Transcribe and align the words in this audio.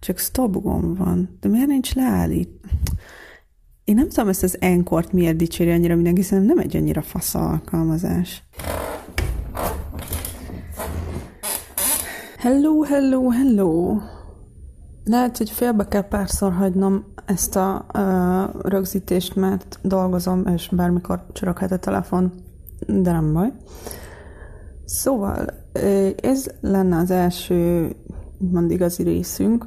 Csak 0.00 0.18
stop 0.18 0.62
gomb 0.62 0.98
van. 0.98 1.38
De 1.40 1.48
miért 1.48 1.66
nincs 1.66 1.94
leállít? 1.94 2.50
Én 3.84 3.94
nem 3.94 4.08
tudom 4.08 4.28
ezt 4.28 4.42
az 4.42 4.56
enkort 4.60 5.12
miért 5.12 5.36
dicséri 5.36 5.70
annyira 5.70 5.94
mindenki, 5.94 6.22
szerintem 6.22 6.56
nem 6.56 6.64
egy 6.64 6.76
annyira 6.76 7.02
fasz 7.02 7.34
alkalmazás. 7.34 8.42
Hello, 12.38 12.82
hello, 12.82 13.28
hello. 13.28 13.98
Lehet, 15.04 15.36
hogy 15.36 15.50
félbe 15.50 15.88
kell 15.88 16.08
párszor 16.08 16.52
hagynom 16.52 17.04
ezt 17.24 17.56
a 17.56 17.86
uh, 17.94 18.62
rögzítést, 18.70 19.36
mert 19.36 19.78
dolgozom, 19.82 20.46
és 20.46 20.68
bármikor 20.72 21.26
csoroghat 21.32 21.70
a 21.70 21.78
telefon, 21.78 22.32
de 22.86 23.12
nem 23.12 23.32
baj. 23.32 23.52
Szóval, 24.84 25.46
ez 26.22 26.46
lenne 26.60 26.96
az 26.96 27.10
első, 27.10 27.90
mond 28.38 28.70
igazi 28.70 29.02
részünk. 29.02 29.66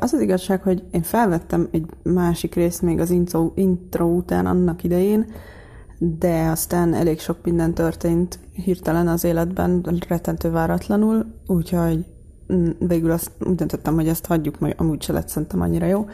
Az 0.00 0.12
az 0.12 0.20
igazság, 0.20 0.62
hogy 0.62 0.84
én 0.90 1.02
felvettem 1.02 1.68
egy 1.70 1.86
másik 2.02 2.54
részt 2.54 2.82
még 2.82 2.98
az 2.98 3.10
intro, 3.10 3.52
intro 3.54 4.06
után 4.06 4.46
annak 4.46 4.84
idején, 4.84 5.26
de 5.98 6.48
aztán 6.48 6.94
elég 6.94 7.20
sok 7.20 7.36
minden 7.44 7.74
történt 7.74 8.38
hirtelen 8.52 9.08
az 9.08 9.24
életben, 9.24 10.00
rettentő 10.08 10.50
váratlanul, 10.50 11.26
úgyhogy 11.46 12.04
mm, 12.52 12.68
végül 12.78 13.10
azt 13.10 13.30
úgy 13.46 13.54
döntöttem, 13.54 13.94
hogy 13.94 14.08
ezt 14.08 14.26
hagyjuk, 14.26 14.58
majd 14.58 14.74
amúgy 14.76 15.02
se 15.02 15.12
lett 15.12 15.28
szerintem 15.28 15.60
annyira 15.60 15.86
jó. 15.86 16.06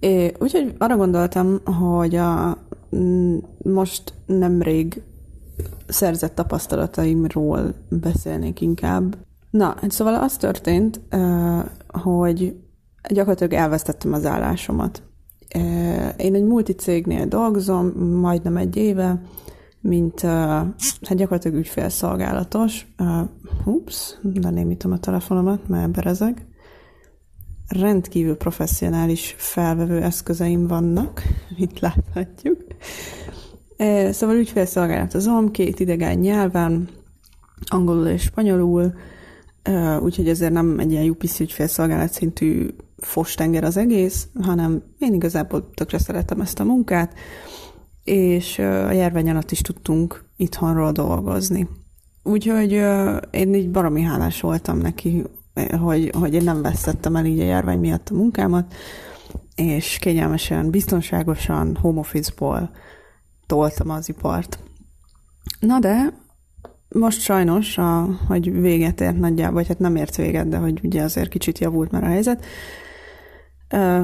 É, 0.00 0.32
úgyhogy 0.38 0.74
arra 0.78 0.96
gondoltam, 0.96 1.60
hogy 1.64 2.14
a, 2.14 2.58
mm, 2.96 3.36
most 3.62 4.14
nemrég 4.26 5.02
szerzett 5.86 6.34
tapasztalataimról 6.34 7.74
beszélnék 7.88 8.60
inkább. 8.60 9.16
Na, 9.50 9.74
szóval 9.88 10.14
az 10.14 10.36
történt, 10.36 11.00
hogy 11.88 12.56
gyakorlatilag 13.08 13.52
elvesztettem 13.52 14.12
az 14.12 14.26
állásomat. 14.26 15.02
Én 16.16 16.34
egy 16.34 16.44
multicégnél 16.44 17.26
dolgozom, 17.26 17.86
majdnem 17.98 18.56
egy 18.56 18.76
éve, 18.76 19.22
mint 19.80 20.20
hát 20.20 21.14
gyakorlatilag 21.14 21.56
ügyfélszolgálatos. 21.56 22.86
Ups, 23.64 24.18
lenémítom 24.34 24.92
a 24.92 24.98
telefonomat, 24.98 25.68
mert 25.68 25.90
berezeg. 25.90 26.46
Rendkívül 27.68 28.36
professzionális 28.36 29.34
felvevő 29.38 30.02
eszközeim 30.02 30.66
vannak, 30.66 31.22
itt 31.64 31.78
láthatjuk. 31.78 32.64
Szóval 34.10 34.36
ügyfélszolgálatozom 34.36 35.50
két 35.50 35.80
idegen 35.80 36.18
nyelven, 36.18 36.88
angolul 37.66 38.06
és 38.06 38.22
spanyolul, 38.22 38.94
úgyhogy 40.00 40.28
ezért 40.28 40.52
nem 40.52 40.78
egy 40.78 40.92
ilyen 40.92 41.08
UPC 41.08 41.40
ügyfélszolgálat 41.40 42.12
szintű 42.12 42.68
fostenger 43.04 43.64
az 43.64 43.76
egész, 43.76 44.28
hanem 44.42 44.82
én 44.98 45.14
igazából 45.14 45.70
tökre 45.74 45.98
szeretem 45.98 46.40
ezt 46.40 46.60
a 46.60 46.64
munkát, 46.64 47.14
és 48.04 48.58
a 48.58 48.90
járvány 48.90 49.30
alatt 49.30 49.50
is 49.50 49.60
tudtunk 49.60 50.24
itthonról 50.36 50.92
dolgozni. 50.92 51.68
Úgyhogy 52.22 52.72
én 53.30 53.54
így 53.54 53.70
baromi 53.70 54.02
hálás 54.02 54.40
voltam 54.40 54.78
neki, 54.78 55.24
hogy, 55.80 56.10
hogy 56.18 56.34
én 56.34 56.44
nem 56.44 56.62
vesztettem 56.62 57.16
el 57.16 57.24
így 57.24 57.40
a 57.40 57.44
járvány 57.44 57.78
miatt 57.78 58.08
a 58.08 58.14
munkámat, 58.14 58.74
és 59.54 59.98
kényelmesen, 60.00 60.70
biztonságosan, 60.70 61.76
home 61.76 61.98
office-ból 61.98 62.70
toltam 63.46 63.90
az 63.90 64.08
ipart. 64.08 64.58
Na 65.60 65.78
de 65.78 66.20
most 66.88 67.20
sajnos, 67.20 67.78
a, 67.78 68.08
hogy 68.26 68.60
véget 68.60 69.00
ért 69.00 69.18
nagyjából, 69.18 69.54
vagy 69.54 69.68
hát 69.68 69.78
nem 69.78 69.96
ért 69.96 70.16
véget, 70.16 70.48
de 70.48 70.56
hogy 70.56 70.80
ugye 70.82 71.02
azért 71.02 71.28
kicsit 71.28 71.58
javult 71.58 71.90
már 71.90 72.04
a 72.04 72.08
helyzet, 72.08 72.44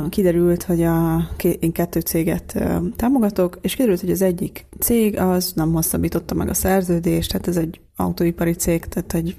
kiderült, 0.08 0.62
hogy 0.62 0.82
a, 0.82 1.28
én 1.60 1.72
kettő 1.72 2.00
céget 2.00 2.62
támogatok, 2.96 3.58
és 3.60 3.74
kiderült, 3.74 4.00
hogy 4.00 4.10
az 4.10 4.22
egyik 4.22 4.66
cég 4.78 5.18
az 5.18 5.52
nem 5.54 5.72
hosszabbította 5.72 6.34
meg 6.34 6.48
a 6.48 6.54
szerződést, 6.54 7.30
tehát 7.30 7.48
ez 7.48 7.56
egy 7.56 7.80
autóipari 7.96 8.52
cég, 8.52 8.84
tehát 8.84 9.12
hogy 9.12 9.36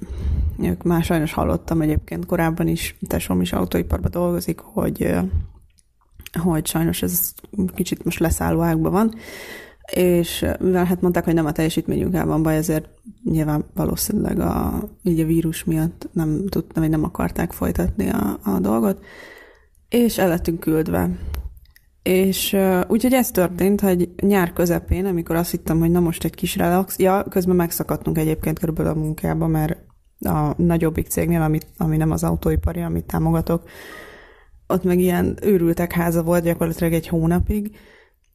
ők 0.62 0.82
már 0.82 1.02
sajnos 1.02 1.32
hallottam 1.32 1.80
egyébként 1.80 2.26
korábban 2.26 2.68
is, 2.68 2.96
tesóm 3.06 3.40
is 3.40 3.52
autóiparban 3.52 4.10
dolgozik, 4.10 4.58
hogy, 4.58 5.14
hogy 6.42 6.66
sajnos 6.66 7.02
ez 7.02 7.32
kicsit 7.74 8.04
most 8.04 8.18
leszálló 8.18 8.60
ágban 8.60 8.92
van, 8.92 9.14
és 9.94 10.46
mivel 10.60 10.84
hát 10.84 11.00
mondták, 11.00 11.24
hogy 11.24 11.34
nem 11.34 11.46
a 11.46 11.52
teljesítményünkkel 11.52 12.26
van 12.26 12.42
baj, 12.42 12.56
ezért 12.56 12.88
nyilván 13.24 13.64
valószínűleg 13.74 14.40
a, 14.40 14.82
így 15.02 15.20
a 15.20 15.26
vírus 15.26 15.64
miatt 15.64 16.08
nem 16.12 16.46
tudtam, 16.48 16.82
vagy 16.82 16.90
nem 16.90 17.04
akarták 17.04 17.52
folytatni 17.52 18.08
a, 18.08 18.38
a 18.44 18.58
dolgot, 18.58 19.04
és 19.90 20.18
el 20.18 20.28
lettünk 20.28 20.60
küldve. 20.60 21.10
És 22.02 22.52
uh, 22.52 22.80
úgyhogy 22.88 23.12
ez 23.12 23.30
történt, 23.30 23.80
hogy 23.80 24.10
nyár 24.22 24.52
közepén, 24.52 25.06
amikor 25.06 25.36
azt 25.36 25.50
hittem, 25.50 25.78
hogy 25.78 25.90
na 25.90 26.00
most 26.00 26.24
egy 26.24 26.34
kis 26.34 26.56
relax, 26.56 26.98
ja, 26.98 27.24
közben 27.30 27.56
megszakadtunk 27.56 28.18
egyébként 28.18 28.58
körülbelül 28.58 28.92
a 28.92 28.94
munkába, 28.94 29.46
mert 29.46 29.78
a 30.20 30.62
nagyobbik 30.62 31.06
cégnél, 31.06 31.42
amit, 31.42 31.66
ami 31.76 31.96
nem 31.96 32.10
az 32.10 32.24
autóipari, 32.24 32.80
amit 32.80 33.04
támogatok, 33.04 33.68
ott 34.66 34.84
meg 34.84 34.98
ilyen 34.98 35.38
őrültek 35.42 35.92
háza 35.92 36.22
volt 36.22 36.44
gyakorlatilag 36.44 36.92
egy 36.92 37.08
hónapig, 37.08 37.76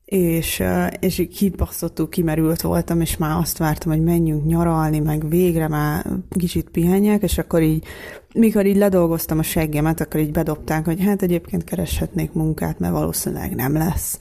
és, 0.05 0.63
és 0.99 1.27
kibaszottul 1.31 2.09
kimerült 2.09 2.61
voltam, 2.61 3.01
és 3.01 3.17
már 3.17 3.37
azt 3.37 3.57
vártam, 3.57 3.91
hogy 3.91 4.03
menjünk 4.03 4.45
nyaralni, 4.45 4.99
meg 4.99 5.29
végre 5.29 5.67
már 5.67 6.05
kicsit 6.29 6.69
pihenjek, 6.69 7.23
és 7.23 7.37
akkor 7.37 7.61
így, 7.61 7.85
mikor 8.33 8.65
így 8.65 8.77
ledolgoztam 8.77 9.39
a 9.39 9.43
seggemet, 9.43 10.01
akkor 10.01 10.19
így 10.19 10.31
bedobták, 10.31 10.85
hogy 10.85 11.03
hát 11.03 11.21
egyébként 11.21 11.63
kereshetnék 11.63 12.33
munkát, 12.33 12.79
mert 12.79 12.93
valószínűleg 12.93 13.55
nem 13.55 13.73
lesz. 13.73 14.19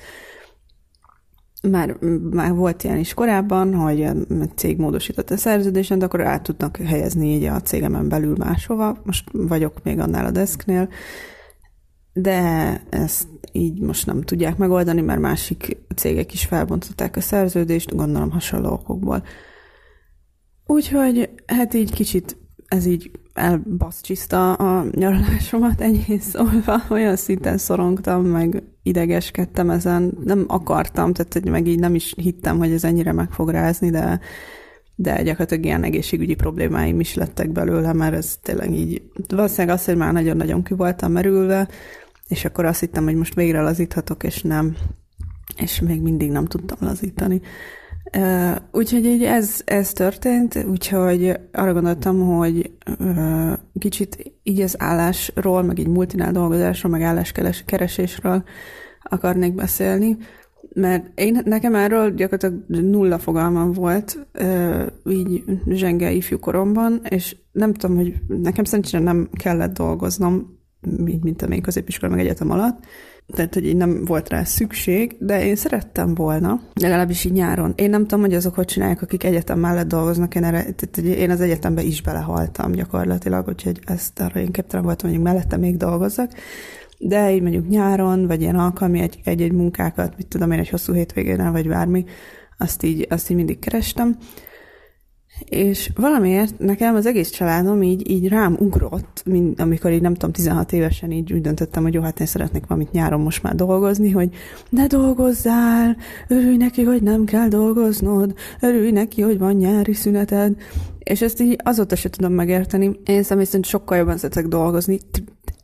Már, 1.70 1.96
már 2.30 2.52
volt 2.52 2.84
ilyen 2.84 2.98
is 2.98 3.14
korábban, 3.14 3.74
hogy 3.74 4.02
a 4.02 4.12
cég 4.54 4.78
módosított 4.78 5.30
a 5.30 5.36
szerződésen, 5.36 5.98
de 5.98 6.04
akkor 6.04 6.20
át 6.20 6.42
tudnak 6.42 6.76
helyezni 6.76 7.34
így 7.34 7.44
a 7.44 7.60
cégemen 7.60 8.08
belül 8.08 8.34
máshova. 8.38 8.96
Most 9.04 9.30
vagyok 9.32 9.82
még 9.82 9.98
annál 9.98 10.24
a 10.24 10.30
desknél, 10.30 10.88
de 12.14 12.80
ezt 12.90 13.28
így 13.52 13.80
most 13.80 14.06
nem 14.06 14.22
tudják 14.22 14.56
megoldani, 14.56 15.00
mert 15.00 15.20
másik 15.20 15.76
cégek 15.96 16.32
is 16.32 16.44
felbontották 16.44 17.16
a 17.16 17.20
szerződést, 17.20 17.96
gondolom 17.96 18.30
hasonló 18.30 18.72
okokból. 18.72 19.22
Úgyhogy 20.66 21.30
hát 21.46 21.74
így 21.74 21.92
kicsit 21.92 22.36
ez 22.66 22.86
így 22.86 23.10
elbaszcsiszta 23.34 24.52
a 24.52 24.84
nyaralásomat 24.90 25.80
ennyi 25.80 26.18
szólva, 26.20 26.82
olyan 26.90 27.16
szinten 27.16 27.58
szorongtam, 27.58 28.24
meg 28.24 28.62
idegeskedtem 28.82 29.70
ezen, 29.70 30.18
nem 30.24 30.44
akartam, 30.48 31.12
tehát 31.12 31.32
hogy 31.32 31.48
meg 31.48 31.66
így 31.66 31.78
nem 31.78 31.94
is 31.94 32.14
hittem, 32.16 32.58
hogy 32.58 32.72
ez 32.72 32.84
ennyire 32.84 33.12
meg 33.12 33.30
fog 33.30 33.48
rázni, 33.48 33.90
de, 33.90 34.20
de 34.94 35.22
gyakorlatilag 35.22 35.64
ilyen 35.64 35.82
egészségügyi 35.82 36.34
problémáim 36.34 37.00
is 37.00 37.14
lettek 37.14 37.50
belőle, 37.50 37.92
mert 37.92 38.14
ez 38.14 38.36
tényleg 38.42 38.72
így, 38.72 39.02
valószínűleg 39.28 39.76
az, 39.76 39.84
hogy 39.84 39.96
már 39.96 40.12
nagyon-nagyon 40.12 40.62
ki 40.62 40.74
voltam 40.74 41.12
merülve, 41.12 41.68
és 42.28 42.44
akkor 42.44 42.64
azt 42.64 42.80
hittem, 42.80 43.04
hogy 43.04 43.14
most 43.16 43.34
végre 43.34 43.62
lazíthatok, 43.62 44.22
és 44.22 44.42
nem, 44.42 44.76
és 45.56 45.80
még 45.80 46.02
mindig 46.02 46.30
nem 46.30 46.44
tudtam 46.44 46.78
lazítani. 46.80 47.40
Uh, 48.16 48.56
úgyhogy 48.72 49.04
így 49.04 49.22
ez, 49.22 49.60
ez 49.64 49.92
történt, 49.92 50.64
úgyhogy 50.68 51.36
arra 51.52 51.72
gondoltam, 51.72 52.20
hogy 52.20 52.70
uh, 52.98 53.52
kicsit 53.78 54.34
így 54.42 54.60
az 54.60 54.74
állásról, 54.78 55.62
meg 55.62 55.78
így 55.78 55.88
multinál 55.88 56.32
dolgozásról, 56.32 56.92
meg 56.92 57.02
álláskeresésről 57.02 58.44
akarnék 59.02 59.54
beszélni, 59.54 60.16
mert 60.74 61.20
én, 61.20 61.40
nekem 61.44 61.74
erről 61.74 62.14
gyakorlatilag 62.14 62.64
nulla 62.66 63.18
fogalmam 63.18 63.72
volt, 63.72 64.26
uh, 64.40 64.86
így 65.08 65.44
zsenge 65.66 66.10
ifjú 66.10 66.38
koromban, 66.38 67.00
és 67.08 67.36
nem 67.52 67.72
tudom, 67.72 67.96
hogy 67.96 68.14
nekem 68.26 68.64
szerencsére 68.64 69.02
nem 69.02 69.28
kellett 69.32 69.76
dolgoznom 69.76 70.53
mint, 71.22 71.42
a 71.42 71.46
még 71.46 71.62
középiskola 71.62 72.14
meg 72.14 72.24
egyetem 72.24 72.50
alatt, 72.50 72.84
tehát, 73.26 73.54
hogy 73.54 73.66
így 73.66 73.76
nem 73.76 74.04
volt 74.04 74.28
rá 74.28 74.44
szükség, 74.44 75.16
de 75.18 75.44
én 75.44 75.56
szerettem 75.56 76.14
volna, 76.14 76.60
legalábbis 76.74 77.24
így 77.24 77.32
nyáron. 77.32 77.72
Én 77.76 77.90
nem 77.90 78.00
tudom, 78.00 78.20
hogy 78.20 78.34
azok 78.34 78.54
hogy 78.54 78.64
csinálják, 78.64 79.02
akik 79.02 79.24
egyetem 79.24 79.58
mellett 79.58 79.88
dolgoznak, 79.88 80.34
én, 80.34 80.44
erre, 80.44 80.62
tehát, 80.62 80.98
én 81.18 81.30
az 81.30 81.40
egyetembe 81.40 81.82
is 81.82 82.02
belehaltam 82.02 82.72
gyakorlatilag, 82.72 83.48
úgyhogy 83.48 83.80
ezt 83.84 84.20
arra 84.20 84.40
én 84.40 84.50
képtelen 84.50 84.84
voltam, 84.84 85.10
hogy 85.10 85.20
mellette 85.20 85.56
még 85.56 85.76
dolgozzak. 85.76 86.32
De 86.98 87.34
így 87.34 87.42
mondjuk 87.42 87.68
nyáron, 87.68 88.26
vagy 88.26 88.40
ilyen 88.40 88.58
alkalmi 88.58 89.08
egy-egy 89.24 89.52
munkákat, 89.52 90.16
mit 90.16 90.26
tudom 90.26 90.50
én, 90.50 90.58
egy 90.58 90.68
hosszú 90.68 90.92
hétvégén, 90.92 91.52
vagy 91.52 91.68
bármi, 91.68 92.04
azt 92.58 92.82
így, 92.82 93.06
azt 93.10 93.30
így 93.30 93.36
mindig 93.36 93.58
kerestem. 93.58 94.16
És 95.44 95.90
valamiért 95.94 96.58
nekem 96.58 96.94
az 96.94 97.06
egész 97.06 97.30
családom 97.30 97.82
így, 97.82 98.10
így 98.10 98.28
rám 98.28 98.56
ugrott, 98.58 99.22
mint 99.24 99.60
amikor 99.60 99.92
így 99.92 100.00
nem 100.00 100.14
tudom, 100.14 100.32
16 100.32 100.72
évesen 100.72 101.10
így 101.10 101.32
úgy 101.32 101.40
döntöttem, 101.40 101.82
hogy 101.82 101.94
jó, 101.94 102.02
hát 102.02 102.20
én 102.20 102.26
szeretnék 102.26 102.66
valamit 102.66 102.92
nyáron 102.92 103.20
most 103.20 103.42
már 103.42 103.54
dolgozni, 103.54 104.10
hogy 104.10 104.28
ne 104.68 104.86
dolgozzál, 104.86 105.96
örülj 106.28 106.56
neki, 106.56 106.82
hogy 106.82 107.02
nem 107.02 107.24
kell 107.24 107.48
dolgoznod, 107.48 108.34
örülj 108.60 108.90
neki, 108.90 109.22
hogy 109.22 109.38
van 109.38 109.54
nyári 109.54 109.92
szüneted. 109.92 110.56
És 110.98 111.22
ezt 111.22 111.40
így 111.40 111.58
azóta 111.64 111.96
se 111.96 112.08
tudom 112.08 112.32
megérteni. 112.32 113.00
Én 113.04 113.22
személy 113.22 113.44
szerint 113.44 113.66
sokkal 113.66 113.96
jobban 113.96 114.16
szeretek 114.16 114.46
dolgozni, 114.46 114.98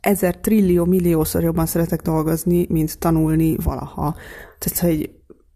ezer 0.01 0.37
trillió 0.37 0.85
milliószor 0.85 1.43
jobban 1.43 1.65
szeretek 1.65 2.01
dolgozni, 2.01 2.65
mint 2.69 2.99
tanulni 2.99 3.55
valaha. 3.63 4.15
Tehát, 4.59 4.79
hogy 4.79 5.09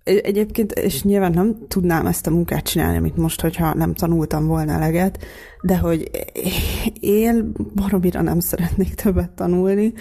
Egyébként, 0.05 0.71
és 0.71 1.03
nyilván 1.03 1.31
nem 1.31 1.57
tudnám 1.67 2.05
ezt 2.05 2.27
a 2.27 2.31
munkát 2.31 2.63
csinálni, 2.63 2.97
amit 2.97 3.17
most, 3.17 3.41
hogyha 3.41 3.73
nem 3.73 3.93
tanultam 3.93 4.47
volna 4.47 4.71
eleget, 4.71 5.25
de 5.61 5.77
hogy 5.77 6.09
én 6.99 7.51
baromira 7.75 8.21
nem 8.21 8.39
szeretnék 8.39 8.93
többet 8.93 9.31
tanulni, 9.31 9.93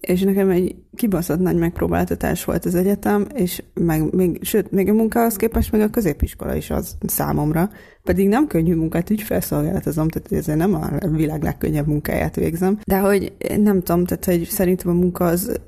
és 0.00 0.22
nekem 0.22 0.50
egy 0.50 0.76
kibaszott 0.94 1.38
nagy 1.38 1.56
megpróbáltatás 1.56 2.44
volt 2.44 2.64
az 2.64 2.74
egyetem, 2.74 3.26
és 3.34 3.62
meg, 3.74 4.14
még, 4.14 4.38
sőt, 4.42 4.70
még 4.70 4.88
a 4.88 4.94
munkához 4.94 5.36
képest 5.36 5.72
meg 5.72 5.80
a 5.80 5.88
középiskola 5.88 6.54
is 6.54 6.70
az 6.70 6.96
számomra, 7.06 7.70
pedig 8.02 8.28
nem 8.28 8.46
könnyű 8.46 8.74
munkát, 8.74 9.10
ügyfelszolgálatozom, 9.10 10.08
tehát 10.08 10.32
ezért 10.32 10.58
nem 10.58 10.74
a 10.74 10.90
világ 11.10 11.42
legkönnyebb 11.42 11.86
munkáját 11.86 12.36
végzem, 12.36 12.78
de 12.84 12.98
hogy 12.98 13.32
nem 13.56 13.82
tudom, 13.82 14.04
tehát 14.04 14.24
hogy 14.24 14.44
szerintem 14.44 14.90
a 14.90 14.94
munka 14.94 15.24
az 15.24 15.60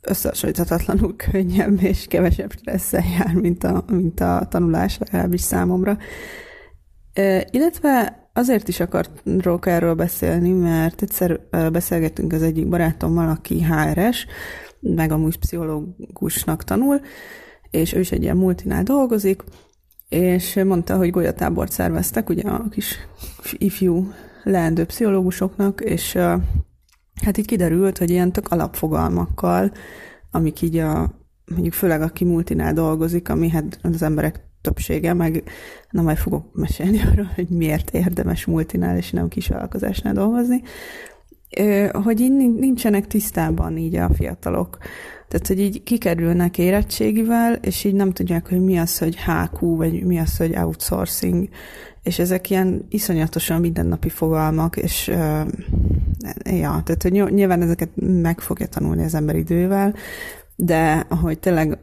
összehasonlíthatatlanul 0.00 1.16
könnyebb 1.30 1.82
és 1.82 2.06
kevesebb 2.06 2.52
stresszel 2.52 3.04
jár, 3.18 3.34
mint 3.34 3.64
a, 3.64 3.84
mint 3.86 4.20
a 4.20 4.46
tanulás, 4.50 4.98
legalábbis 4.98 5.40
számomra. 5.40 5.98
Illetve 7.50 8.22
azért 8.32 8.68
is 8.68 8.80
akarok 8.80 9.66
erről 9.66 9.94
beszélni, 9.94 10.50
mert 10.50 11.02
egyszer 11.02 11.40
beszélgettünk 11.72 12.32
az 12.32 12.42
egyik 12.42 12.68
barátommal, 12.68 13.28
aki 13.28 13.62
HRS, 13.62 14.26
meg 14.80 15.12
amúgy 15.12 15.38
pszichológusnak 15.38 16.64
tanul, 16.64 17.00
és 17.70 17.92
ő 17.92 18.00
is 18.00 18.12
egy 18.12 18.22
ilyen 18.22 18.36
multinál 18.36 18.82
dolgozik, 18.82 19.44
és 20.08 20.60
mondta, 20.64 20.96
hogy 20.96 21.10
golyatábort 21.10 21.72
szerveztek, 21.72 22.28
ugye 22.28 22.42
a 22.42 22.68
kis 22.68 22.98
ifjú 23.52 24.12
leendő 24.42 24.84
pszichológusoknak, 24.84 25.80
és 25.80 26.18
hát 27.24 27.38
így 27.38 27.46
kiderült, 27.46 27.98
hogy 27.98 28.10
ilyen 28.10 28.32
tök 28.32 28.48
alapfogalmakkal, 28.48 29.72
amik 30.30 30.62
így 30.62 30.76
a, 30.76 31.10
mondjuk 31.50 31.72
főleg 31.72 32.02
aki 32.02 32.24
multinál 32.24 32.72
dolgozik, 32.72 33.28
ami 33.28 33.48
hát 33.48 33.78
az 33.82 34.02
emberek 34.02 34.40
többsége, 34.60 35.12
meg 35.12 35.42
na 35.90 36.02
majd 36.02 36.16
fogok 36.16 36.54
mesélni 36.54 37.00
arról, 37.12 37.30
hogy 37.34 37.48
miért 37.48 37.90
érdemes 37.90 38.44
multinál 38.44 38.96
és 38.96 39.10
nem 39.10 39.28
kisvállalkozásnál 39.28 40.12
dolgozni, 40.12 40.62
hogy 41.92 42.20
így 42.20 42.32
nincsenek 42.32 43.06
tisztában 43.06 43.76
így 43.76 43.96
a 43.96 44.10
fiatalok. 44.14 44.78
Tehát, 45.28 45.46
hogy 45.46 45.60
így 45.60 45.82
kikerülnek 45.82 46.58
érettségivel, 46.58 47.54
és 47.54 47.84
így 47.84 47.94
nem 47.94 48.12
tudják, 48.12 48.48
hogy 48.48 48.60
mi 48.60 48.78
az, 48.78 48.98
hogy 48.98 49.16
HQ, 49.16 49.76
vagy 49.76 50.04
mi 50.04 50.18
az, 50.18 50.36
hogy 50.36 50.56
outsourcing, 50.56 51.48
és 52.02 52.18
ezek 52.18 52.50
ilyen 52.50 52.86
iszonyatosan 52.88 53.60
mindennapi 53.60 54.08
fogalmak, 54.08 54.76
és 54.76 55.06
ja, 56.44 56.82
tehát 56.84 57.02
hogy 57.02 57.12
nyilván 57.12 57.62
ezeket 57.62 57.88
meg 57.96 58.40
fogja 58.40 58.66
tanulni 58.66 59.04
az 59.04 59.14
ember 59.14 59.36
idővel, 59.36 59.94
de 60.56 61.06
hogy 61.20 61.38
tényleg 61.38 61.78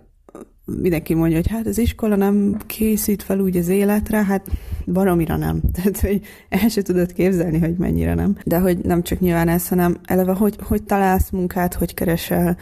mindenki 0.65 1.13
mondja, 1.13 1.37
hogy 1.37 1.47
hát 1.47 1.67
az 1.67 1.77
iskola 1.77 2.15
nem 2.15 2.57
készít 2.65 3.23
fel 3.23 3.39
úgy 3.39 3.57
az 3.57 3.67
életre, 3.67 4.23
hát 4.23 4.47
baromira 4.85 5.35
nem. 5.35 5.61
Tehát, 5.75 5.99
hogy 5.99 6.21
el 6.49 6.69
se 6.69 6.81
tudod 6.81 7.13
képzelni, 7.13 7.59
hogy 7.59 7.77
mennyire 7.77 8.13
nem. 8.13 8.37
De 8.45 8.59
hogy 8.59 8.77
nem 8.77 9.03
csak 9.03 9.19
nyilván 9.19 9.47
ez, 9.47 9.67
hanem 9.67 9.97
eleve, 10.03 10.33
hogy, 10.33 10.55
hogy 10.63 10.83
találsz 10.83 11.29
munkát, 11.29 11.73
hogy 11.73 11.93
keresel, 11.93 12.57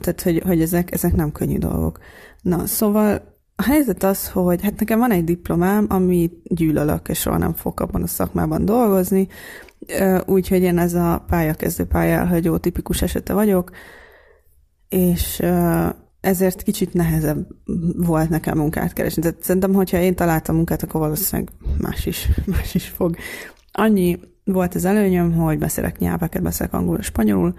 tehát, 0.00 0.22
hogy, 0.22 0.42
hogy 0.46 0.60
ezek, 0.60 0.92
ezek 0.92 1.14
nem 1.14 1.32
könnyű 1.32 1.58
dolgok. 1.58 1.98
Na, 2.42 2.66
szóval 2.66 3.36
a 3.56 3.62
helyzet 3.62 4.02
az, 4.02 4.28
hogy 4.28 4.62
hát 4.62 4.78
nekem 4.78 4.98
van 4.98 5.10
egy 5.10 5.24
diplomám, 5.24 5.86
ami 5.88 6.30
gyűlölök, 6.44 7.08
és 7.08 7.20
soha 7.20 7.38
nem 7.38 7.52
fogok 7.52 7.80
abban 7.80 8.02
a 8.02 8.06
szakmában 8.06 8.64
dolgozni, 8.64 9.28
úgyhogy 10.26 10.62
én 10.62 10.78
ez 10.78 10.94
a 10.94 11.24
pályakezdő 11.26 11.84
pályálhagyó 11.84 12.56
tipikus 12.56 13.02
esete 13.02 13.32
vagyok, 13.32 13.70
és 14.88 15.42
ezért 16.20 16.62
kicsit 16.62 16.94
nehezebb 16.94 17.46
volt 17.96 18.28
nekem 18.28 18.58
munkát 18.58 18.92
keresni. 18.92 19.22
Tehát 19.22 19.42
szerintem, 19.42 19.72
hogyha 19.72 19.98
én 19.98 20.14
találtam 20.14 20.56
munkát, 20.56 20.82
akkor 20.82 21.00
valószínűleg 21.00 21.52
más 21.80 22.06
is, 22.06 22.28
más 22.56 22.74
is 22.74 22.88
fog. 22.88 23.16
Annyi 23.72 24.18
volt 24.44 24.74
az 24.74 24.84
előnyöm, 24.84 25.32
hogy 25.32 25.58
beszélek 25.58 25.98
nyelveket, 25.98 26.42
beszélek 26.42 26.72
angolul, 26.72 27.02
spanyolul, 27.02 27.54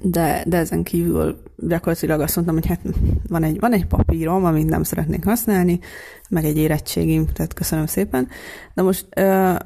de, 0.00 0.44
de 0.46 0.56
ezen 0.56 0.82
kívül 0.82 1.42
gyakorlatilag 1.56 2.20
azt 2.20 2.34
mondtam, 2.34 2.56
hogy 2.56 2.66
hát 2.66 2.80
van 3.28 3.42
egy, 3.42 3.60
van 3.60 3.72
egy 3.72 3.86
papírom, 3.86 4.44
amit 4.44 4.68
nem 4.68 4.82
szeretnék 4.82 5.24
használni, 5.24 5.80
meg 6.28 6.44
egy 6.44 6.56
érettségim, 6.56 7.26
tehát 7.26 7.54
köszönöm 7.54 7.86
szépen. 7.86 8.28
De 8.74 8.82
most 8.82 9.06
uh, 9.20 9.56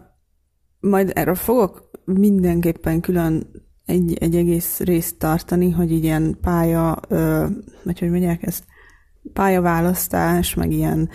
majd 0.81 1.13
erről 1.15 1.35
fogok 1.35 1.91
mindenképpen 2.05 3.01
külön 3.01 3.51
egy, 3.91 4.17
egy 4.21 4.37
egész 4.37 4.79
részt 4.79 5.19
tartani, 5.19 5.71
hogy 5.71 5.91
ilyen 5.91 6.39
pálya, 6.41 6.99
ö, 7.09 7.47
vagy 7.83 7.99
hogy 7.99 8.11
mondják 8.11 8.43
ezt, 8.43 8.65
pályaválasztás, 9.33 10.55
meg 10.55 10.73
ilyen 10.73 11.09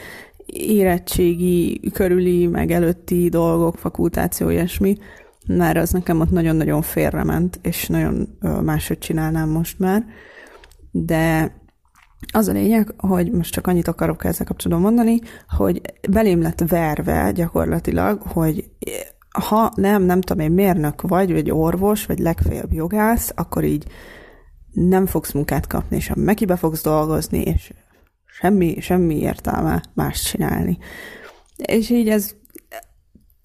érettségi 0.45 1.79
körüli, 1.93 2.47
meg 2.47 2.71
előtti 2.71 3.29
dolgok, 3.29 3.77
fakultáció, 3.77 4.49
ilyesmi, 4.49 4.97
mert 5.47 5.77
az 5.77 5.91
nekem 5.91 6.19
ott 6.19 6.31
nagyon-nagyon 6.31 6.81
félrement, 6.81 7.59
és 7.61 7.87
nagyon 7.87 8.37
máshogy 8.63 8.97
csinálnám 8.97 9.49
most 9.49 9.79
már. 9.79 10.05
De 10.91 11.55
az 12.33 12.47
a 12.47 12.51
lényeg, 12.51 12.93
hogy 12.97 13.31
most 13.31 13.53
csak 13.53 13.67
annyit 13.67 13.87
akarok 13.87 14.23
ezzel 14.23 14.45
kapcsolatban 14.45 14.93
mondani, 14.93 15.19
hogy 15.47 15.81
belém 16.09 16.41
lett 16.41 16.63
verve 16.67 17.31
gyakorlatilag, 17.31 18.21
hogy 18.21 18.69
ha 19.41 19.71
nem, 19.75 20.03
nem 20.03 20.21
tudom 20.21 20.43
én, 20.45 20.51
mérnök 20.51 21.01
vagy, 21.01 21.31
vagy 21.31 21.51
orvos, 21.51 22.05
vagy 22.05 22.19
legfeljebb 22.19 22.73
jogász, 22.73 23.31
akkor 23.35 23.63
így 23.63 23.85
nem 24.71 25.05
fogsz 25.05 25.31
munkát 25.31 25.67
kapni, 25.67 25.95
és 25.95 26.11
mekibe 26.15 26.55
fogsz 26.55 26.83
dolgozni, 26.83 27.41
és 27.41 27.73
semmi, 28.25 28.79
semmi 28.79 29.19
értelme 29.19 29.83
más 29.93 30.21
csinálni. 30.21 30.77
És 31.55 31.89
így 31.89 32.09
ez, 32.09 32.35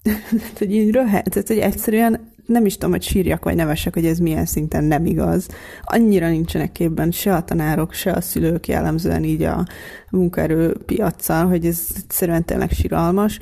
hogy 0.57 0.75
így 0.75 0.91
röhet, 0.91 1.29
tehát 1.29 1.47
hogy 1.47 1.59
egyszerűen 1.59 2.29
nem 2.45 2.65
is 2.65 2.73
tudom, 2.73 2.91
hogy 2.91 3.03
sírjak 3.03 3.43
vagy 3.43 3.55
nevesek, 3.55 3.93
hogy 3.93 4.05
ez 4.05 4.19
milyen 4.19 4.45
szinten 4.45 4.83
nem 4.83 5.05
igaz. 5.05 5.47
Annyira 5.81 6.29
nincsenek 6.29 6.71
képben 6.71 7.11
se 7.11 7.35
a 7.35 7.43
tanárok, 7.43 7.93
se 7.93 8.11
a 8.11 8.21
szülők 8.21 8.67
jellemzően 8.67 9.23
így 9.23 9.41
a 9.41 9.65
munkaerőpiacsal, 10.09 11.47
hogy 11.47 11.65
ez 11.65 11.87
egyszerűen 11.95 12.45
tényleg 12.45 12.71
síralmas. 12.71 13.39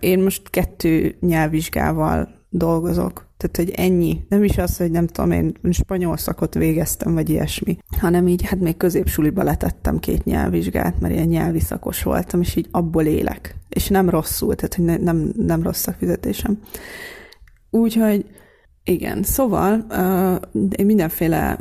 Én 0.00 0.18
most 0.18 0.50
kettő 0.50 1.16
nyelvvizsgával 1.20 2.28
dolgozok. 2.48 3.28
Tehát, 3.36 3.56
hogy 3.56 3.70
ennyi. 3.70 4.20
Nem 4.28 4.44
is 4.44 4.58
az, 4.58 4.76
hogy 4.76 4.90
nem 4.90 5.06
tudom, 5.06 5.30
én 5.30 5.54
spanyol 5.70 6.16
szakot 6.16 6.54
végeztem, 6.54 7.14
vagy 7.14 7.28
ilyesmi, 7.28 7.78
hanem 7.98 8.28
így, 8.28 8.42
hát 8.46 8.60
még 8.60 8.76
középsuliba 8.76 9.42
letettem 9.42 9.98
két 9.98 10.24
nyelvvizsgát, 10.24 11.00
mert 11.00 11.14
ilyen 11.14 11.26
nyelvi 11.26 11.60
szakos 11.60 12.02
voltam, 12.02 12.40
és 12.40 12.56
így 12.56 12.68
abból 12.70 13.04
élek. 13.04 13.56
És 13.68 13.88
nem 13.88 14.10
rosszul, 14.10 14.54
tehát, 14.54 14.74
hogy 14.74 14.84
ne, 14.84 14.96
nem, 14.96 15.32
nem 15.36 15.62
rossz 15.62 15.86
a 15.86 15.92
fizetésem. 15.92 16.58
Úgyhogy 17.70 18.24
igen, 18.84 19.22
szóval 19.22 19.86
uh, 19.90 20.66
én 20.76 20.86
mindenféle 20.86 21.58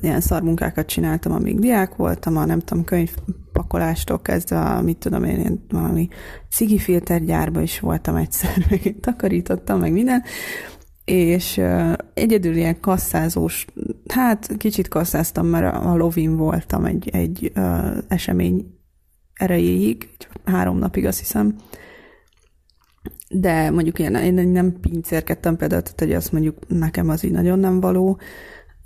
ilyen 0.00 0.20
szarmunkákat 0.20 0.86
csináltam, 0.86 1.32
amíg 1.32 1.58
diák 1.58 1.96
voltam, 1.96 2.36
a 2.36 2.44
nem 2.44 2.60
tudom, 2.60 2.84
könyvpakolástól 2.84 4.22
kezdve, 4.22 4.80
mit 4.80 4.96
tudom 4.96 5.24
én, 5.24 5.40
én 5.40 5.64
valami 5.68 6.08
cigifiltergyárba 6.50 7.60
is 7.60 7.80
voltam 7.80 8.16
egyszer, 8.16 8.50
meg 8.70 8.86
én 8.86 9.00
takarítottam, 9.00 9.80
meg 9.80 9.92
minden, 9.92 10.22
és 11.04 11.56
uh, 11.56 11.92
egyedül 12.14 12.56
ilyen 12.56 12.80
kasszázós, 12.80 13.66
hát 14.08 14.56
kicsit 14.56 14.88
kasszáztam, 14.88 15.46
mert 15.46 15.76
a 15.76 15.96
lovin 15.96 16.36
voltam 16.36 16.84
egy, 16.84 17.08
egy 17.12 17.52
uh, 17.56 17.96
esemény 18.08 18.66
erejéig, 19.34 20.08
három 20.44 20.78
napig 20.78 21.06
azt 21.06 21.18
hiszem, 21.18 21.56
de 23.34 23.70
mondjuk 23.70 23.98
én, 23.98 24.14
én 24.14 24.48
nem 24.48 24.80
pincérkedtem 24.80 25.56
például, 25.56 25.82
tehát 25.82 26.00
hogy 26.00 26.12
azt 26.12 26.32
mondjuk 26.32 26.56
nekem 26.68 27.08
az 27.08 27.24
így 27.24 27.30
nagyon 27.30 27.58
nem 27.58 27.80
való. 27.80 28.18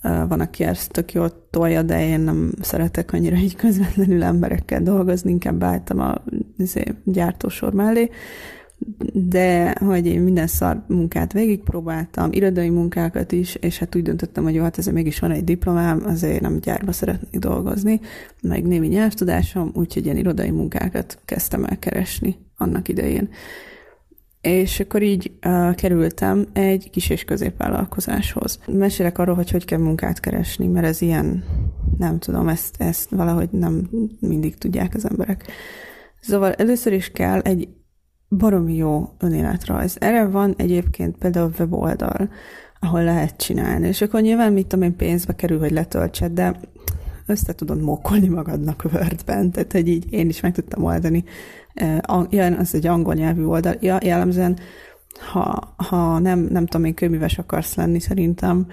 Van, 0.02 0.40
aki 0.40 0.64
ezt 0.64 0.92
tök 0.92 1.12
jól 1.12 1.48
tolja, 1.50 1.82
de 1.82 2.06
én 2.06 2.20
nem 2.20 2.52
szeretek 2.60 3.12
annyira 3.12 3.36
így 3.36 3.56
közvetlenül 3.56 4.22
emberekkel 4.22 4.82
dolgozni, 4.82 5.30
inkább 5.30 5.62
álltam 5.62 6.00
a 6.00 6.14
izé, 6.58 6.84
gyártósor 7.04 7.72
mellé. 7.72 8.10
De 9.12 9.76
hogy 9.84 10.06
én 10.06 10.20
minden 10.20 10.46
szar 10.46 10.82
munkát 10.86 11.32
végigpróbáltam, 11.32 12.32
irodai 12.32 12.68
munkákat 12.68 13.32
is, 13.32 13.54
és 13.54 13.78
hát 13.78 13.94
úgy 13.94 14.02
döntöttem, 14.02 14.44
hogy 14.44 14.54
jó, 14.54 14.62
hát 14.62 14.78
ezért 14.78 14.96
mégis 14.96 15.18
van 15.18 15.30
egy 15.30 15.44
diplomám, 15.44 16.02
azért 16.04 16.40
nem 16.40 16.58
gyárba 16.58 16.92
szeretnék 16.92 17.40
dolgozni, 17.40 18.00
meg 18.42 18.66
némi 18.66 18.86
nyelvtudásom, 18.86 19.70
úgyhogy 19.74 20.04
ilyen 20.04 20.16
irodai 20.16 20.50
munkákat 20.50 21.18
kezdtem 21.24 21.64
el 21.64 21.78
keresni 21.78 22.36
annak 22.56 22.88
idején 22.88 23.28
és 24.40 24.80
akkor 24.80 25.02
így 25.02 25.32
uh, 25.46 25.74
kerültem 25.74 26.46
egy 26.52 26.90
kis 26.90 27.10
és 27.10 27.24
középvállalkozáshoz. 27.24 28.58
Mesélek 28.66 29.18
arról, 29.18 29.34
hogy 29.34 29.50
hogy 29.50 29.64
kell 29.64 29.78
munkát 29.78 30.20
keresni, 30.20 30.66
mert 30.66 30.86
ez 30.86 31.00
ilyen, 31.00 31.44
nem 31.98 32.18
tudom, 32.18 32.48
ezt, 32.48 32.74
ezt 32.78 33.10
valahogy 33.10 33.48
nem 33.50 33.88
mindig 34.20 34.56
tudják 34.56 34.94
az 34.94 35.08
emberek. 35.10 35.44
Szóval 36.20 36.52
először 36.52 36.92
is 36.92 37.10
kell 37.10 37.40
egy 37.40 37.68
baromi 38.28 38.74
jó 38.74 39.14
önéletrajz. 39.18 39.96
Erre 40.00 40.26
van 40.26 40.54
egyébként 40.56 41.16
például 41.16 41.52
weboldal, 41.58 42.30
ahol 42.80 43.04
lehet 43.04 43.36
csinálni. 43.36 43.86
És 43.86 44.00
akkor 44.00 44.20
nyilván, 44.20 44.52
mit 44.52 44.66
tudom 44.66 44.84
én, 44.84 44.96
pénzbe 44.96 45.34
kerül, 45.34 45.58
hogy 45.58 45.70
letöltsed, 45.70 46.32
de 46.32 46.60
össze 47.26 47.54
tudod 47.54 47.80
mókolni 47.80 48.28
magadnak 48.28 48.84
Wordben, 48.92 49.50
tehát 49.50 49.72
hogy 49.72 49.88
így 49.88 50.12
én 50.12 50.28
is 50.28 50.40
meg 50.40 50.52
tudtam 50.52 50.84
oldani. 50.84 51.24
Az 52.58 52.74
egy 52.74 52.86
angol 52.86 53.14
nyelvű 53.14 53.44
oldal, 53.44 53.76
jellemzően, 53.80 54.58
ha, 55.32 55.74
ha 55.76 56.18
nem, 56.18 56.38
nem 56.38 56.66
tudom 56.66 56.86
én, 56.86 56.94
köműves 56.94 57.38
akarsz 57.38 57.74
lenni 57.74 58.00
szerintem, 58.00 58.66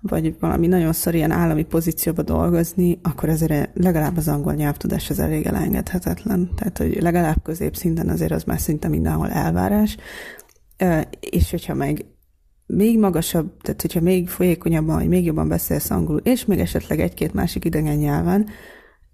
vagy 0.00 0.36
valami 0.40 0.66
nagyon 0.66 0.92
szar 0.92 1.14
ilyen 1.14 1.30
állami 1.30 1.64
pozícióba 1.64 2.22
dolgozni, 2.22 2.98
akkor 3.02 3.28
ezért 3.28 3.70
legalább 3.74 4.16
az 4.16 4.28
angol 4.28 4.54
nyelvtudás 4.54 5.10
az 5.10 5.18
elég 5.18 5.46
elengedhetetlen. 5.46 6.50
Tehát, 6.56 6.78
hogy 6.78 7.02
legalább 7.02 7.42
középszinten 7.42 8.08
azért 8.08 8.32
az 8.32 8.44
már 8.44 8.60
szinte 8.60 8.88
mindenhol 8.88 9.30
elvárás. 9.30 9.96
És 11.20 11.50
hogyha 11.50 11.74
meg 11.74 12.04
még 12.66 12.98
magasabb, 12.98 13.60
tehát 13.62 13.80
hogyha 13.80 14.00
még 14.00 14.28
folyékonyabban, 14.28 14.96
vagy 14.96 15.08
még 15.08 15.24
jobban 15.24 15.48
beszélsz 15.48 15.90
angolul, 15.90 16.20
és 16.24 16.44
még 16.44 16.58
esetleg 16.58 17.00
egy-két 17.00 17.34
másik 17.34 17.64
idegen 17.64 17.96
nyelven, 17.96 18.48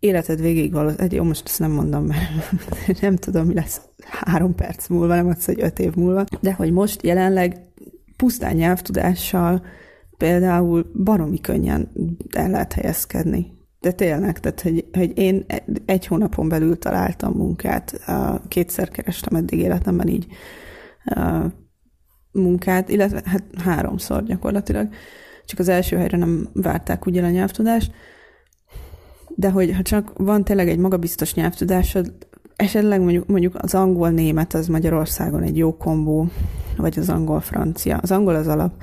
életed 0.06 0.40
végig 0.40 0.72
valószínűleg, 0.72 1.12
jó, 1.12 1.24
most 1.24 1.46
ezt 1.46 1.58
nem 1.58 1.70
mondom, 1.70 2.04
mert 2.04 3.00
nem 3.00 3.16
tudom, 3.16 3.46
mi 3.46 3.54
lesz 3.54 3.80
három 3.98 4.54
perc 4.54 4.88
múlva, 4.88 5.14
nem 5.14 5.26
az, 5.26 5.44
hogy 5.44 5.60
öt 5.60 5.78
év 5.78 5.94
múlva, 5.94 6.24
de 6.40 6.52
hogy 6.52 6.72
most 6.72 7.02
jelenleg 7.02 7.56
pusztán 8.16 8.54
nyelvtudással 8.54 9.64
például 10.16 10.90
baromi 11.04 11.40
könnyen 11.40 11.92
el 12.32 12.50
lehet 12.50 12.72
helyezkedni. 12.72 13.54
De 13.80 13.92
tényleg, 13.92 14.40
tehát 14.40 14.60
hogy, 14.60 14.84
hogy 14.92 15.18
én 15.18 15.46
egy 15.86 16.06
hónapon 16.06 16.48
belül 16.48 16.78
találtam 16.78 17.32
munkát, 17.32 18.00
kétszer 18.48 18.88
kerestem 18.88 19.36
eddig 19.36 19.58
életemben 19.58 20.08
így 20.08 20.26
munkát, 22.32 22.88
illetve 22.88 23.22
hát 23.24 23.42
háromszor 23.62 24.22
gyakorlatilag. 24.22 24.88
Csak 25.44 25.58
az 25.58 25.68
első 25.68 25.96
helyre 25.96 26.16
nem 26.16 26.48
várták 26.52 27.06
ugye 27.06 27.22
a 27.24 27.30
nyelvtudást. 27.30 27.92
De 29.38 29.50
hogy 29.50 29.74
ha 29.74 29.82
csak 29.82 30.12
van 30.16 30.44
tényleg 30.44 30.68
egy 30.68 30.78
magabiztos 30.78 31.34
nyelvtudásod, 31.34 32.12
esetleg 32.56 33.00
mondjuk, 33.00 33.26
mondjuk 33.26 33.54
az 33.54 33.74
angol-német 33.74 34.54
az 34.54 34.66
Magyarországon 34.66 35.42
egy 35.42 35.56
jó 35.56 35.76
kombó, 35.76 36.28
vagy 36.76 36.98
az 36.98 37.08
angol-francia. 37.08 37.98
Az 38.02 38.10
angol 38.10 38.34
az 38.34 38.46
alap. 38.46 38.82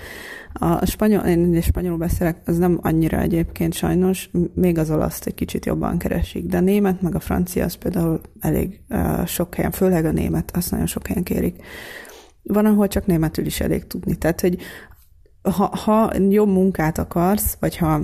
A 0.53 0.85
spanyol, 0.85 1.21
én 1.21 1.61
spanyolul 1.61 1.97
beszélek, 1.97 2.41
az 2.45 2.57
nem 2.57 2.79
annyira 2.81 3.19
egyébként 3.19 3.73
sajnos, 3.73 4.29
még 4.53 4.77
az 4.77 4.91
olaszt 4.91 5.25
egy 5.25 5.33
kicsit 5.33 5.65
jobban 5.65 5.97
keresik, 5.97 6.45
de 6.45 6.57
a 6.57 6.61
német 6.61 7.01
meg 7.01 7.15
a 7.15 7.19
francia 7.19 7.63
az 7.63 7.73
például 7.73 8.21
elég 8.39 8.81
uh, 8.89 9.25
sok 9.25 9.55
helyen, 9.55 9.71
főleg 9.71 10.05
a 10.05 10.11
német, 10.11 10.55
azt 10.55 10.71
nagyon 10.71 10.85
sok 10.85 11.07
helyen 11.07 11.23
kérik. 11.23 11.63
Van, 12.43 12.65
ahol 12.65 12.87
csak 12.87 13.05
németül 13.05 13.45
is 13.45 13.59
elég 13.59 13.87
tudni. 13.87 14.15
Tehát, 14.15 14.41
hogy 14.41 14.57
ha, 15.41 15.75
ha 15.77 16.11
jobb 16.29 16.47
munkát 16.47 16.97
akarsz, 16.97 17.57
vagy 17.59 17.77
ha 17.77 18.01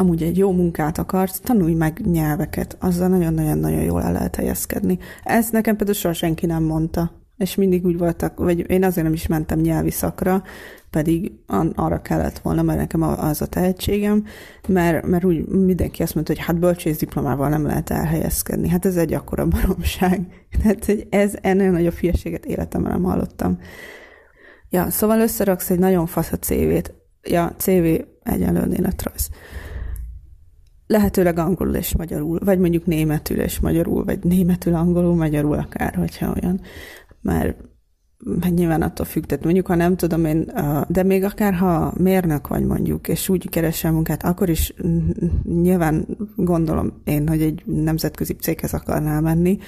amúgy 0.00 0.22
egy 0.22 0.36
jó 0.36 0.52
munkát 0.52 0.98
akarsz, 0.98 1.40
tanulj 1.40 1.74
meg 1.74 2.00
nyelveket, 2.06 2.76
azzal 2.80 3.08
nagyon-nagyon-nagyon 3.08 3.82
jól 3.82 4.02
el 4.02 4.12
lehet 4.12 4.36
helyezkedni. 4.36 4.98
Ezt 5.24 5.52
nekem 5.52 5.76
például 5.76 5.96
soha 5.96 6.14
senki 6.14 6.46
nem 6.46 6.62
mondta, 6.62 7.12
és 7.36 7.54
mindig 7.54 7.84
úgy 7.84 7.98
voltak, 7.98 8.38
vagy 8.38 8.70
én 8.70 8.84
azért 8.84 9.04
nem 9.04 9.14
is 9.14 9.26
mentem 9.26 9.58
nyelvi 9.58 9.90
szakra, 9.90 10.42
pedig 10.90 11.32
arra 11.74 12.02
kellett 12.02 12.38
volna, 12.38 12.62
mert 12.62 12.78
nekem 12.78 13.02
az 13.02 13.42
a 13.42 13.46
tehetségem, 13.46 14.24
mert, 14.68 15.06
mert 15.06 15.24
úgy 15.24 15.46
mindenki 15.46 16.02
azt 16.02 16.14
mondta, 16.14 16.32
hogy 16.32 16.42
hát 16.44 16.58
bölcsész 16.58 16.98
diplomával 16.98 17.48
nem 17.48 17.66
lehet 17.66 17.90
elhelyezkedni. 17.90 18.68
Hát 18.68 18.86
ez 18.86 18.96
egy 18.96 19.12
akkora 19.12 19.46
baromság. 19.46 20.26
Tehát, 20.62 20.84
hogy 20.84 21.06
ez 21.10 21.34
ennél 21.40 21.70
nagyobb 21.70 21.94
hülyeséget 21.94 22.44
életemben 22.44 22.92
nem 22.92 23.02
hallottam. 23.02 23.58
Ja, 24.70 24.90
szóval 24.90 25.20
összeraksz 25.20 25.70
egy 25.70 25.78
nagyon 25.78 26.06
fasz 26.06 26.32
a 26.32 26.36
CV-t. 26.36 26.94
Ja, 27.22 27.54
CV 27.58 28.04
egyenlő 28.22 28.72
életrajz. 28.72 29.30
Lehetőleg 30.90 31.38
angolul 31.38 31.74
és 31.74 31.96
magyarul, 31.96 32.38
vagy 32.44 32.58
mondjuk 32.58 32.86
németül 32.86 33.40
és 33.40 33.60
magyarul, 33.60 34.04
vagy 34.04 34.18
németül, 34.22 34.74
angolul, 34.74 35.14
magyarul 35.14 35.58
akár, 35.58 35.94
hogyha 35.94 36.32
olyan. 36.40 36.60
Mert 37.20 37.56
hát 38.40 38.54
nyilván 38.54 38.82
attól 38.82 39.06
függ, 39.06 39.24
tehát 39.24 39.44
mondjuk, 39.44 39.66
ha 39.66 39.74
nem 39.74 39.96
tudom 39.96 40.24
én, 40.24 40.52
de 40.88 41.02
még 41.02 41.24
akár 41.24 41.54
ha 41.54 41.92
mérnök 41.96 42.48
vagy 42.48 42.64
mondjuk, 42.64 43.08
és 43.08 43.28
úgy 43.28 43.48
keresel 43.48 43.92
munkát, 43.92 44.22
akkor 44.22 44.48
is 44.48 44.74
nyilván 45.42 46.06
gondolom 46.36 47.00
én, 47.04 47.28
hogy 47.28 47.42
egy 47.42 47.62
nemzetközi 47.66 48.32
céghez 48.34 48.72
akarnál 48.74 49.20
menni, 49.20 49.58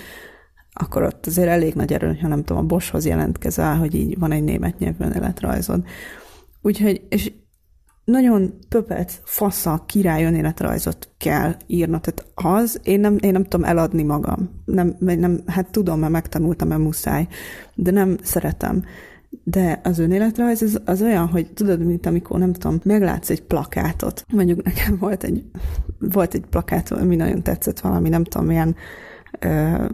akkor 0.72 1.02
ott 1.02 1.26
azért 1.26 1.48
elég 1.48 1.74
nagy 1.74 1.92
erő, 1.92 2.18
ha 2.20 2.28
nem 2.28 2.44
tudom, 2.44 2.62
a 2.62 2.66
Boschhoz 2.66 3.06
jelentkezel, 3.06 3.76
hogy 3.76 3.94
így 3.94 4.18
van 4.18 4.32
egy 4.32 4.44
német 4.44 4.78
nyelvű 4.78 5.04
életrajzod. 5.04 5.84
Úgyhogy, 6.62 7.02
és 7.08 7.32
nagyon 8.04 8.54
többet 8.68 9.20
fasza 9.24 9.84
király 9.86 10.24
önéletrajzot 10.24 11.08
kell 11.18 11.54
írni. 11.66 12.00
Tehát 12.00 12.26
az, 12.34 12.80
én 12.82 13.00
nem, 13.00 13.16
én 13.20 13.32
nem 13.32 13.44
tudom 13.44 13.64
eladni 13.64 14.02
magam. 14.02 14.50
Nem, 14.64 14.96
nem, 14.98 15.40
hát 15.46 15.70
tudom, 15.70 16.00
mert 16.00 16.12
megtanultam, 16.12 16.68
mert 16.68 16.80
muszáj, 16.80 17.28
de 17.74 17.90
nem 17.90 18.16
szeretem. 18.22 18.84
De 19.44 19.80
az 19.84 19.98
önéletrajz 19.98 20.62
az, 20.62 20.80
az 20.84 21.02
olyan, 21.02 21.26
hogy 21.26 21.52
tudod, 21.52 21.84
mint 21.86 22.06
amikor, 22.06 22.38
nem 22.38 22.52
tudom, 22.52 22.80
meglátsz 22.84 23.30
egy 23.30 23.42
plakátot. 23.42 24.24
Mondjuk 24.32 24.62
nekem 24.62 24.96
volt 24.98 25.24
egy, 25.24 25.44
volt 25.98 26.34
egy 26.34 26.44
plakát, 26.50 26.90
ami 26.90 27.16
nagyon 27.16 27.42
tetszett 27.42 27.80
valami, 27.80 28.08
nem 28.08 28.24
tudom, 28.24 28.46
milyen 28.46 28.76
ö, 29.38 29.84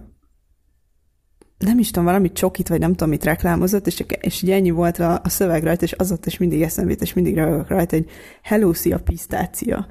nem 1.59 1.79
is 1.79 1.91
tudom, 1.91 2.05
valami 2.05 2.33
csokit, 2.33 2.69
vagy 2.69 2.81
nem 2.81 2.91
tudom, 2.91 3.09
mit 3.09 3.25
reklámozott, 3.25 3.87
és, 3.87 4.05
és 4.21 4.43
így 4.43 4.51
ennyi 4.51 4.71
volt 4.71 4.99
a, 4.99 5.21
a 5.25 5.29
szöveg 5.29 5.63
rajta, 5.63 5.85
és 5.85 5.93
az 5.93 6.13
ott 6.13 6.27
is 6.27 6.39
mindig 6.39 6.63
eszembe 6.63 6.95
és 7.01 7.13
mindig 7.13 7.35
rögök 7.35 7.69
rajta, 7.69 7.97
hogy 7.97 8.11
hello, 8.43 8.73
szia, 8.73 8.99
pisztácia. 8.99 9.87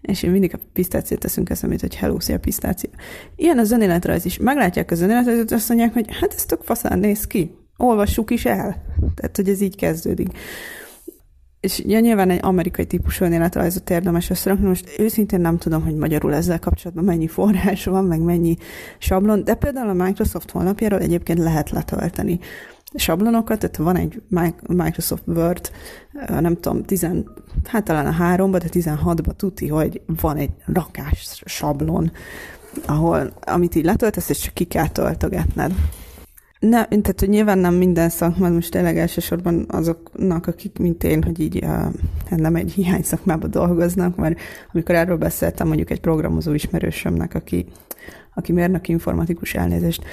És 0.00 0.22
én 0.22 0.30
mindig 0.30 0.54
a 0.54 0.58
pisztáciát 0.72 1.20
teszünk 1.20 1.50
eszembe, 1.50 1.76
hogy 1.80 1.94
hello, 1.94 2.20
szia, 2.20 2.38
pisztácia. 2.38 2.90
Ilyen 3.36 3.58
a 3.58 3.64
zenéletrajz 3.64 4.24
is. 4.24 4.38
Meglátják 4.38 4.90
a 4.90 4.94
zenéletrajzot, 4.94 5.50
azt 5.50 5.68
mondják, 5.68 5.92
hogy 5.92 6.06
hát 6.20 6.34
ez 6.34 6.44
tök 6.44 6.62
faszán 6.62 6.98
néz 6.98 7.26
ki. 7.26 7.56
Olvassuk 7.76 8.30
is 8.30 8.44
el. 8.44 8.82
Tehát, 9.14 9.36
hogy 9.36 9.48
ez 9.48 9.60
így 9.60 9.76
kezdődik 9.76 10.28
és 11.60 11.82
ja, 11.86 12.00
nyilván 12.00 12.30
egy 12.30 12.40
amerikai 12.42 12.86
típusú 12.86 13.24
önéletrajzot 13.24 13.90
érdemes 13.90 14.30
összerakni. 14.30 14.66
Most 14.66 14.98
őszintén 14.98 15.40
nem 15.40 15.58
tudom, 15.58 15.82
hogy 15.82 15.94
magyarul 15.94 16.34
ezzel 16.34 16.58
kapcsolatban 16.58 17.04
mennyi 17.04 17.26
forrás 17.26 17.84
van, 17.84 18.04
meg 18.04 18.20
mennyi 18.20 18.56
sablon, 18.98 19.44
de 19.44 19.54
például 19.54 19.88
a 19.88 20.04
Microsoft 20.04 20.50
honlapjáról 20.50 21.00
egyébként 21.00 21.38
lehet 21.38 21.70
letölteni 21.70 22.38
sablonokat, 22.94 23.58
tehát 23.58 23.76
van 23.76 23.96
egy 23.96 24.22
Microsoft 24.66 25.22
Word, 25.26 25.70
nem 26.28 26.54
tudom, 26.60 26.84
tizen, 26.84 27.32
hát 27.64 27.84
talán 27.84 28.06
a 28.06 28.10
háromba, 28.10 28.58
de 28.58 28.66
16-ba 28.70 29.32
tuti, 29.36 29.68
hogy 29.68 30.00
van 30.20 30.36
egy 30.36 30.50
rakás 30.64 31.42
sablon, 31.44 32.12
ahol, 32.86 33.32
amit 33.40 33.74
így 33.74 33.84
letöltesz, 33.84 34.28
és 34.28 34.38
csak 34.38 34.54
ki 34.54 34.64
kell 34.64 34.88
töltögetned. 34.88 35.72
Ne, 36.58 36.84
tehát, 36.84 37.20
hogy 37.20 37.28
nyilván 37.28 37.58
nem 37.58 37.74
minden 37.74 38.08
szakmán, 38.08 38.52
most 38.52 38.70
tényleg 38.70 38.98
elsősorban 38.98 39.64
azoknak, 39.68 40.46
akik, 40.46 40.78
mint 40.78 41.04
én, 41.04 41.22
hogy 41.22 41.40
így 41.40 41.64
uh, 41.64 42.38
nem 42.38 42.54
egy 42.54 42.72
hiány 42.72 43.02
szakmában 43.02 43.50
dolgoznak, 43.50 44.16
mert 44.16 44.40
amikor 44.72 44.94
erről 44.94 45.16
beszéltem 45.16 45.66
mondjuk 45.66 45.90
egy 45.90 46.00
programozó 46.00 46.52
ismerősömnek, 46.52 47.34
aki, 47.34 47.66
aki 48.34 48.52
mérnök 48.52 48.88
informatikus 48.88 49.54
elnézést, 49.54 50.04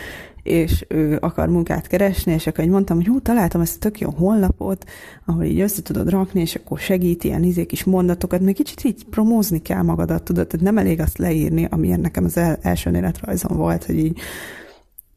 és 0.43 0.85
ő 0.87 1.17
akar 1.21 1.49
munkát 1.49 1.87
keresni, 1.87 2.33
és 2.33 2.47
akkor 2.47 2.63
így 2.63 2.69
mondtam, 2.69 2.97
hogy 2.97 3.07
hú, 3.07 3.19
találtam 3.19 3.61
ezt 3.61 3.75
a 3.75 3.79
tök 3.79 3.99
jó 3.99 4.09
honlapot, 4.09 4.85
ahol 5.25 5.43
így 5.43 5.59
össze 5.59 5.81
tudod 5.81 6.09
rakni, 6.09 6.41
és 6.41 6.55
akkor 6.55 6.79
segít 6.79 7.23
ilyen 7.23 7.43
izék 7.43 7.71
is 7.71 7.83
mondatokat, 7.83 8.41
meg 8.41 8.53
kicsit 8.53 8.83
így 8.83 9.05
promózni 9.09 9.61
kell 9.61 9.81
magadat, 9.81 10.23
tudod, 10.23 10.47
tehát 10.47 10.65
nem 10.65 10.77
elég 10.77 10.99
azt 10.99 11.17
leírni, 11.17 11.67
amilyen 11.69 11.99
nekem 11.99 12.23
az 12.23 12.37
el, 12.37 12.57
első 12.61 12.91
életrajzom 12.91 13.57
volt, 13.57 13.83
hogy 13.85 13.97
így 13.97 14.19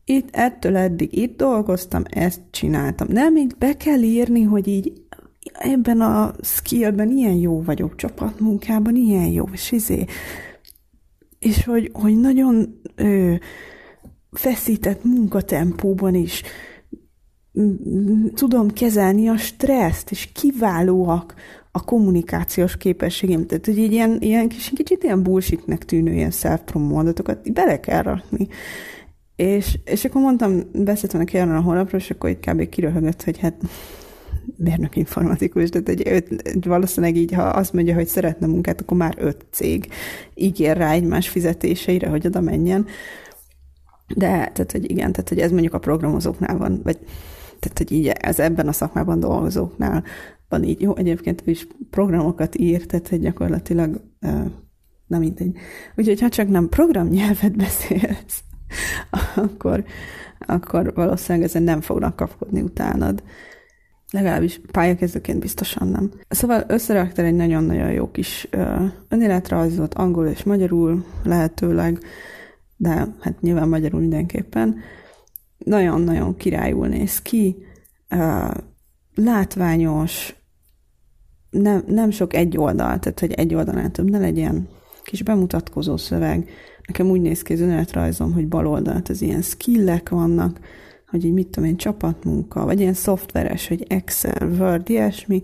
itt 0.09 0.29
ettől 0.33 0.77
eddig 0.77 1.17
itt 1.19 1.37
dolgoztam, 1.37 2.03
ezt 2.11 2.41
csináltam. 2.51 3.07
Nem, 3.11 3.33
még 3.33 3.57
be 3.59 3.77
kell 3.77 4.03
írni, 4.03 4.43
hogy 4.43 4.69
így 4.69 4.93
ebben 5.53 6.01
a 6.01 6.35
skillben 6.43 7.11
ilyen 7.11 7.35
jó 7.35 7.63
vagyok, 7.63 7.97
csapatmunkában 7.97 8.97
ilyen 8.97 9.27
jó, 9.27 9.45
és 9.53 9.73
izé, 9.73 10.05
és 11.39 11.65
hogy, 11.65 11.91
hogy 11.93 12.17
nagyon 12.21 12.81
ö, 12.95 13.35
feszített 14.31 15.05
munkatempóban 15.05 16.15
is 16.15 16.43
tudom 18.35 18.71
kezelni 18.71 19.29
a 19.29 19.37
stresszt, 19.37 20.11
és 20.11 20.29
kiválóak 20.33 21.35
a 21.71 21.85
kommunikációs 21.85 22.77
képességem. 22.77 23.47
Tehát, 23.47 23.67
hogy 23.67 23.79
így 23.79 23.93
ilyen, 23.93 24.21
ilyen 24.21 24.49
kis, 24.49 24.73
kicsit 24.75 25.03
ilyen 25.03 25.23
bullshitnek 25.23 25.85
tűnő 25.85 26.13
ilyen 26.13 26.31
self-promo 26.31 27.03
bele 27.53 27.81
kell 27.81 28.03
rakni. 28.03 28.49
És, 29.37 29.79
és 29.85 30.05
akkor 30.05 30.21
mondtam, 30.21 30.61
beszéltem 30.73 31.21
neki 31.21 31.39
erről 31.39 31.57
a 31.57 31.61
honlapról, 31.61 32.01
és 32.01 32.11
akkor 32.11 32.31
egy 32.31 32.41
kb. 32.41 32.69
kiröhögött, 32.69 33.23
hogy 33.23 33.39
hát 33.39 33.55
mérnök 34.57 34.97
informatikus, 34.97 35.69
tehát 35.69 35.89
egy, 35.89 36.03
öt, 36.05 36.65
valószínűleg 36.65 37.17
így, 37.17 37.33
ha 37.33 37.43
azt 37.43 37.73
mondja, 37.73 37.95
hogy 37.95 38.07
szeretne 38.07 38.47
munkát, 38.47 38.81
akkor 38.81 38.97
már 38.97 39.15
öt 39.19 39.47
cég 39.51 39.89
ígér 40.35 40.77
rá 40.77 40.91
egymás 40.91 41.29
fizetéseire, 41.29 42.09
hogy 42.09 42.27
oda 42.27 42.41
menjen. 42.41 42.87
De, 44.15 44.29
tehát, 44.29 44.73
hogy 44.73 44.91
igen, 44.91 45.13
tehát, 45.13 45.29
hogy 45.29 45.41
ez 45.41 45.51
mondjuk 45.51 45.75
a 45.75 45.79
programozóknál 45.79 46.57
van, 46.57 46.81
vagy 46.85 46.99
tehát, 47.59 47.79
hogy 47.79 47.93
így 47.93 48.07
ez 48.07 48.39
ebben 48.39 48.69
a 48.69 48.73
szakmában 48.73 49.21
dolgozóknál 49.21 50.05
van 50.49 50.65
így. 50.65 50.81
Jó, 50.81 50.97
egyébként 50.97 51.43
ő 51.45 51.51
is 51.51 51.67
programokat 51.91 52.59
ír, 52.59 52.87
tehát 52.87 53.09
hogy 53.09 53.21
gyakorlatilag 53.21 54.01
nem 55.07 55.21
mindegy. 55.21 55.57
Úgyhogy 55.97 56.21
ha 56.21 56.29
csak 56.29 56.49
nem 56.49 56.69
programnyelvet 56.69 57.57
beszélsz, 57.67 58.43
akkor, 59.45 59.85
akkor 60.39 60.93
valószínűleg 60.95 61.49
ezen 61.49 61.63
nem 61.63 61.81
fognak 61.81 62.17
kapkodni 62.17 62.61
utánad. 62.61 63.23
Legalábbis 64.11 64.61
pályakezdőként 64.71 65.41
biztosan 65.41 65.89
nem. 65.89 66.11
Szóval 66.29 66.65
összeraktál 66.69 67.25
egy 67.25 67.35
nagyon-nagyon 67.35 67.93
jó 67.93 68.11
kis 68.11 68.49
önéletrajzot, 69.09 69.95
angol 69.95 70.27
és 70.27 70.43
magyarul 70.43 71.05
lehetőleg, 71.25 71.99
de 72.77 72.89
hát 73.21 73.41
nyilván 73.41 73.69
magyarul 73.69 74.01
mindenképpen. 74.01 74.77
Nagyon-nagyon 75.59 76.37
királyul 76.37 76.87
néz 76.89 77.23
ki, 77.23 77.57
látványos, 79.15 80.35
nem, 81.51 81.83
nem 81.87 82.11
sok 82.11 82.35
egy 82.35 82.59
oldal, 82.59 82.99
tehát 82.99 83.21
hogy 83.21 83.33
egy 83.33 83.55
oldalán 83.55 83.93
több 83.93 84.11
ne 84.11 84.19
legyen, 84.19 84.69
kis 85.03 85.23
bemutatkozó 85.23 85.97
szöveg. 85.97 86.49
Nekem 86.87 87.11
úgy 87.11 87.21
néz 87.21 87.43
ki 87.43 87.53
az 87.53 87.61
önéletrajzom, 87.61 88.33
hogy 88.33 88.49
bal 88.49 88.67
oldalt 88.67 89.09
az 89.09 89.23
ilyen 89.23 89.43
skillek 89.43 90.09
vannak, 90.09 90.61
hogy 91.07 91.25
így 91.25 91.33
mit 91.33 91.47
tudom 91.47 91.69
én, 91.69 91.77
csapatmunka, 91.77 92.65
vagy 92.65 92.81
ilyen 92.81 92.95
szoftveres, 92.95 93.69
hogy 93.69 93.85
Excel, 93.89 94.49
Word, 94.59 94.91
ilyesmi, 94.91 95.43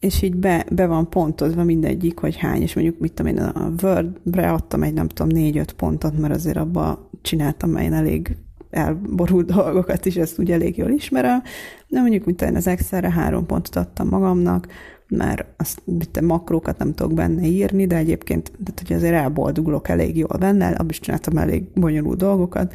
és 0.00 0.22
így 0.22 0.36
be, 0.36 0.66
be 0.72 0.86
van 0.86 1.10
pontozva 1.10 1.64
mindegyik, 1.64 2.18
hogy 2.18 2.36
hány, 2.36 2.62
és 2.62 2.74
mondjuk 2.74 2.98
mit 2.98 3.12
tudom 3.12 3.36
én, 3.36 3.38
a 3.38 3.72
Word-bre 3.82 4.50
adtam 4.50 4.82
egy 4.82 4.92
nem 4.92 5.08
tudom 5.08 5.28
négy-öt 5.28 5.72
pontot, 5.72 6.18
mert 6.18 6.34
azért 6.34 6.56
abba 6.56 7.10
csináltam 7.22 7.76
én 7.76 7.92
elég 7.92 8.36
elborult 8.70 9.46
dolgokat 9.46 10.06
is, 10.06 10.16
ezt 10.16 10.38
úgy 10.38 10.50
elég 10.50 10.76
jól 10.76 10.90
ismerem, 10.90 11.42
de 11.88 12.00
mondjuk, 12.00 12.24
mint 12.24 12.42
én 12.42 12.56
az 12.56 12.66
Excelre 12.66 13.10
három 13.10 13.46
pontot 13.46 13.76
adtam 13.76 14.08
magamnak, 14.08 14.66
mert 15.08 15.46
azt 15.56 15.82
mit 15.84 16.20
makrókat 16.20 16.78
nem 16.78 16.94
tudok 16.94 17.14
benne 17.14 17.46
írni, 17.46 17.86
de 17.86 17.96
egyébként, 17.96 18.52
tehát, 18.64 18.82
hogy 18.86 18.96
azért 18.96 19.14
elboldogulok 19.14 19.88
elég 19.88 20.16
jól 20.16 20.36
benne, 20.38 20.68
abban 20.68 20.88
is 20.88 21.00
csináltam 21.00 21.36
elég 21.36 21.64
bonyolult 21.74 22.18
dolgokat, 22.18 22.74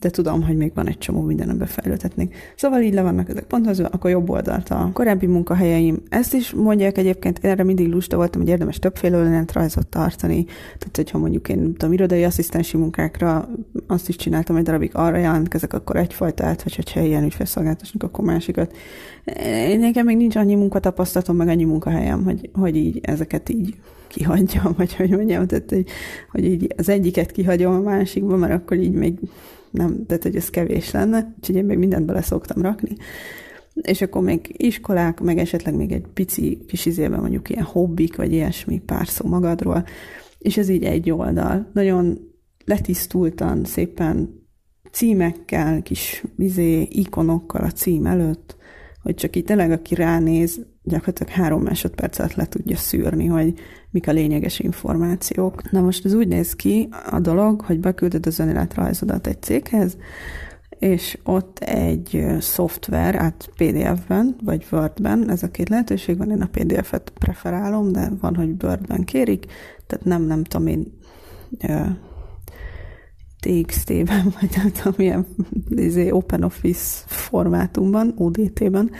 de 0.00 0.10
tudom, 0.10 0.42
hogy 0.42 0.56
még 0.56 0.72
van 0.74 0.88
egy 0.88 0.98
csomó 0.98 1.20
minden, 1.20 1.48
amiben 1.48 1.66
fejlődhetnénk. 1.66 2.34
Szóval 2.56 2.80
így 2.80 2.94
le 2.94 3.02
vannak 3.02 3.28
ezek 3.28 3.44
pontozva, 3.44 3.86
akkor 3.86 4.10
jobb 4.10 4.30
oldalt 4.30 4.68
a 4.68 4.90
korábbi 4.92 5.26
munkahelyeim. 5.26 6.02
Ezt 6.08 6.34
is 6.34 6.52
mondják 6.52 6.98
egyébként, 6.98 7.38
én 7.38 7.50
erre 7.50 7.64
mindig 7.64 7.88
lusta 7.88 8.16
voltam, 8.16 8.40
hogy 8.40 8.50
érdemes 8.50 8.78
többféle 8.78 9.44
rajzot 9.52 9.86
tartani. 9.86 10.44
Tehát, 10.44 10.96
hogyha 10.96 11.18
mondjuk 11.18 11.48
én 11.48 11.72
tudom, 11.72 11.92
irodai 11.92 12.24
asszisztensi 12.24 12.76
munkákra 12.76 13.48
azt 13.86 14.08
is 14.08 14.16
csináltam 14.16 14.56
egy 14.56 14.62
darabig, 14.62 14.90
arra 14.92 15.16
jelentkezek, 15.16 15.72
akkor 15.72 15.96
egyfajtát, 15.96 16.62
vagy 16.62 16.76
hogyha 16.76 17.00
ilyen 17.00 17.24
ügyfélszolgáltatásnak, 17.24 18.02
akkor 18.02 18.24
másikat. 18.24 18.76
Én 19.68 19.78
nekem 19.78 20.04
még 20.06 20.16
nincs 20.16 20.36
annyi 20.36 20.54
munkatapasztalatom, 20.54 21.36
meg 21.36 21.48
annyi 21.48 21.64
munkahelyem, 21.64 22.24
hogy, 22.24 22.50
hogy 22.52 22.76
így 22.76 22.98
ezeket 23.02 23.48
így 23.48 23.74
kihagyjam, 24.06 24.74
vagy 24.76 24.96
hogy 24.96 25.10
mondjam, 25.10 25.46
tehát, 25.46 25.70
hogy, 25.70 25.86
hogy 26.30 26.44
így 26.44 26.74
az 26.76 26.88
egyiket 26.88 27.32
kihagyom 27.32 27.74
a 27.74 27.80
másikba, 27.80 28.36
mert 28.36 28.52
akkor 28.52 28.76
így 28.76 28.92
még 28.92 29.18
nem, 29.76 30.06
tehát 30.06 30.22
hogy 30.22 30.36
ez 30.36 30.50
kevés 30.50 30.90
lenne, 30.90 31.34
úgyhogy 31.36 31.56
én 31.56 31.64
még 31.64 31.78
mindent 31.78 32.06
bele 32.06 32.22
szoktam 32.22 32.62
rakni. 32.62 32.96
És 33.74 34.02
akkor 34.02 34.22
még 34.22 34.54
iskolák, 34.56 35.20
meg 35.20 35.38
esetleg 35.38 35.74
még 35.74 35.92
egy 35.92 36.06
pici 36.14 36.64
kis 36.66 36.86
izében 36.86 37.20
mondjuk 37.20 37.50
ilyen 37.50 37.64
hobbik, 37.64 38.16
vagy 38.16 38.32
ilyesmi, 38.32 38.78
pár 38.78 39.08
szó 39.08 39.28
magadról, 39.28 39.84
és 40.38 40.56
ez 40.56 40.68
így 40.68 40.84
egy 40.84 41.10
oldal. 41.10 41.70
Nagyon 41.72 42.18
letisztultan, 42.64 43.64
szépen 43.64 44.44
címekkel, 44.92 45.82
kis 45.82 46.24
izé, 46.36 46.82
ikonokkal 46.82 47.64
a 47.64 47.70
cím 47.70 48.06
előtt, 48.06 48.56
hogy 49.02 49.14
csak 49.14 49.36
így 49.36 49.44
tényleg, 49.44 49.70
aki 49.70 49.94
ránéz, 49.94 50.66
gyakorlatilag 50.86 51.32
három 51.32 51.62
másodperc 51.62 52.18
alatt 52.18 52.34
le 52.34 52.46
tudja 52.46 52.76
szűrni, 52.76 53.26
hogy 53.26 53.54
mik 53.90 54.08
a 54.08 54.12
lényeges 54.12 54.58
információk. 54.58 55.70
Na 55.70 55.80
most 55.80 56.04
ez 56.04 56.14
úgy 56.14 56.28
néz 56.28 56.54
ki 56.54 56.88
a 57.10 57.20
dolog, 57.20 57.60
hogy 57.60 57.80
beküldöd 57.80 58.26
az 58.26 58.38
önéletrajzodat 58.38 59.26
egy 59.26 59.42
céghez, 59.42 59.96
és 60.78 61.18
ott 61.24 61.58
egy 61.58 62.26
szoftver, 62.40 63.14
át 63.14 63.50
PDF-ben, 63.56 64.36
vagy 64.44 64.66
Word-ben, 64.70 65.30
ez 65.30 65.42
a 65.42 65.50
két 65.50 65.68
lehetőség 65.68 66.16
van, 66.16 66.30
én 66.30 66.42
a 66.42 66.48
PDF-et 66.50 67.12
preferálom, 67.18 67.92
de 67.92 68.10
van, 68.20 68.34
hogy 68.34 68.50
Word-ben 68.62 69.04
kérik, 69.04 69.46
tehát 69.86 70.04
nem, 70.04 70.22
nem 70.22 70.44
tudom 70.44 70.66
én, 70.66 70.92
TXT-ben, 73.40 74.24
vagy 74.40 74.50
nem 74.56 74.70
tudom, 74.72 74.94
milyen 74.96 75.26
izé, 75.68 76.10
Open 76.10 76.42
Office 76.42 77.04
formátumban, 77.06 78.14
ODT-ben, 78.16 78.90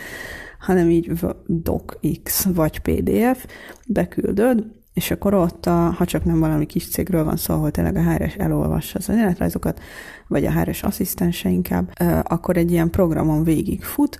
hanem 0.67 0.89
így 0.89 1.11
docx 1.45 2.43
vagy 2.43 2.79
PDF, 2.79 3.45
beküldöd, 3.87 4.65
és 4.93 5.11
akkor 5.11 5.33
ott, 5.33 5.65
a, 5.65 5.71
ha 5.71 6.05
csak 6.05 6.23
nem 6.25 6.39
valami 6.39 6.65
kis 6.65 6.89
cégről 6.89 7.23
van 7.23 7.37
szó, 7.37 7.53
ahol 7.53 7.71
tényleg 7.71 7.95
a 7.95 8.11
HRS 8.11 8.35
elolvassa 8.35 8.97
az 8.97 9.09
önéletrajzokat, 9.09 9.79
vagy 10.27 10.45
a 10.45 10.51
HRS 10.51 10.83
asszisztense 10.83 11.49
inkább, 11.49 11.91
akkor 12.23 12.57
egy 12.57 12.71
ilyen 12.71 12.89
programon 12.89 13.43
végig 13.43 13.83
fut, 13.83 14.19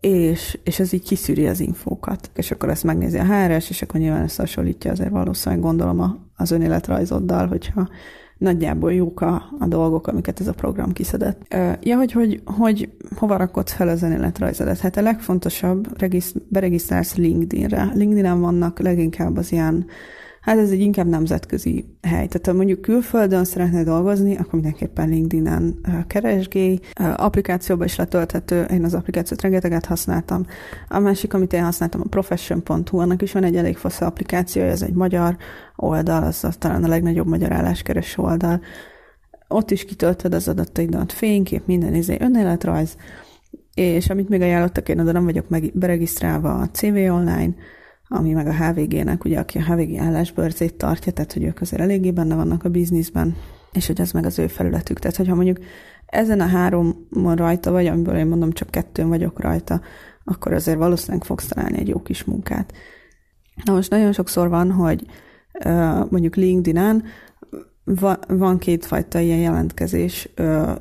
és, 0.00 0.58
és 0.64 0.78
ez 0.78 0.92
így 0.92 1.02
kiszűri 1.02 1.46
az 1.46 1.60
infókat. 1.60 2.30
És 2.34 2.50
akkor 2.50 2.68
ezt 2.68 2.84
megnézi 2.84 3.18
a 3.18 3.24
HRS, 3.24 3.70
és 3.70 3.82
akkor 3.82 4.00
nyilván 4.00 4.22
ezt 4.22 4.36
hasonlítja 4.36 4.90
azért 4.90 5.10
valószínűleg 5.10 5.64
gondolom 5.64 6.28
az 6.36 6.50
önéletrajzoddal, 6.50 7.46
hogyha 7.46 7.88
nagyjából 8.38 8.92
jók 8.92 9.20
a, 9.20 9.42
a 9.58 9.66
dolgok, 9.66 10.06
amiket 10.06 10.40
ez 10.40 10.46
a 10.48 10.52
program 10.52 10.92
kiszedett. 10.92 11.54
Ja, 11.80 11.96
hogy, 11.96 12.12
hogy, 12.12 12.42
hogy 12.44 12.90
hova 13.16 13.36
rakod 13.36 13.68
fel 13.68 13.88
az 13.88 14.02
önéletrajzodat? 14.02 14.78
Hát 14.78 14.96
a 14.96 15.02
legfontosabb, 15.02 15.98
regiszt, 15.98 16.36
beregisztrálsz 16.48 17.16
LinkedIn-re. 17.16 17.90
LinkedIn-en 17.94 18.40
vannak 18.40 18.78
leginkább 18.78 19.36
az 19.36 19.52
ilyen 19.52 19.86
Hát 20.48 20.58
ez 20.58 20.70
egy 20.70 20.80
inkább 20.80 21.06
nemzetközi 21.06 21.84
hely. 22.02 22.26
Tehát 22.26 22.46
ha 22.46 22.52
mondjuk 22.52 22.80
külföldön 22.80 23.44
szeretnél 23.44 23.84
dolgozni, 23.84 24.36
akkor 24.36 24.52
mindenképpen 24.52 25.08
LinkedIn-en 25.08 25.80
keresgélj. 26.06 26.78
Applikációba 27.16 27.84
is 27.84 27.96
letölthető, 27.96 28.62
én 28.62 28.84
az 28.84 28.94
applikációt 28.94 29.42
rengeteget 29.42 29.86
használtam. 29.86 30.46
A 30.88 30.98
másik, 30.98 31.34
amit 31.34 31.52
én 31.52 31.62
használtam, 31.62 32.00
a 32.04 32.08
profession.hu, 32.08 32.98
annak 32.98 33.22
is 33.22 33.32
van 33.32 33.44
egy 33.44 33.56
elég 33.56 33.76
foszó 33.76 34.06
applikáció, 34.06 34.62
ez 34.62 34.82
egy 34.82 34.94
magyar 34.94 35.36
oldal, 35.76 36.22
az, 36.22 36.44
az 36.44 36.56
talán 36.56 36.84
a 36.84 36.88
legnagyobb 36.88 37.26
magyar 37.26 37.52
álláskereső 37.52 38.22
oldal. 38.22 38.60
Ott 39.48 39.70
is 39.70 39.84
kitöltöd 39.84 40.34
az 40.34 40.48
adataidat, 40.48 41.12
fénykép, 41.12 41.66
minden 41.66 41.94
izé, 41.94 42.16
önéletrajz, 42.20 42.96
és 43.74 44.10
amit 44.10 44.28
még 44.28 44.40
ajánlottak, 44.40 44.88
én 44.88 45.00
oda 45.00 45.12
nem 45.12 45.24
vagyok 45.24 45.48
meg 45.48 45.70
beregisztrálva 45.74 46.54
a 46.54 46.68
CV 46.70 46.94
Online, 46.94 47.54
ami 48.08 48.32
meg 48.32 48.46
a 48.46 48.54
HVG-nek, 48.54 49.24
ugye 49.24 49.38
aki 49.38 49.58
a 49.58 49.64
HVG 49.64 49.96
állásbörzét 49.96 50.74
tartja, 50.74 51.12
tehát 51.12 51.32
hogy 51.32 51.44
ők 51.44 51.60
azért 51.60 51.82
eléggé 51.82 52.10
benne 52.10 52.34
vannak 52.34 52.64
a 52.64 52.68
bizniszben, 52.68 53.36
és 53.72 53.86
hogy 53.86 54.00
ez 54.00 54.12
meg 54.12 54.24
az 54.24 54.38
ő 54.38 54.46
felületük. 54.46 54.98
Tehát, 54.98 55.16
hogyha 55.16 55.34
mondjuk 55.34 55.58
ezen 56.06 56.40
a 56.40 56.46
háromon 56.46 57.34
rajta 57.34 57.70
vagy, 57.70 57.86
amiből 57.86 58.16
én 58.16 58.26
mondom 58.26 58.52
csak 58.52 58.70
kettőn 58.70 59.08
vagyok 59.08 59.40
rajta, 59.40 59.80
akkor 60.24 60.52
azért 60.52 60.78
valószínűleg 60.78 61.24
fogsz 61.24 61.46
találni 61.46 61.78
egy 61.78 61.88
jó 61.88 62.02
kis 62.02 62.24
munkát. 62.24 62.72
Na 63.64 63.72
most 63.72 63.90
nagyon 63.90 64.12
sokszor 64.12 64.48
van, 64.48 64.70
hogy 64.70 65.06
mondjuk 66.08 66.36
LinkedIn-en 66.36 67.04
van 68.28 68.58
kétfajta 68.58 69.18
ilyen 69.18 69.38
jelentkezés 69.38 70.28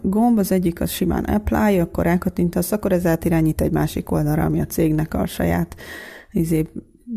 gomb, 0.02 0.38
az 0.38 0.52
egyik 0.52 0.82
az 0.82 0.90
simán 0.90 1.24
apply, 1.24 1.80
akkor 1.80 2.04
rákattintasz, 2.04 2.72
akkor 2.72 2.92
ez 2.92 3.06
átirányít 3.06 3.62
egy 3.62 3.72
másik 3.72 4.12
oldalra, 4.12 4.44
ami 4.44 4.62
a 4.62 4.66
cégnek 4.66 5.13
a 5.13 5.26
saját 5.26 5.76
izé, 6.32 6.68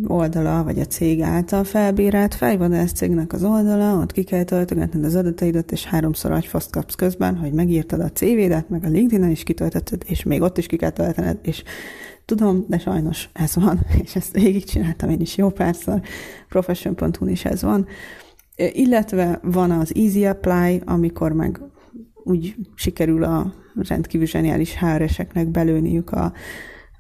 oldala, 0.07 0.65
vagy 0.65 0.79
a 0.79 0.85
cég 0.85 1.21
által 1.21 1.65
felbérelt 1.65 2.35
fejvadász 2.35 2.93
cégnek 2.93 3.33
az 3.33 3.45
oldala, 3.45 3.95
ott 3.95 4.13
ki 4.13 4.23
kell 4.23 4.43
töltögetned 4.43 5.05
az 5.05 5.15
adataidat, 5.15 5.73
és 5.73 5.85
háromszor 5.85 6.31
agyfaszt 6.31 6.71
kapsz 6.71 6.95
közben, 6.95 7.37
hogy 7.37 7.53
megírtad 7.53 8.01
a 8.01 8.11
CV-det, 8.11 8.69
meg 8.69 8.85
a 8.85 8.89
LinkedIn-en 8.89 9.31
is 9.31 9.43
kitöltötted, 9.43 10.03
és 10.07 10.23
még 10.23 10.43
ott 10.43 10.59
is 10.59 10.67
ki 10.67 10.77
kell 10.77 10.91
töltened, 10.91 11.39
és 11.43 11.63
tudom, 12.25 12.65
de 12.69 12.79
sajnos 12.79 13.29
ez 13.33 13.55
van, 13.55 13.81
és 14.05 14.17
ezt 14.17 14.33
végigcsináltam 14.33 15.11
én 15.11 15.21
is 15.21 15.37
jó 15.37 15.49
párszor, 15.51 16.01
profession.hu 16.49 17.27
is 17.27 17.45
ez 17.45 17.63
van. 17.63 17.87
Illetve 18.57 19.41
van 19.43 19.71
az 19.71 19.93
Easy 19.95 20.27
Apply, 20.27 20.81
amikor 20.85 21.33
meg 21.33 21.61
úgy 22.25 22.55
sikerül 22.75 23.25
a 23.25 23.55
rendkívül 23.89 24.27
zseniális 24.27 24.79
HR-eseknek 24.79 25.49
belőniük 25.49 26.11
a 26.11 26.33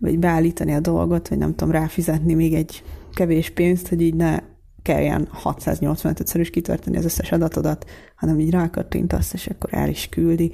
vagy 0.01 0.19
beállítani 0.19 0.73
a 0.73 0.81
dolgot, 0.81 1.29
vagy 1.29 1.39
nem 1.39 1.55
tudom, 1.55 1.75
ráfizetni 1.75 2.35
még 2.35 2.55
egy 2.55 2.83
kevés 3.15 3.51
pénzt, 3.51 3.89
hogy 3.89 4.01
így 4.01 4.15
ne 4.15 4.39
kelljen 4.83 5.29
685-szer 5.45 6.37
is 6.37 6.51
kitölteni 6.51 6.97
az 6.97 7.05
összes 7.05 7.33
adatodat, 7.33 7.85
hanem 8.17 8.39
így 8.39 8.51
rákattintasz, 8.51 9.33
és 9.33 9.47
akkor 9.47 9.69
el 9.73 9.89
is 9.89 10.09
küldi. 10.09 10.53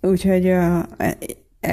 Úgyhogy 0.00 0.46
e, 0.46 0.88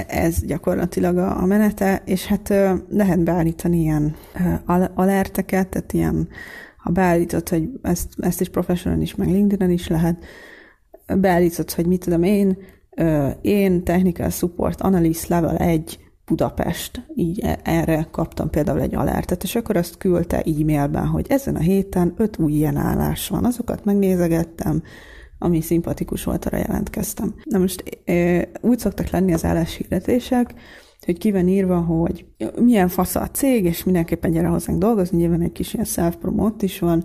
ez 0.08 0.46
gyakorlatilag 0.46 1.18
a 1.18 1.46
menete, 1.46 2.02
és 2.06 2.26
hát 2.26 2.50
lehet 2.90 3.24
beállítani 3.24 3.80
ilyen 3.80 4.16
alerteket, 4.94 5.68
tehát 5.68 5.94
ilyen, 5.94 6.28
ha 6.78 6.92
beállítod, 6.92 7.50
hogy 7.50 7.70
ezt, 7.82 8.08
ezt 8.20 8.42
is 8.42 8.50
professional 8.50 9.02
is, 9.02 9.16
meg 9.16 9.28
LinkedIn-en 9.28 9.74
is 9.74 9.88
lehet, 9.88 10.26
beállítod, 11.18 11.72
hogy 11.72 11.86
mit 11.86 12.04
tudom 12.04 12.24
én, 12.24 12.58
én 13.42 13.84
Technical 13.84 14.30
Support 14.30 14.82
Analyst 14.82 15.28
Level 15.28 15.58
1 15.58 16.00
Budapest, 16.32 17.06
így 17.16 17.40
e, 17.40 17.60
erre 17.64 18.08
kaptam 18.12 18.50
például 18.50 18.82
egy 18.82 18.96
alertet, 18.96 19.44
és 19.44 19.56
akkor 19.56 19.78
azt 19.78 19.98
küldte 19.98 20.38
e-mailben, 20.38 21.06
hogy 21.06 21.26
ezen 21.30 21.56
a 21.56 21.60
héten 21.60 22.14
öt 22.18 22.38
új 22.38 22.52
ilyen 22.52 22.76
állás 22.76 23.28
van, 23.28 23.46
azokat 23.46 23.86
megnézegettem, 23.86 24.84
ami 25.38 25.62
szimpatikus 25.62 26.24
volt, 26.24 26.46
arra 26.46 26.58
jelentkeztem. 26.58 27.36
Na 27.44 27.58
most 27.58 27.84
úgy 28.62 28.80
szoktak 28.80 29.10
lenni 29.10 29.34
az 29.34 29.46
álláshirdetések, 29.46 30.54
hogy 31.06 31.18
ki 31.18 31.32
van 31.32 31.48
írva, 31.48 31.80
hogy 31.80 32.26
milyen 32.62 32.88
fasz 32.88 33.16
a 33.16 33.28
cég, 33.28 33.66
és 33.66 33.84
mindenképpen 33.84 34.32
gyere 34.32 34.48
hozzánk 34.48 34.80
dolgozni, 34.80 35.18
nyilván 35.18 35.42
egy 35.42 35.52
kis 35.52 35.74
ilyen 35.74 35.86
self-promote 35.86 36.66
is 36.66 36.80
van, 36.80 37.04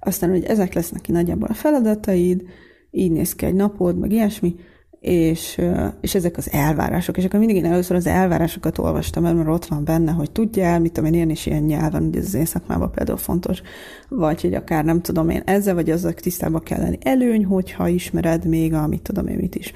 aztán, 0.00 0.30
hogy 0.30 0.44
ezek 0.44 0.74
lesznek 0.74 1.00
ki 1.00 1.12
nagyjából 1.12 1.48
a 1.48 1.54
feladataid, 1.54 2.42
így 2.90 3.10
néz 3.10 3.34
ki 3.34 3.46
egy 3.46 3.54
napod, 3.54 3.98
meg 3.98 4.12
ilyesmi, 4.12 4.54
és, 5.02 5.60
és 6.00 6.14
ezek 6.14 6.36
az 6.36 6.50
elvárások, 6.52 7.16
és 7.16 7.24
akkor 7.24 7.38
mindig 7.38 7.56
én 7.56 7.64
először 7.64 7.96
az 7.96 8.06
elvárásokat 8.06 8.78
olvastam 8.78 9.22
mert 9.22 9.48
ott 9.48 9.64
van 9.64 9.84
benne, 9.84 10.12
hogy 10.12 10.30
tudjál, 10.30 10.80
mit 10.80 10.92
tudom 10.92 11.08
én, 11.08 11.14
ilyen 11.14 11.30
is 11.30 11.46
ilyen 11.46 11.62
nyelven, 11.62 12.02
ugye 12.02 12.18
ez 12.18 12.26
az 12.26 12.34
én 12.34 12.44
szakmában 12.44 12.90
például 12.90 13.18
fontos, 13.18 13.62
vagy 14.08 14.40
hogy 14.40 14.54
akár 14.54 14.84
nem 14.84 15.00
tudom 15.00 15.28
én, 15.28 15.42
ezzel 15.44 15.74
vagy 15.74 15.90
azzal 15.90 16.12
tisztában 16.12 16.62
kell 16.62 16.80
lenni 16.80 16.98
előny, 17.00 17.44
hogyha 17.44 17.88
ismered 17.88 18.46
még 18.46 18.74
a 18.74 18.86
mit 18.86 19.02
tudom 19.02 19.26
én 19.26 19.36
mit 19.36 19.54
is. 19.54 19.72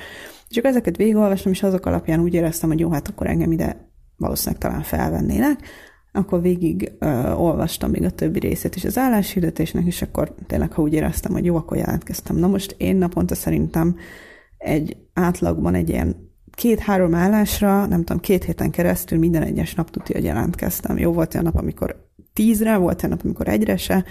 Csak 0.48 0.64
ezeket 0.64 0.96
végigolvastam, 0.96 1.52
és 1.52 1.62
azok 1.62 1.86
alapján 1.86 2.20
úgy 2.20 2.34
éreztem, 2.34 2.68
hogy 2.68 2.80
jó, 2.80 2.90
hát 2.90 3.08
akkor 3.08 3.26
engem 3.26 3.52
ide 3.52 3.90
valószínűleg 4.16 4.60
talán 4.60 4.82
felvennének, 4.82 5.60
akkor 6.12 6.42
végig 6.42 6.92
ö, 6.98 7.32
olvastam 7.32 7.90
még 7.90 8.02
a 8.02 8.10
többi 8.10 8.38
részét 8.38 8.76
is 8.76 8.84
az 8.84 8.98
álláshirdetésnek, 8.98 9.86
és 9.86 10.02
akkor 10.02 10.34
tényleg, 10.46 10.72
ha 10.72 10.82
úgy 10.82 10.92
éreztem, 10.92 11.32
hogy 11.32 11.44
jó, 11.44 11.56
akkor 11.56 11.76
jelentkeztem. 11.76 12.36
Na 12.36 12.46
most 12.46 12.74
én 12.78 12.96
naponta 12.96 13.34
szerintem 13.34 13.96
egy 14.58 14.96
átlagban 15.14 15.74
egy 15.74 15.88
ilyen 15.88 16.16
két-három 16.50 17.14
állásra, 17.14 17.86
nem 17.86 18.04
tudom, 18.04 18.20
két 18.20 18.44
héten 18.44 18.70
keresztül 18.70 19.18
minden 19.18 19.42
egyes 19.42 19.74
nap 19.74 19.90
tudja, 19.90 20.14
hogy 20.14 20.24
jelentkeztem. 20.24 20.98
Jó 20.98 21.12
volt 21.12 21.34
olyan 21.34 21.46
nap, 21.46 21.56
amikor 21.56 22.08
tízre, 22.32 22.76
volt 22.76 23.02
olyan 23.02 23.16
nap, 23.16 23.24
amikor 23.24 23.48
egyre 23.48 23.76
se, 23.76 24.04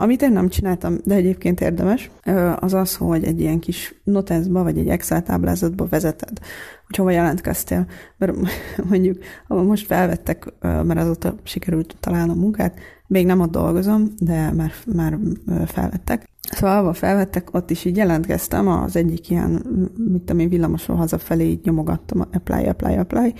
amit 0.00 0.22
én 0.22 0.32
nem 0.32 0.48
csináltam, 0.48 0.96
de 1.04 1.14
egyébként 1.14 1.60
érdemes, 1.60 2.10
az 2.56 2.74
az, 2.74 2.96
hogy 2.96 3.24
egy 3.24 3.40
ilyen 3.40 3.58
kis 3.58 3.94
noteszba, 4.04 4.62
vagy 4.62 4.78
egy 4.78 4.88
Excel 4.88 5.22
táblázatba 5.22 5.86
vezeted, 5.88 6.38
hogy 6.86 6.96
hova 6.96 7.10
jelentkeztél. 7.10 7.86
Mert 8.18 8.32
mondjuk, 8.90 9.18
ha 9.46 9.62
most 9.62 9.86
felvettek, 9.86 10.52
mert 10.60 10.98
azóta 10.98 11.34
sikerült 11.42 11.96
találnom 12.00 12.38
munkát, 12.38 12.78
még 13.06 13.26
nem 13.26 13.40
ott 13.40 13.50
dolgozom, 13.50 14.12
de 14.18 14.50
már, 14.50 14.72
már 14.94 15.18
felvettek. 15.66 16.29
Szóval 16.50 16.78
ahol 16.78 16.92
felvettek, 16.92 17.54
ott 17.54 17.70
is 17.70 17.84
így 17.84 17.96
jelentkeztem, 17.96 18.68
az 18.68 18.96
egyik 18.96 19.30
ilyen, 19.30 19.50
mit 19.96 20.22
tudom 20.22 20.38
én, 20.38 20.48
villamosról 20.48 20.96
hazafelé 20.96 21.44
így 21.44 21.60
nyomogattam, 21.62 22.20
apply, 22.20 22.66
apply, 22.68 22.96
apply, 22.96 23.34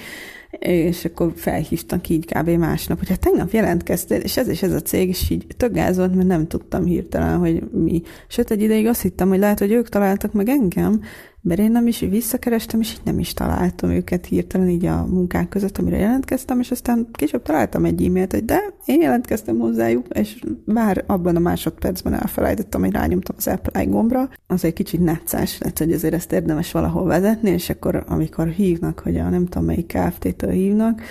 és 0.58 1.04
akkor 1.04 1.32
felhívtak 1.36 2.08
így 2.08 2.26
kb. 2.26 2.48
másnap, 2.48 2.98
hogy 2.98 3.08
hát 3.08 3.20
tegnap 3.20 3.50
jelentkeztél, 3.50 4.20
és 4.20 4.36
ez 4.36 4.48
és 4.48 4.62
ez 4.62 4.72
a 4.72 4.80
cég, 4.80 5.08
és 5.08 5.30
így 5.30 5.46
több 5.56 5.74
volt, 5.74 6.14
mert 6.14 6.28
nem 6.28 6.46
tudtam 6.46 6.84
hirtelen, 6.84 7.38
hogy 7.38 7.62
mi. 7.70 8.02
Sőt, 8.28 8.50
egy 8.50 8.62
ideig 8.62 8.86
azt 8.86 9.02
hittem, 9.02 9.28
hogy 9.28 9.38
lehet, 9.38 9.58
hogy 9.58 9.72
ők 9.72 9.88
találtak 9.88 10.32
meg 10.32 10.48
engem, 10.48 11.00
mert 11.42 11.60
én 11.60 11.70
nem 11.70 11.86
is 11.86 11.98
visszakerestem, 12.00 12.80
és 12.80 12.92
így 12.92 13.00
nem 13.04 13.18
is 13.18 13.34
találtam 13.34 13.90
őket 13.90 14.26
hirtelen 14.26 14.68
így 14.68 14.84
a 14.84 15.06
munkák 15.06 15.48
között, 15.48 15.78
amire 15.78 15.96
jelentkeztem, 15.96 16.60
és 16.60 16.70
aztán 16.70 17.08
később 17.12 17.42
találtam 17.42 17.84
egy 17.84 18.04
e-mailt, 18.04 18.32
hogy 18.32 18.44
de 18.44 18.60
én 18.84 19.00
jelentkeztem 19.00 19.58
hozzájuk, 19.58 20.06
és 20.08 20.42
már 20.64 21.04
abban 21.06 21.36
a 21.36 21.40
másodpercben 21.40 22.14
elfelejtettem, 22.14 22.80
hogy 22.80 22.92
rányomtam 22.92 23.36
az 23.38 23.46
apply 23.46 23.84
gombra. 23.84 24.28
Az 24.46 24.64
egy 24.64 24.72
kicsit 24.72 25.00
necces, 25.00 25.58
lehet, 25.58 25.78
hogy 25.78 25.92
azért 25.92 26.14
ezt 26.14 26.32
érdemes 26.32 26.72
valahol 26.72 27.04
vezetni, 27.04 27.50
és 27.50 27.70
akkor 27.70 28.04
amikor 28.08 28.48
hívnak, 28.48 28.98
hogy 28.98 29.16
a 29.16 29.28
nem 29.28 29.46
tudom 29.46 29.66
melyik 29.66 29.86
Kft-től 29.86 30.50
hívnak, 30.50 31.02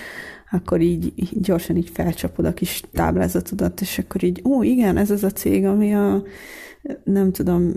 akkor 0.50 0.80
így, 0.80 1.12
így 1.16 1.40
gyorsan 1.40 1.76
így 1.76 1.90
felcsapod 1.92 2.44
a 2.44 2.54
kis 2.54 2.82
táblázatodat, 2.92 3.80
és 3.80 3.98
akkor 3.98 4.24
így, 4.24 4.42
ó, 4.44 4.62
igen, 4.62 4.96
ez 4.96 5.10
az 5.10 5.24
a 5.24 5.30
cég, 5.30 5.64
ami 5.64 5.94
a 5.94 6.22
nem 7.04 7.32
tudom, 7.32 7.72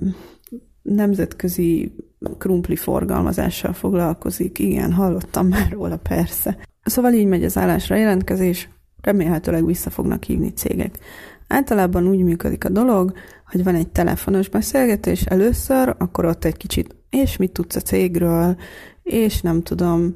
nemzetközi 0.84 1.96
krumpli 2.38 2.76
forgalmazással 2.76 3.74
foglalkozik. 3.74 4.60
Igen, 4.60 4.92
hallottam 4.94 5.48
már 5.48 5.72
róla, 5.72 5.98
persze. 5.98 6.58
Szóval 6.84 7.14
így 7.14 7.28
megy 7.28 7.44
az 7.44 7.58
állásra 7.58 7.96
jelentkezés, 7.96 8.70
remélhetőleg 9.02 9.66
vissza 9.66 9.90
fognak 9.90 10.24
hívni 10.24 10.54
cégek. 10.54 11.00
Általában 11.48 12.08
úgy 12.08 12.24
működik 12.24 12.66
a 12.66 12.70
dolog, 12.70 13.14
hogy 13.52 13.64
van 13.64 13.76
egy 13.76 13.88
telefonos 13.88 14.50
beszélgetés 14.50 15.22
először, 15.22 15.96
akkor 15.98 16.26
ott 16.26 16.46
egy 16.46 16.58
kicsit, 16.58 16.96
és 17.10 17.38
mit 17.38 17.52
tudsz 17.52 17.76
a 17.76 17.80
cégről, 17.80 18.58
és 19.04 19.42
nem 19.42 19.62
tudom, 19.62 20.14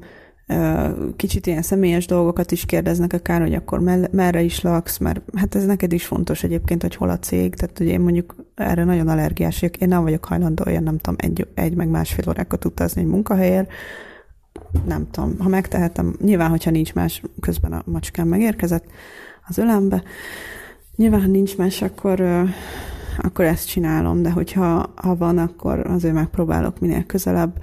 kicsit 1.16 1.46
ilyen 1.46 1.62
személyes 1.62 2.06
dolgokat 2.06 2.52
is 2.52 2.64
kérdeznek 2.64 3.12
akár, 3.12 3.40
hogy 3.40 3.54
akkor 3.54 3.80
merre 4.10 4.42
is 4.42 4.60
laksz, 4.60 4.98
mert 4.98 5.20
hát 5.34 5.54
ez 5.54 5.64
neked 5.64 5.92
is 5.92 6.06
fontos 6.06 6.42
egyébként, 6.42 6.82
hogy 6.82 6.94
hol 6.94 7.10
a 7.10 7.18
cég, 7.18 7.54
tehát 7.54 7.78
hogy 7.78 7.86
én 7.86 8.00
mondjuk 8.00 8.34
erre 8.54 8.84
nagyon 8.84 9.08
allergiás 9.08 9.62
én 9.62 9.88
nem 9.88 10.02
vagyok 10.02 10.24
hajlandó 10.24 10.62
olyan, 10.66 10.82
nem 10.82 10.98
tudom, 10.98 11.16
egy, 11.18 11.48
egy 11.54 11.74
meg 11.74 11.88
másfél 11.88 12.28
órákat 12.28 12.64
utazni 12.64 13.00
egy 13.00 13.06
munkahelyért, 13.06 13.70
nem 14.86 15.10
tudom, 15.10 15.38
ha 15.38 15.48
megtehetem, 15.48 16.16
nyilván, 16.20 16.50
hogyha 16.50 16.70
nincs 16.70 16.94
más, 16.94 17.22
közben 17.40 17.72
a 17.72 17.82
macskám 17.84 18.28
megérkezett 18.28 18.84
az 19.46 19.58
ölembe, 19.58 20.02
nyilván, 20.96 21.20
ha 21.20 21.26
nincs 21.26 21.56
más, 21.56 21.82
akkor, 21.82 22.20
akkor 23.18 23.44
ezt 23.44 23.68
csinálom, 23.68 24.22
de 24.22 24.30
hogyha 24.30 24.92
ha 24.96 25.16
van, 25.16 25.38
akkor 25.38 25.86
azért 25.86 26.14
megpróbálok 26.14 26.80
minél 26.80 27.04
közelebb 27.04 27.62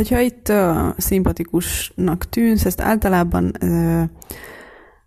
Hogyha 0.00 0.20
itt 0.20 0.48
uh, 0.48 0.94
szimpatikusnak 0.96 2.28
tűnsz, 2.28 2.64
ezt 2.64 2.80
általában 2.80 3.52
uh, 3.62 4.02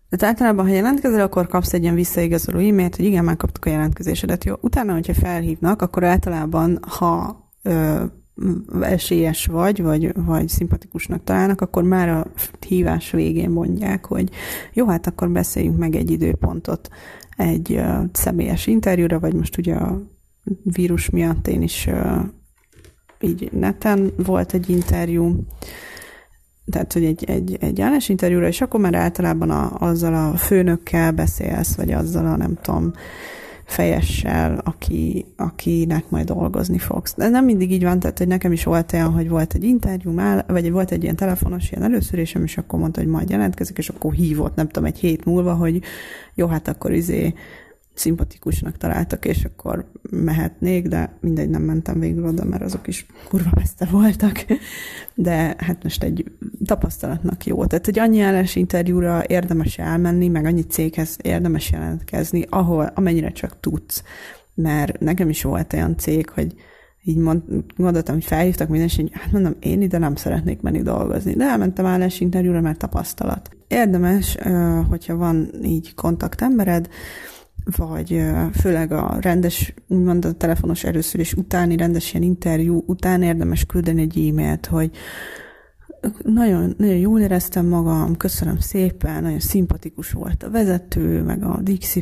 de 0.09 0.25
általában, 0.25 0.65
ha 0.65 0.73
jelentkezel, 0.73 1.21
akkor 1.21 1.47
kapsz 1.47 1.73
egy 1.73 1.81
ilyen 1.81 1.95
visszaigazoló 1.95 2.57
e-mailt, 2.57 2.95
hogy 2.95 3.05
igen, 3.05 3.23
megkaptuk 3.23 3.65
a 3.65 3.69
jelentkezésedet. 3.69 4.43
Jó, 4.43 4.55
utána, 4.61 4.93
hogyha 4.93 5.13
felhívnak, 5.13 5.81
akkor 5.81 6.03
általában, 6.03 6.79
ha 6.81 7.43
ö, 7.61 8.03
esélyes 8.81 9.45
vagy, 9.45 9.81
vagy, 9.81 10.11
vagy 10.15 10.47
szimpatikusnak 10.47 11.23
találnak, 11.23 11.61
akkor 11.61 11.83
már 11.83 12.09
a 12.09 12.27
hívás 12.67 13.11
végén 13.11 13.49
mondják, 13.49 14.05
hogy 14.05 14.29
jó, 14.73 14.87
hát 14.87 15.07
akkor 15.07 15.29
beszéljünk 15.29 15.77
meg 15.77 15.95
egy 15.95 16.11
időpontot 16.11 16.89
egy 17.37 17.73
ö, 17.73 18.03
személyes 18.11 18.67
interjúra, 18.67 19.19
vagy 19.19 19.33
most 19.33 19.57
ugye 19.57 19.75
a 19.75 20.01
vírus 20.63 21.09
miatt 21.09 21.47
én 21.47 21.61
is 21.61 21.87
ö, 21.87 22.19
így 23.23 23.51
neten 23.51 24.13
volt 24.17 24.53
egy 24.53 24.69
interjú, 24.69 25.35
tehát, 26.71 26.93
hogy 26.93 27.05
egy, 27.05 27.23
egy, 27.23 27.57
egy 27.59 27.81
állásinterjúra, 27.81 28.47
és 28.47 28.61
akkor 28.61 28.79
már 28.79 28.95
általában 28.95 29.49
a, 29.49 29.71
azzal 29.79 30.13
a 30.13 30.37
főnökkel 30.37 31.11
beszélsz, 31.11 31.75
vagy 31.75 31.91
azzal 31.91 32.25
a 32.25 32.37
nem 32.37 32.57
tudom, 32.61 32.93
fejessel, 33.65 34.61
aki, 34.63 35.25
akinek 35.37 36.09
majd 36.09 36.25
dolgozni 36.25 36.77
fogsz. 36.77 37.13
De 37.17 37.29
nem 37.29 37.45
mindig 37.45 37.71
így 37.71 37.83
van, 37.83 37.99
tehát 37.99 38.17
hogy 38.17 38.27
nekem 38.27 38.51
is 38.51 38.63
volt 38.63 38.93
olyan, 38.93 39.11
hogy 39.11 39.29
volt 39.29 39.53
egy 39.53 39.63
interjú, 39.63 40.15
vagy 40.47 40.71
volt 40.71 40.91
egy 40.91 41.03
ilyen 41.03 41.15
telefonos 41.15 41.71
ilyen 41.71 41.83
előszörésem, 41.83 42.43
és 42.43 42.57
akkor 42.57 42.79
mondta, 42.79 42.99
hogy 42.99 43.09
majd 43.09 43.29
jelentkezik, 43.29 43.77
és 43.77 43.89
akkor 43.89 44.13
hívott, 44.13 44.55
nem 44.55 44.67
tudom, 44.67 44.85
egy 44.85 44.99
hét 44.99 45.25
múlva, 45.25 45.53
hogy 45.53 45.81
jó, 46.33 46.47
hát 46.47 46.67
akkor 46.67 46.91
izé 46.91 47.33
szimpatikusnak 47.93 48.77
találtak, 48.77 49.25
és 49.25 49.45
akkor 49.45 49.91
mehetnék, 50.09 50.87
de 50.87 51.17
mindegy, 51.21 51.49
nem 51.49 51.61
mentem 51.61 51.99
végül 51.99 52.25
oda, 52.25 52.45
mert 52.45 52.61
azok 52.63 52.87
is 52.87 53.05
kurva 53.29 53.49
messze 53.55 53.85
voltak. 53.91 54.45
De 55.13 55.55
hát 55.57 55.83
most 55.83 56.03
egy 56.03 56.31
tapasztalatnak 56.65 57.45
jó. 57.45 57.65
Tehát 57.65 57.87
egy 57.87 57.99
annyi 57.99 58.19
állás 58.19 58.55
interjúra 58.55 59.23
érdemes 59.27 59.77
elmenni, 59.77 60.27
meg 60.27 60.45
annyi 60.45 60.61
céghez 60.61 61.17
érdemes 61.21 61.71
jelentkezni, 61.71 62.45
ahol, 62.49 62.91
amennyire 62.95 63.31
csak 63.31 63.59
tudsz. 63.59 64.03
Mert 64.55 64.99
nekem 64.99 65.29
is 65.29 65.43
volt 65.43 65.73
olyan 65.73 65.97
cég, 65.97 66.29
hogy 66.29 66.55
így 67.03 67.17
mond, 67.17 67.41
gondoltam, 67.77 68.15
hogy 68.15 68.23
felhívtak 68.23 68.67
minden, 68.67 68.87
és 68.87 68.97
így, 68.97 69.09
hát 69.13 69.31
mondom, 69.31 69.55
én 69.59 69.81
ide 69.81 69.97
nem 69.97 70.15
szeretnék 70.15 70.61
menni 70.61 70.81
dolgozni. 70.81 71.33
De 71.33 71.43
elmentem 71.43 71.85
állásinterjúra, 71.85 72.61
mert 72.61 72.77
tapasztalat. 72.77 73.49
Érdemes, 73.67 74.37
hogyha 74.89 75.15
van 75.15 75.49
így 75.63 75.93
kontaktembered, 75.93 76.89
vagy 77.77 78.21
főleg 78.53 78.91
a 78.91 79.17
rendes, 79.21 79.73
úgymond 79.87 80.25
a 80.25 80.33
telefonos 80.33 80.83
előszörés 80.83 81.33
utáni 81.33 81.77
rendes 81.77 82.13
ilyen 82.13 82.25
interjú 82.25 82.83
után 82.87 83.21
érdemes 83.21 83.65
küldeni 83.65 84.01
egy 84.01 84.27
e-mailt, 84.29 84.65
hogy 84.65 84.91
nagyon, 86.23 86.73
nagyon 86.77 86.97
jól 86.97 87.19
éreztem 87.19 87.65
magam, 87.65 88.17
köszönöm 88.17 88.59
szépen, 88.59 89.21
nagyon 89.21 89.39
szimpatikus 89.39 90.11
volt 90.11 90.43
a 90.43 90.49
vezető, 90.49 91.21
meg 91.21 91.43
a 91.43 91.59
DXY, 91.61 92.01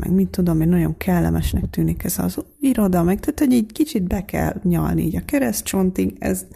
meg 0.00 0.10
mit 0.10 0.28
tudom, 0.28 0.60
én 0.60 0.68
nagyon 0.68 0.96
kellemesnek 0.96 1.70
tűnik 1.70 2.04
ez 2.04 2.18
az 2.18 2.44
iroda, 2.60 3.02
meg 3.02 3.20
tehát, 3.20 3.38
hogy 3.38 3.52
egy 3.52 3.72
kicsit 3.72 4.02
be 4.02 4.24
kell 4.24 4.60
nyalni 4.62 5.02
így 5.02 5.16
a 5.16 5.24
keresztcsontig, 5.24 6.16
ez 6.18 6.46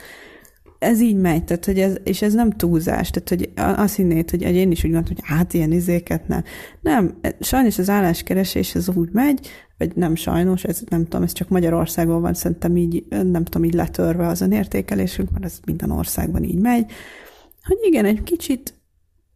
ez 0.83 1.01
így 1.01 1.17
megy, 1.17 1.45
tehát, 1.45 1.65
hogy 1.65 1.79
ez, 1.79 1.97
és 2.05 2.23
ez 2.23 2.35
nem 2.35 2.51
túlzás, 2.51 3.11
tehát, 3.11 3.29
hogy 3.29 3.51
azt 3.83 3.97
hinnéd, 3.97 4.31
hogy 4.31 4.43
én 4.43 4.71
is 4.71 4.85
úgy 4.85 4.91
gondolom, 4.91 5.17
hogy 5.17 5.25
hát 5.37 5.55
ilyen 5.55 5.73
izéket 5.73 6.29
nem. 6.29 6.43
Nem, 6.81 7.19
sajnos 7.41 7.79
az 7.79 7.89
álláskeresés 7.89 8.75
ez 8.75 8.89
úgy 8.89 9.09
megy, 9.13 9.49
vagy 9.79 9.93
nem 9.95 10.15
sajnos, 10.15 10.65
ez 10.65 10.83
nem 10.89 11.03
tudom, 11.03 11.23
ez 11.23 11.33
csak 11.33 11.49
Magyarországon 11.49 12.21
van 12.21 12.35
szerintem 12.35 12.77
így, 12.77 13.05
nem 13.09 13.45
tudom, 13.45 13.65
így 13.65 13.75
letörve 13.75 14.27
az 14.27 14.47
értékelésünk, 14.51 15.31
mert 15.31 15.45
ez 15.45 15.61
minden 15.67 15.91
országban 15.91 16.45
így 16.45 16.61
megy, 16.61 16.85
hogy 17.63 17.79
igen, 17.83 18.05
egy 18.05 18.23
kicsit 18.23 18.75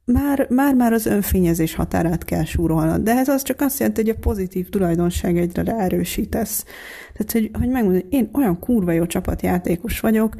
már, 0.04 0.46
már, 0.50 0.74
már 0.74 0.92
az 0.92 1.06
önfényezés 1.06 1.74
határát 1.74 2.24
kell 2.24 2.44
súrolnod, 2.44 3.02
de 3.02 3.12
ez 3.16 3.28
az 3.28 3.42
csak 3.42 3.61
azt 3.61 3.78
jelenti, 3.78 4.00
hogy 4.00 4.11
a 4.11 4.20
pozitív 4.20 4.68
tulajdonság 4.68 5.38
egyre 5.38 5.76
erősítesz. 5.76 6.64
Tehát, 7.12 7.32
hogy, 7.32 7.50
hogy 7.59 7.68
megmondod, 7.68 8.02
hogy 8.02 8.12
én 8.12 8.30
olyan 8.32 8.59
kurva 8.59 8.92
jó 8.92 9.06
csapatjátékos 9.06 10.00
vagyok, 10.00 10.35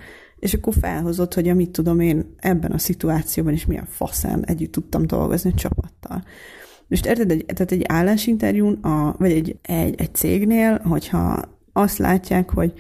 és 0.47 0.55
akkor 0.55 0.75
felhozott, 0.81 1.35
hogy 1.35 1.49
amit 1.49 1.71
tudom 1.71 2.01
én 2.01 2.35
ebben 2.37 2.73
a 2.73 2.79
szituációban 2.79 3.53
is 3.53 3.67
milyen 3.67 3.87
faszán 3.87 4.45
együtt 4.45 4.73
tudtam 4.73 5.07
dolgozni 5.07 5.55
csapattal. 5.55 6.25
Most 6.87 7.07
érted, 7.07 7.31
egy, 7.31 7.45
tehát 7.45 7.73
egy 7.73 7.85
állásinterjún, 7.87 8.73
a, 8.73 9.15
vagy 9.19 9.33
egy, 9.33 9.59
egy, 9.63 10.01
egy 10.01 10.15
cégnél, 10.15 10.79
hogyha 10.79 11.43
azt 11.73 11.99
látják, 11.99 12.51
hogy 12.51 12.73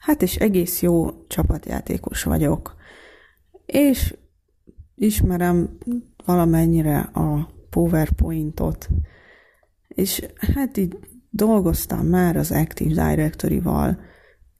hát 0.00 0.22
és 0.22 0.36
egész 0.36 0.82
jó 0.82 1.26
csapatjátékos 1.28 2.22
vagyok, 2.22 2.74
és 3.66 4.14
ismerem 4.94 5.78
valamennyire 6.24 6.98
a 6.98 7.48
PowerPointot, 7.70 8.88
és 9.88 10.22
hát 10.54 10.76
így 10.76 10.98
dolgoztam 11.30 12.06
már 12.06 12.36
az 12.36 12.50
Active 12.50 13.08
Directory-val. 13.08 13.98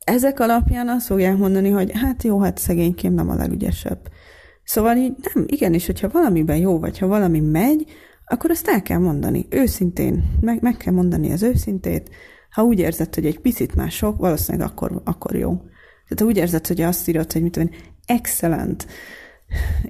Ezek 0.05 0.41
alapján 0.41 0.89
azt 0.89 1.07
fogják 1.07 1.37
mondani, 1.37 1.71
hogy 1.71 1.91
hát 1.95 2.23
jó, 2.23 2.41
hát 2.41 2.59
szegényként 2.59 3.15
nem 3.15 3.31
a 3.31 3.35
legügyesebb. 3.35 4.11
Szóval 4.65 4.97
így 4.97 5.15
nem, 5.35 5.45
igenis, 5.49 5.87
hogyha 5.87 6.09
valamiben 6.09 6.57
jó, 6.57 6.79
vagy 6.79 6.99
ha 6.99 7.07
valami 7.07 7.41
megy, 7.41 7.85
akkor 8.27 8.51
azt 8.51 8.69
el 8.69 8.83
kell 8.83 8.99
mondani. 8.99 9.47
Őszintén, 9.51 10.25
meg, 10.41 10.63
meg 10.63 10.77
kell 10.77 10.93
mondani 10.93 11.33
az 11.33 11.43
őszintét. 11.43 12.11
Ha 12.51 12.63
úgy 12.63 12.79
érzed, 12.79 13.15
hogy 13.15 13.27
egy 13.27 13.41
picit 13.41 13.75
már 13.75 13.91
sok, 13.91 14.19
valószínűleg 14.19 14.69
akkor, 14.69 15.01
akkor 15.05 15.35
jó. 15.35 15.57
Tehát 16.09 16.19
ha 16.19 16.25
úgy 16.25 16.37
érzed, 16.37 16.67
hogy 16.67 16.81
azt 16.81 17.09
írod, 17.09 17.33
hogy 17.33 17.43
mit 17.43 17.53
tudom, 17.53 17.71
excellent, 18.07 18.87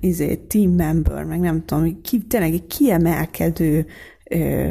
izé, 0.01 0.37
team 0.37 0.71
member, 0.71 1.25
meg 1.25 1.41
nem 1.41 1.65
tudom, 1.65 2.01
ki, 2.01 2.23
tényleg 2.27 2.53
egy 2.53 2.67
kiemelkedő 2.67 3.87
ö, 4.31 4.71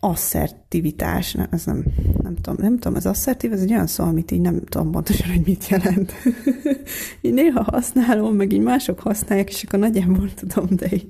asszertivitás, 0.00 1.36
ez 1.50 1.64
nem, 1.64 1.84
nem 2.22 2.34
tudom, 2.34 2.56
nem 2.58 2.78
tudom, 2.78 2.94
az 2.94 3.06
asszertív, 3.06 3.52
ez 3.52 3.60
egy 3.60 3.72
olyan 3.72 3.86
szó, 3.86 4.04
amit 4.04 4.30
így 4.30 4.40
nem 4.40 4.60
tudom 4.64 4.90
pontosan, 4.90 5.28
hogy 5.28 5.46
mit 5.46 5.68
jelent. 5.68 6.12
így 7.22 7.32
néha 7.32 7.62
használom, 7.62 8.34
meg 8.34 8.52
így 8.52 8.62
mások 8.62 9.00
használják, 9.00 9.50
és 9.50 9.62
akkor 9.62 9.78
nagyjából 9.78 10.34
tudom, 10.34 10.66
de 10.70 10.86
így 10.92 11.08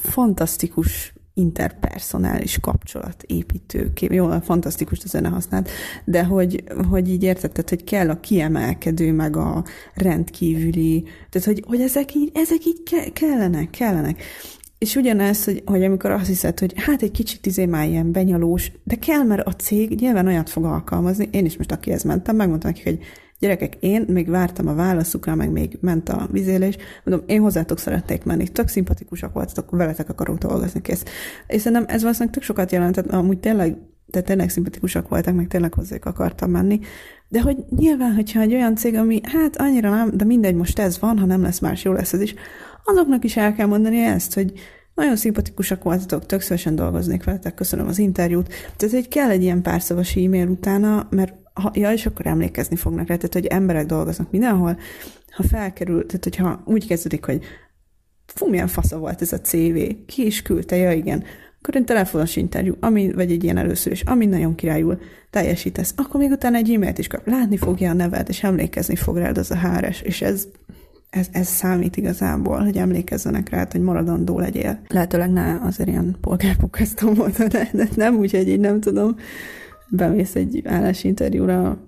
fantasztikus 0.00 1.12
interpersonális 1.34 2.58
kapcsolat 2.60 3.22
építő 3.22 3.92
kép. 3.92 4.12
Jó, 4.12 4.40
fantasztikus 4.40 4.98
a 5.04 5.06
zene 5.06 5.28
használt, 5.28 5.70
de 6.04 6.24
hogy, 6.24 6.64
hogy 6.88 7.08
így 7.08 7.22
értetted, 7.22 7.68
hogy 7.68 7.84
kell 7.84 8.10
a 8.10 8.20
kiemelkedő, 8.20 9.12
meg 9.12 9.36
a 9.36 9.64
rendkívüli, 9.94 11.04
tehát 11.30 11.46
hogy, 11.46 11.64
hogy 11.66 11.80
ezek 11.80 12.14
így, 12.14 12.30
ezek 12.34 12.66
így 12.66 12.82
ke- 12.82 13.12
kellenek, 13.12 13.70
kellenek. 13.70 14.22
És 14.82 14.96
ugyanez, 14.96 15.44
hogy, 15.44 15.62
hogy 15.66 15.84
amikor 15.84 16.10
azt 16.10 16.26
hiszed, 16.26 16.58
hogy 16.58 16.72
hát 16.76 17.02
egy 17.02 17.10
kicsit 17.10 17.46
izé 17.46 17.66
már 17.66 17.88
ilyen 17.88 18.12
benyalós, 18.12 18.72
de 18.84 18.94
kell, 18.94 19.22
mert 19.22 19.46
a 19.46 19.52
cég 19.52 20.00
nyilván 20.00 20.26
olyat 20.26 20.50
fog 20.50 20.64
alkalmazni. 20.64 21.28
Én 21.32 21.44
is 21.44 21.56
most 21.56 21.72
akihez 21.72 22.02
mentem, 22.02 22.36
megmondtam 22.36 22.70
nekik, 22.70 22.84
hogy 22.84 22.98
Gyerekek, 23.38 23.74
én 23.80 24.04
még 24.08 24.28
vártam 24.28 24.68
a 24.68 24.74
válaszukra, 24.74 25.34
meg 25.34 25.50
még 25.50 25.78
ment 25.80 26.08
a 26.08 26.28
vizélés. 26.30 26.76
Mondom, 27.04 27.26
én 27.28 27.40
hozzátok 27.40 27.78
szeretnék 27.78 28.24
menni, 28.24 28.48
tök 28.48 28.68
szimpatikusak 28.68 29.32
voltatok, 29.32 29.70
veletek 29.70 30.08
akarok 30.08 30.38
dolgozni, 30.38 30.80
kész. 30.80 31.04
És 31.46 31.60
szerintem 31.60 31.86
ez 31.88 32.00
valószínűleg 32.00 32.34
tök 32.34 32.42
sokat 32.42 32.72
jelentett, 32.72 33.10
amúgy 33.10 33.38
tényleg, 33.38 33.76
de 34.06 34.20
tényleg 34.20 34.50
szimpatikusak 34.50 35.08
voltak, 35.08 35.34
meg 35.34 35.48
tényleg 35.48 35.74
hozzájuk 35.74 36.04
akartam 36.04 36.50
menni. 36.50 36.80
De 37.28 37.40
hogy 37.40 37.56
nyilván, 37.76 38.14
hogyha 38.14 38.40
egy 38.40 38.54
olyan 38.54 38.76
cég, 38.76 38.94
ami 38.94 39.20
hát 39.22 39.56
annyira 39.56 39.90
nem, 39.90 40.10
de 40.16 40.24
mindegy, 40.24 40.54
most 40.54 40.78
ez 40.78 41.00
van, 41.00 41.18
ha 41.18 41.26
nem 41.26 41.42
lesz 41.42 41.58
más, 41.58 41.84
jó 41.84 41.92
lesz 41.92 42.12
ez 42.12 42.20
is, 42.20 42.34
azoknak 42.84 43.24
is 43.24 43.36
el 43.36 43.54
kell 43.54 43.66
mondani 43.66 44.04
ezt, 44.04 44.34
hogy 44.34 44.52
nagyon 44.94 45.16
szimpatikusak 45.16 45.82
voltatok, 45.82 46.26
tök 46.26 46.40
szívesen 46.40 46.74
dolgoznék 46.74 47.24
veletek, 47.24 47.54
köszönöm 47.54 47.86
az 47.86 47.98
interjút. 47.98 48.48
Tehát 48.76 48.94
egy 48.94 49.08
kell 49.08 49.30
egy 49.30 49.42
ilyen 49.42 49.62
párszavas 49.62 50.16
e-mail 50.16 50.48
utána, 50.48 51.06
mert 51.10 51.34
ha, 51.54 51.70
ja, 51.74 51.92
és 51.92 52.06
akkor 52.06 52.26
emlékezni 52.26 52.76
fognak 52.76 53.06
rá, 53.06 53.16
tehát 53.16 53.32
hogy 53.32 53.46
emberek 53.46 53.86
dolgoznak 53.86 54.30
mindenhol, 54.30 54.78
ha 55.30 55.42
felkerül, 55.42 56.06
tehát 56.06 56.24
hogyha 56.24 56.62
úgy 56.64 56.86
kezdődik, 56.86 57.24
hogy 57.24 57.44
fú, 58.26 58.48
milyen 58.48 58.66
fasza 58.66 58.98
volt 58.98 59.22
ez 59.22 59.32
a 59.32 59.40
CV, 59.40 59.76
ki 60.06 60.26
is 60.26 60.42
küldte, 60.42 60.76
ja 60.76 60.92
igen, 60.92 61.24
akkor 61.62 61.76
egy 61.76 61.84
telefonos 61.84 62.36
interjú, 62.36 62.76
ami, 62.80 63.12
vagy 63.12 63.30
egy 63.30 63.44
ilyen 63.44 63.56
először 63.56 63.92
is, 63.92 64.02
ami 64.02 64.26
nagyon 64.26 64.54
királyul 64.54 65.00
teljesítesz, 65.30 65.94
akkor 65.96 66.20
még 66.20 66.30
utána 66.30 66.56
egy 66.56 66.70
e-mailt 66.70 66.98
is 66.98 67.06
kap, 67.06 67.26
látni 67.26 67.56
fogja 67.56 67.90
a 67.90 67.92
neved, 67.92 68.28
és 68.28 68.42
emlékezni 68.42 68.96
fog 68.96 69.16
rád 69.16 69.38
az 69.38 69.50
a 69.50 69.56
háres, 69.56 70.00
és 70.00 70.22
ez, 70.22 70.48
ez, 71.12 71.26
ez 71.32 71.48
számít 71.48 71.96
igazából, 71.96 72.58
hogy 72.58 72.76
emlékezzenek 72.76 73.48
rá, 73.48 73.66
hogy 73.70 73.80
maradandó 73.80 74.38
legyél. 74.38 74.80
Lehetőleg 74.88 75.30
ne 75.30 75.58
azért 75.60 75.88
ilyen 75.88 76.16
polgárpukkasztó 76.20 77.08
módon, 77.14 77.48
de, 77.48 77.68
de 77.72 77.88
nem 77.94 78.16
úgy, 78.16 78.30
hogy 78.30 78.48
így 78.48 78.60
nem 78.60 78.80
tudom, 78.80 79.16
bemész 79.88 80.34
egy 80.34 80.62
állásinterjúra 80.66 81.84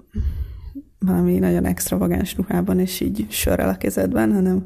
valami 0.99 1.39
nagyon 1.39 1.65
extravagáns 1.65 2.37
ruhában, 2.37 2.79
és 2.79 3.01
így 3.01 3.27
sörrel 3.29 3.69
a 3.69 3.77
kezedben, 3.77 4.33
hanem 4.33 4.65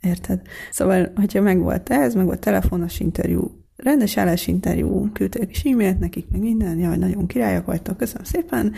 érted? 0.00 0.40
Szóval, 0.70 1.12
hogyha 1.14 1.40
meg 1.40 1.58
volt 1.58 1.88
ez, 1.88 2.14
meg 2.14 2.24
volt 2.24 2.40
telefonos 2.40 3.00
interjú, 3.00 3.50
rendes 3.76 4.16
állásinterjú, 4.16 5.12
küldték 5.12 5.50
is 5.50 5.62
e-mailt 5.64 5.98
nekik, 5.98 6.26
meg 6.30 6.40
minden, 6.40 6.78
jaj, 6.78 6.96
nagyon 6.96 7.26
királyak 7.26 7.66
vagytok, 7.66 7.96
köszönöm 7.96 8.24
szépen. 8.24 8.72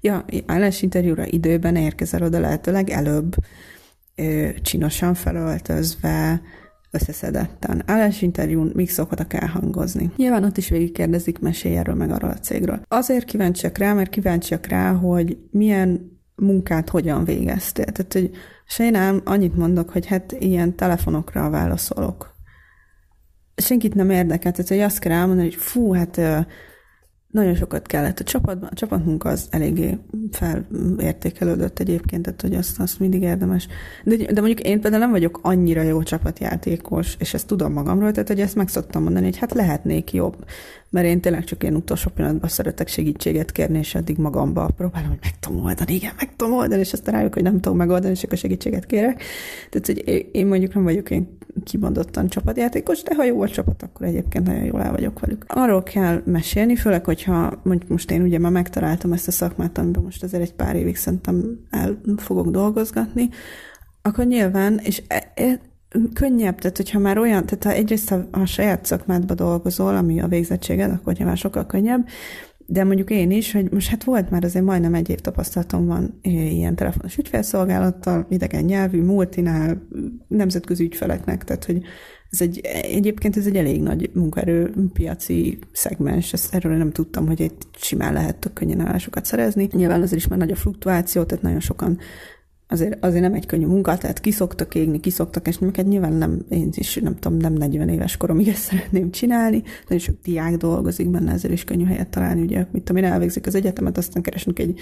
Ja, 0.00 0.24
állásinterjúra 0.46 1.26
időben 1.26 1.76
érkezel 1.76 2.22
oda 2.22 2.40
lehetőleg 2.40 2.90
előbb, 2.90 3.34
csinosan 4.62 5.14
felöltözve, 5.14 6.40
összeszedetten. 6.90 7.82
Állásinterjún 7.86 8.70
még 8.74 8.90
szoktak 8.90 9.32
elhangozni. 9.32 10.10
Nyilván 10.16 10.44
ott 10.44 10.56
is 10.56 10.68
végig 10.68 10.92
kérdezik, 10.92 11.38
mesélj 11.38 11.76
erről 11.76 11.94
meg 11.94 12.10
arról 12.10 12.30
a 12.30 12.38
cégről. 12.38 12.80
Azért 12.88 13.24
kíváncsiak 13.24 13.78
rá, 13.78 13.92
mert 13.92 14.10
kíváncsiak 14.10 14.66
rá, 14.66 14.92
hogy 14.92 15.38
milyen 15.50 16.18
munkát 16.34 16.88
hogyan 16.88 17.24
végeztél. 17.24 17.84
Tehát, 17.84 18.12
hogy 18.12 18.30
sajnálom, 18.66 19.20
annyit 19.24 19.56
mondok, 19.56 19.90
hogy 19.90 20.06
hát 20.06 20.32
ilyen 20.38 20.76
telefonokra 20.76 21.50
válaszolok. 21.50 22.34
Senkit 23.56 23.94
nem 23.94 24.10
érdekel, 24.10 24.52
tehát 24.52 24.68
hogy 24.68 24.80
azt 24.80 24.98
kell 24.98 25.12
elmondani, 25.12 25.48
hogy 25.48 25.58
fú, 25.58 25.92
hát 25.92 26.20
nagyon 27.36 27.54
sokat 27.54 27.86
kellett 27.86 28.18
a 28.18 28.24
csapatban, 28.24 28.68
a 28.72 28.74
csapatmunka 28.74 29.28
az 29.28 29.46
eléggé 29.50 29.98
felértékelődött 30.30 31.78
egyébként, 31.78 32.22
tehát 32.22 32.40
hogy 32.40 32.54
azt, 32.54 32.80
azt 32.80 33.00
mindig 33.00 33.22
érdemes. 33.22 33.68
De, 34.04 34.16
de 34.16 34.40
mondjuk 34.40 34.60
én 34.60 34.80
például 34.80 35.02
nem 35.02 35.10
vagyok 35.10 35.38
annyira 35.42 35.82
jó 35.82 36.02
csapatjátékos, 36.02 37.16
és 37.18 37.34
ezt 37.34 37.46
tudom 37.46 37.72
magamról, 37.72 38.12
tehát 38.12 38.28
hogy 38.28 38.40
ezt 38.40 38.54
meg 38.54 38.68
szoktam 38.68 39.02
mondani, 39.02 39.24
hogy 39.24 39.38
hát 39.38 39.54
lehetnék 39.54 40.12
jobb, 40.12 40.44
mert 40.90 41.06
én 41.06 41.20
tényleg 41.20 41.44
csak 41.44 41.62
ilyen 41.62 41.74
utolsó 41.74 42.10
pillanatban 42.14 42.50
szeretek 42.50 42.88
segítséget 42.88 43.52
kérni, 43.52 43.78
és 43.78 43.94
addig 43.94 44.16
magamba 44.16 44.70
próbálom, 44.76 45.08
hogy 45.08 45.18
meg 45.22 45.38
tudom 45.38 45.64
oldani, 45.64 45.94
igen, 45.94 46.12
meg 46.18 46.36
tudom 46.36 46.54
oldani, 46.54 46.80
és 46.80 46.92
aztán 46.92 47.14
rájuk, 47.14 47.34
hogy 47.34 47.42
nem 47.42 47.60
tudom 47.60 47.76
megoldani, 47.76 48.12
és 48.12 48.22
akkor 48.22 48.38
segítséget 48.38 48.86
kérek. 48.86 49.22
Tehát, 49.70 49.86
hogy 49.86 50.28
én 50.32 50.46
mondjuk 50.46 50.74
nem 50.74 50.84
vagyok 50.84 51.10
én 51.10 51.38
kimondottan 51.64 52.28
csapatjátékos, 52.28 53.02
de 53.02 53.14
ha 53.14 53.24
jó 53.24 53.42
a 53.42 53.48
csapat, 53.48 53.82
akkor 53.82 54.06
egyébként 54.06 54.46
nagyon 54.46 54.64
jól 54.64 54.82
el 54.82 54.90
vagyok 54.90 55.20
velük. 55.20 55.44
Arról 55.48 55.82
kell 55.82 56.22
mesélni, 56.24 56.76
főleg, 56.76 57.04
hogyha 57.04 57.60
mondjuk 57.62 57.90
most 57.90 58.10
én 58.10 58.22
ugye 58.22 58.38
már 58.38 58.52
megtaláltam 58.52 59.12
ezt 59.12 59.28
a 59.28 59.30
szakmát, 59.30 59.78
amiben 59.78 60.02
most 60.02 60.22
azért 60.22 60.42
egy 60.42 60.54
pár 60.54 60.76
évig 60.76 60.96
szerintem 60.96 61.66
el 61.70 61.98
fogok 62.16 62.50
dolgozgatni, 62.50 63.28
akkor 64.02 64.24
nyilván, 64.24 64.80
és 64.82 65.02
e, 65.08 65.32
e, 65.34 65.60
könnyebb, 66.14 66.58
tehát 66.58 66.76
hogyha 66.76 66.98
már 66.98 67.18
olyan, 67.18 67.46
tehát 67.46 67.64
ha 67.64 67.72
egyrészt 67.72 68.08
ha 68.08 68.24
a 68.30 68.44
saját 68.44 68.84
szakmádba 68.84 69.34
dolgozol, 69.34 69.96
ami 69.96 70.20
a 70.20 70.28
végzettséged, 70.28 70.90
akkor 70.90 71.12
nyilván 71.12 71.36
sokkal 71.36 71.66
könnyebb, 71.66 72.08
de 72.66 72.84
mondjuk 72.84 73.10
én 73.10 73.30
is, 73.30 73.52
hogy 73.52 73.70
most 73.72 73.88
hát 73.88 74.04
volt 74.04 74.30
már 74.30 74.44
azért 74.44 74.64
majdnem 74.64 74.94
egy 74.94 75.10
év 75.10 75.20
tapasztalatom 75.20 75.86
van 75.86 76.18
ilyen 76.22 76.74
telefonos 76.74 77.16
ügyfélszolgálattal, 77.16 78.26
idegen 78.30 78.64
nyelvű, 78.64 79.02
multinál, 79.02 79.86
nemzetközi 80.28 80.84
ügyfeleknek, 80.84 81.44
tehát 81.44 81.64
hogy 81.64 81.82
ez 82.30 82.40
egy, 82.40 82.60
egyébként 82.82 83.36
ez 83.36 83.46
egy 83.46 83.56
elég 83.56 83.82
nagy 83.82 84.10
munkaerőpiaci 84.14 85.58
szegmens, 85.72 86.32
ezt 86.32 86.54
erről 86.54 86.76
nem 86.76 86.90
tudtam, 86.90 87.26
hogy 87.26 87.42
egy 87.42 87.54
simán 87.76 88.12
lehet 88.12 88.36
tök 88.36 88.52
könnyen 88.52 88.80
állásokat 88.80 89.24
szerezni. 89.24 89.68
Nyilván 89.72 90.02
azért 90.02 90.20
is 90.20 90.28
már 90.28 90.38
nagy 90.38 90.50
a 90.50 90.56
fluktuáció, 90.56 91.22
tehát 91.22 91.44
nagyon 91.44 91.60
sokan 91.60 91.98
azért, 92.68 93.04
azért 93.04 93.22
nem 93.22 93.34
egy 93.34 93.46
könnyű 93.46 93.66
munka, 93.66 93.96
tehát 93.96 94.20
kiszoktak 94.20 94.74
égni, 94.74 95.00
kiszoktak 95.00 95.48
esni, 95.48 95.66
mert 95.66 95.88
nyilván 95.88 96.12
nem, 96.12 96.44
én 96.48 96.68
is 96.74 96.96
nem 96.96 97.16
tudom, 97.16 97.38
nem 97.38 97.52
40 97.52 97.88
éves 97.88 98.16
koromig 98.16 98.48
ezt 98.48 98.62
szeretném 98.62 99.10
csinálni, 99.10 99.62
nagyon 99.88 100.02
sok 100.02 100.14
diák 100.22 100.56
dolgozik 100.56 101.08
benne, 101.08 101.32
ezért 101.32 101.52
is 101.52 101.64
könnyű 101.64 101.84
helyet 101.84 102.08
találni, 102.08 102.42
ugye, 102.42 102.66
mit 102.70 102.82
tudom 102.82 103.02
én, 103.02 103.10
elvégzik 103.10 103.46
az 103.46 103.54
egyetemet, 103.54 103.98
aztán 103.98 104.22
keresnek 104.22 104.58
egy 104.58 104.80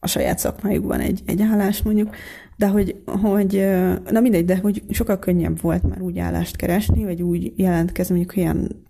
a 0.00 0.06
saját 0.06 0.38
szakmájukban 0.38 1.00
egy, 1.00 1.22
egy 1.26 1.42
állás 1.42 1.82
mondjuk, 1.82 2.14
de 2.56 2.68
hogy, 2.68 3.02
hogy, 3.06 3.66
na 4.10 4.20
mindegy, 4.20 4.44
de 4.44 4.56
hogy 4.56 4.82
sokkal 4.90 5.18
könnyebb 5.18 5.60
volt 5.60 5.82
már 5.82 6.00
úgy 6.02 6.18
állást 6.18 6.56
keresni, 6.56 7.04
vagy 7.04 7.22
úgy 7.22 7.52
jelentkezni, 7.56 8.14
mondjuk 8.14 8.36
ilyen 8.36 8.86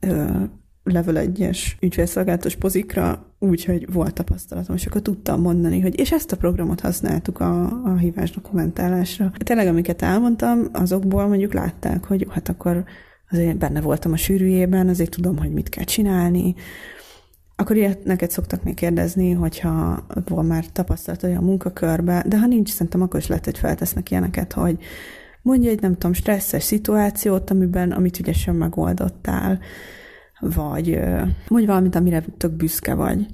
level 0.84 1.24
1-es 1.26 1.58
ügyfélszolgálatos 1.80 2.56
pozikra, 2.56 3.27
úgyhogy 3.38 3.92
volt 3.92 4.14
tapasztalatom, 4.14 4.76
és 4.76 4.86
akkor 4.86 5.02
tudtam 5.02 5.40
mondani, 5.40 5.80
hogy 5.80 5.98
és 5.98 6.12
ezt 6.12 6.32
a 6.32 6.36
programot 6.36 6.80
használtuk 6.80 7.40
a, 7.40 7.82
a 7.84 7.96
hívás 7.96 8.30
dokumentálásra. 8.30 9.32
Tényleg, 9.38 9.66
amiket 9.66 10.02
elmondtam, 10.02 10.68
azokból 10.72 11.26
mondjuk 11.26 11.52
látták, 11.52 12.04
hogy 12.04 12.26
hát 12.30 12.48
akkor 12.48 12.84
azért 13.30 13.58
benne 13.58 13.80
voltam 13.80 14.12
a 14.12 14.16
sűrűjében, 14.16 14.88
azért 14.88 15.10
tudom, 15.10 15.38
hogy 15.38 15.52
mit 15.52 15.68
kell 15.68 15.84
csinálni, 15.84 16.54
akkor 17.60 17.76
ilyet 17.76 18.04
neked 18.04 18.30
szoktak 18.30 18.62
még 18.62 18.74
kérdezni, 18.74 19.32
hogyha 19.32 20.06
van 20.28 20.46
már 20.46 20.64
tapasztalat 20.72 21.22
olyan 21.22 21.44
munkakörbe, 21.44 22.24
de 22.26 22.38
ha 22.38 22.46
nincs, 22.46 22.70
szerintem 22.70 23.02
akkor 23.02 23.20
is 23.20 23.26
lehet, 23.26 23.44
hogy 23.44 23.58
feltesznek 23.58 24.10
ilyeneket, 24.10 24.52
hogy 24.52 24.78
mondja 25.42 25.70
egy, 25.70 25.80
nem 25.80 25.92
tudom, 25.92 26.12
stresszes 26.12 26.62
szituációt, 26.62 27.50
amiben, 27.50 27.92
amit 27.92 28.18
ügyesen 28.18 28.54
megoldottál, 28.54 29.58
vagy 30.40 31.00
mondj 31.48 31.66
valamit, 31.66 31.94
amire 31.94 32.24
tök 32.36 32.52
büszke 32.52 32.94
vagy. 32.94 33.26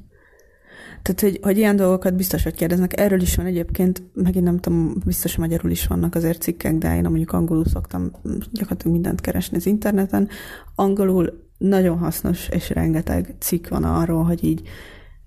Tehát, 1.03 1.21
hogy, 1.21 1.39
hogy 1.43 1.57
ilyen 1.57 1.77
dolgokat 1.77 2.17
biztos, 2.17 2.43
hogy 2.43 2.55
kérdeznek. 2.55 3.01
Erről 3.01 3.21
is 3.21 3.37
van 3.37 3.47
egyébként, 3.47 4.03
megint 4.15 4.45
nem 4.45 4.59
tudom, 4.59 4.95
biztos, 5.05 5.37
magyarul 5.37 5.71
is 5.71 5.87
vannak 5.87 6.15
azért 6.15 6.43
cikkek, 6.43 6.75
de 6.75 6.97
én 6.97 7.03
mondjuk 7.03 7.33
angolul 7.33 7.65
szoktam 7.65 8.11
gyakorlatilag 8.53 8.93
mindent 8.93 9.21
keresni 9.21 9.57
az 9.57 9.67
interneten. 9.67 10.29
Angolul 10.75 11.49
nagyon 11.59 11.99
hasznos 11.99 12.49
és 12.49 12.71
rengeteg 12.71 13.35
cikk 13.39 13.69
van 13.69 13.85
arról, 13.85 14.23
hogy 14.23 14.45
így 14.45 14.69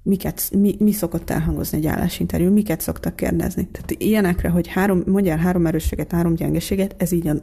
miket, 0.04 0.50
mi, 0.52 0.76
mi 0.80 0.92
szokott 0.92 1.30
elhangozni 1.30 1.78
egy 1.78 1.88
állásinterjú, 1.88 2.52
miket 2.52 2.82
szoktak 2.82 3.16
kérdezni. 3.16 3.68
Tehát 3.72 3.92
ilyenekre, 3.92 4.50
hogy 4.50 4.68
három, 4.68 5.04
mondjál 5.06 5.38
három 5.38 5.66
erősséget, 5.66 6.12
három 6.12 6.34
gyengeséget, 6.34 6.96
ez 6.98 7.12
így 7.12 7.28
a 7.28 7.36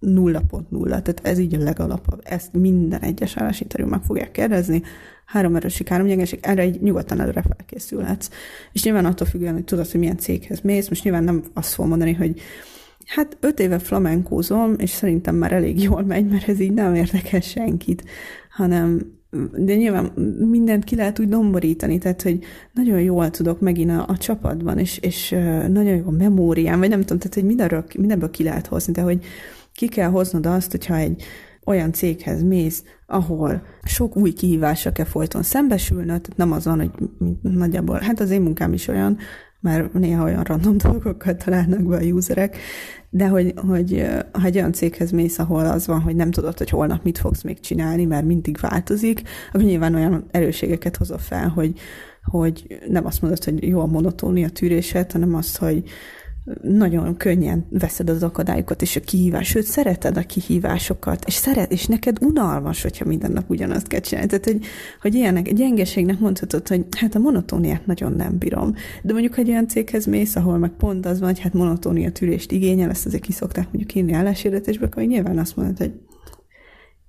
0.0, 0.00 0.88
tehát 0.88 1.20
ez 1.22 1.38
így 1.38 1.54
a 1.54 1.62
legalapabb. 1.62 2.20
Ezt 2.24 2.52
minden 2.52 3.00
egyes 3.00 3.36
állásinterjú 3.36 3.86
meg 3.86 4.02
fogják 4.02 4.30
kérdezni. 4.30 4.82
Három 5.24 5.56
erősség, 5.56 5.88
három 5.88 6.06
gyengeség, 6.06 6.38
erre 6.42 6.62
egy 6.62 6.80
nyugodtan 6.80 7.20
előre 7.20 7.42
felkészülhetsz. 7.42 8.28
És 8.72 8.84
nyilván 8.84 9.04
attól 9.04 9.26
függően, 9.26 9.52
hogy 9.52 9.64
tudod, 9.64 9.90
hogy 9.90 10.00
milyen 10.00 10.18
céghez 10.18 10.60
mész, 10.60 10.88
most 10.88 11.04
nyilván 11.04 11.24
nem 11.24 11.42
azt 11.54 11.72
fogom 11.72 11.90
mondani, 11.90 12.12
hogy 12.12 12.40
hát 13.06 13.36
öt 13.40 13.60
éve 13.60 13.78
flamenkózom, 13.78 14.74
és 14.78 14.90
szerintem 14.90 15.34
már 15.34 15.52
elég 15.52 15.82
jól 15.82 16.02
megy, 16.02 16.28
mert 16.28 16.48
ez 16.48 16.60
így 16.60 16.72
nem 16.72 16.94
érdekel 16.94 17.40
senkit, 17.40 18.04
hanem 18.50 19.18
de 19.56 19.74
nyilván 19.74 20.04
mindent 20.50 20.84
ki 20.84 20.96
lehet 20.96 21.18
úgy 21.18 21.28
domborítani, 21.28 21.98
tehát, 21.98 22.22
hogy 22.22 22.38
nagyon 22.72 23.00
jól 23.00 23.30
tudok 23.30 23.60
megint 23.60 23.90
a, 23.90 24.04
a 24.08 24.16
csapatban, 24.16 24.78
és, 24.78 24.98
és 24.98 25.30
nagyon 25.68 25.94
jó 25.96 26.06
a 26.06 26.10
memóriám, 26.10 26.78
vagy 26.78 26.88
nem 26.88 27.00
tudom, 27.00 27.18
tehát, 27.18 27.34
hogy 27.34 27.44
mindenről, 27.44 27.84
mindenből 27.98 28.30
ki 28.30 28.42
lehet 28.42 28.66
hozni, 28.66 28.92
de 28.92 29.00
hogy 29.00 29.24
ki 29.74 29.88
kell 29.88 30.08
hoznod 30.08 30.46
azt, 30.46 30.70
hogyha 30.70 30.96
egy 30.96 31.22
olyan 31.64 31.92
céghez 31.92 32.42
mész, 32.42 32.84
ahol 33.06 33.62
sok 33.82 34.16
új 34.16 34.32
kihívásra 34.32 34.92
kell 34.92 35.04
folyton 35.04 35.42
szembesülnöd, 35.42 36.06
tehát 36.06 36.36
nem 36.36 36.52
az 36.52 36.64
van, 36.64 36.78
hogy 36.78 36.90
nagyjából, 37.42 37.98
hát 37.98 38.20
az 38.20 38.30
én 38.30 38.40
munkám 38.40 38.72
is 38.72 38.88
olyan, 38.88 39.18
mert 39.60 39.92
néha 39.92 40.24
olyan 40.24 40.42
random 40.42 40.76
dolgokat 40.90 41.44
találnak 41.44 41.82
be 41.82 41.96
a 41.96 42.00
userek, 42.00 42.56
de 43.10 43.28
hogy, 43.28 43.54
hogy 43.56 44.06
ha 44.32 44.44
egy 44.44 44.56
olyan 44.56 44.72
céghez 44.72 45.10
mész, 45.10 45.38
ahol 45.38 45.66
az 45.66 45.86
van, 45.86 46.00
hogy 46.00 46.16
nem 46.16 46.30
tudod, 46.30 46.58
hogy 46.58 46.70
holnap 46.70 47.04
mit 47.04 47.18
fogsz 47.18 47.42
még 47.42 47.60
csinálni, 47.60 48.04
mert 48.04 48.24
mindig 48.24 48.58
változik, 48.60 49.22
akkor 49.48 49.62
nyilván 49.62 49.94
olyan 49.94 50.24
erőségeket 50.30 50.96
hozol 50.96 51.18
fel, 51.18 51.48
hogy, 51.48 51.78
hogy 52.22 52.78
nem 52.88 53.06
azt 53.06 53.22
mondod, 53.22 53.44
hogy 53.44 53.62
jó 53.62 53.80
a 53.80 53.86
monotónia 53.86 54.48
tűrésed, 54.48 55.12
hanem 55.12 55.34
azt, 55.34 55.56
hogy 55.56 55.84
nagyon 56.62 57.16
könnyen 57.16 57.66
veszed 57.70 58.10
az 58.10 58.22
akadályokat 58.22 58.82
és 58.82 58.96
a 58.96 59.00
kihívás, 59.00 59.48
sőt, 59.48 59.64
szereted 59.64 60.16
a 60.16 60.22
kihívásokat, 60.22 61.24
és 61.26 61.34
szeret, 61.34 61.72
és 61.72 61.86
neked 61.86 62.16
unalmas, 62.20 62.82
hogyha 62.82 63.04
minden 63.04 63.32
nap 63.32 63.50
ugyanazt 63.50 63.86
kell 63.86 64.00
csinálni. 64.00 64.28
Tehát, 64.28 64.44
hogy, 64.44 64.64
hogy 65.00 65.14
ilyenek, 65.14 65.48
egy 65.48 65.56
gyengeségnek 65.56 66.18
mondhatod, 66.18 66.68
hogy 66.68 66.84
hát 66.96 67.14
a 67.14 67.18
monotóniát 67.18 67.86
nagyon 67.86 68.12
nem 68.12 68.38
bírom. 68.38 68.74
De 69.02 69.12
mondjuk, 69.12 69.34
hogy 69.34 69.48
olyan 69.48 69.68
céghez 69.68 70.06
mész, 70.06 70.36
ahol 70.36 70.58
meg 70.58 70.70
pont 70.70 71.06
az 71.06 71.18
van, 71.18 71.28
hogy 71.28 71.40
hát 71.40 71.52
monotónia 71.52 72.12
tűrést 72.12 72.52
igényel, 72.52 72.90
ezt 72.90 73.06
azért 73.06 73.22
kiszokták 73.22 73.64
mondjuk 73.64 73.94
írni 73.94 74.12
álláshirdetésbe, 74.12 74.86
akkor 74.86 75.02
nyilván 75.02 75.38
azt 75.38 75.56
mondod, 75.56 75.78
hogy 75.78 75.92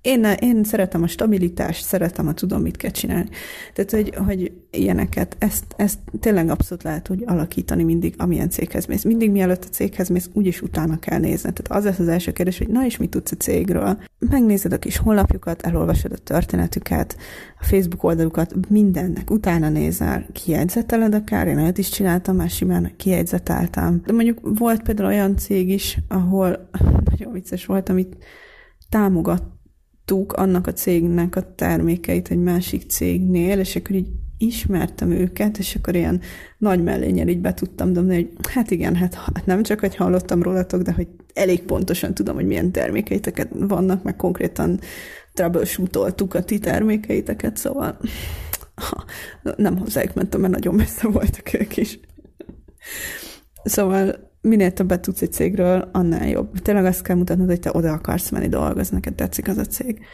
én, 0.02 0.24
én 0.24 0.64
szeretem 0.64 1.02
a 1.02 1.06
stabilitást, 1.06 1.84
szeretem 1.84 2.28
a 2.28 2.32
tudom, 2.32 2.62
mit 2.62 2.76
kell 2.76 2.90
csinálni. 2.90 3.28
Tehát, 3.74 3.90
hogy, 3.90 4.14
hogy 4.26 4.52
ilyeneket, 4.70 5.36
ezt, 5.38 5.64
ezt 5.76 5.98
tényleg 6.20 6.50
abszolút 6.50 6.82
lehet 6.82 7.10
úgy 7.10 7.22
alakítani 7.26 7.82
mindig, 7.82 8.14
amilyen 8.16 8.50
céghez 8.50 8.86
mész. 8.86 9.02
Mindig 9.02 9.30
mielőtt 9.30 9.64
a 9.64 9.68
céghez 9.68 10.08
mész, 10.08 10.28
úgyis 10.32 10.62
utána 10.62 10.98
kell 10.98 11.18
nézni. 11.18 11.52
Tehát 11.52 11.68
az 11.68 11.84
lesz 11.84 11.98
az 11.98 12.08
első 12.08 12.32
kérdés, 12.32 12.58
hogy 12.58 12.68
na 12.68 12.84
és 12.84 12.96
mit 12.96 13.10
tudsz 13.10 13.32
a 13.32 13.36
cégről? 13.36 13.98
Megnézed 14.18 14.72
a 14.72 14.78
kis 14.78 14.96
honlapjukat, 14.96 15.62
elolvasod 15.62 16.12
a 16.12 16.16
történetüket, 16.16 17.16
a 17.58 17.64
Facebook 17.64 18.04
oldalukat, 18.04 18.54
mindennek 18.68 19.30
utána 19.30 19.68
nézel, 19.68 20.26
kijegyzeteled 20.32 21.14
akár, 21.14 21.46
én 21.46 21.58
olyat 21.58 21.78
is 21.78 21.88
csináltam, 21.88 22.36
már 22.36 22.50
simán 22.50 22.92
kijegyzeteltem. 22.96 24.02
De 24.06 24.12
mondjuk 24.12 24.38
volt 24.58 24.82
például 24.82 25.08
olyan 25.08 25.36
cég 25.36 25.68
is, 25.68 25.98
ahol 26.08 26.68
nagyon 27.10 27.32
vicces 27.32 27.66
volt, 27.66 27.88
amit 27.88 28.16
támogat 28.88 29.42
láttuk 30.12 30.32
annak 30.32 30.66
a 30.66 30.72
cégnek 30.72 31.36
a 31.36 31.54
termékeit 31.54 32.30
egy 32.30 32.38
másik 32.38 32.90
cégnél, 32.90 33.58
és 33.58 33.76
akkor 33.76 33.96
így 33.96 34.08
ismertem 34.38 35.10
őket, 35.10 35.58
és 35.58 35.74
akkor 35.74 35.94
ilyen 35.94 36.20
nagy 36.58 36.82
mellényel 36.82 37.28
így 37.28 37.40
be 37.40 37.54
tudtam 37.54 37.92
dobni, 37.92 38.14
hogy 38.14 38.30
hát 38.48 38.70
igen, 38.70 38.94
hát 38.94 39.42
nem 39.44 39.62
csak, 39.62 39.80
hogy 39.80 39.96
hallottam 39.96 40.42
rólatok, 40.42 40.82
de 40.82 40.92
hogy 40.92 41.08
elég 41.34 41.62
pontosan 41.62 42.14
tudom, 42.14 42.34
hogy 42.34 42.46
milyen 42.46 42.72
termékeiteket 42.72 43.48
vannak, 43.52 44.02
meg 44.02 44.16
konkrétan 44.16 44.80
troubleshootoltuk 45.32 46.34
a 46.34 46.42
ti 46.42 46.58
termékeiteket, 46.58 47.56
szóval 47.56 47.98
ha, 48.74 49.04
nem 49.56 49.78
hozzájuk 49.78 50.14
mentem, 50.14 50.40
mert 50.40 50.52
nagyon 50.52 50.74
messze 50.74 51.08
voltak 51.08 51.52
ők 51.52 51.76
is. 51.76 52.00
Szóval 53.64 54.31
minél 54.42 54.72
többet 54.72 55.00
tudsz 55.00 55.22
egy 55.22 55.32
cégről, 55.32 55.88
annál 55.92 56.28
jobb. 56.28 56.58
Tényleg 56.58 56.84
azt 56.84 57.02
kell 57.02 57.16
mutatnod, 57.16 57.48
hogy 57.48 57.60
te 57.60 57.70
oda 57.72 57.92
akarsz 57.92 58.30
menni 58.30 58.48
dolgozni, 58.48 58.94
neked 58.94 59.14
tetszik 59.14 59.48
az 59.48 59.58
a 59.58 59.64
cég. 59.64 60.04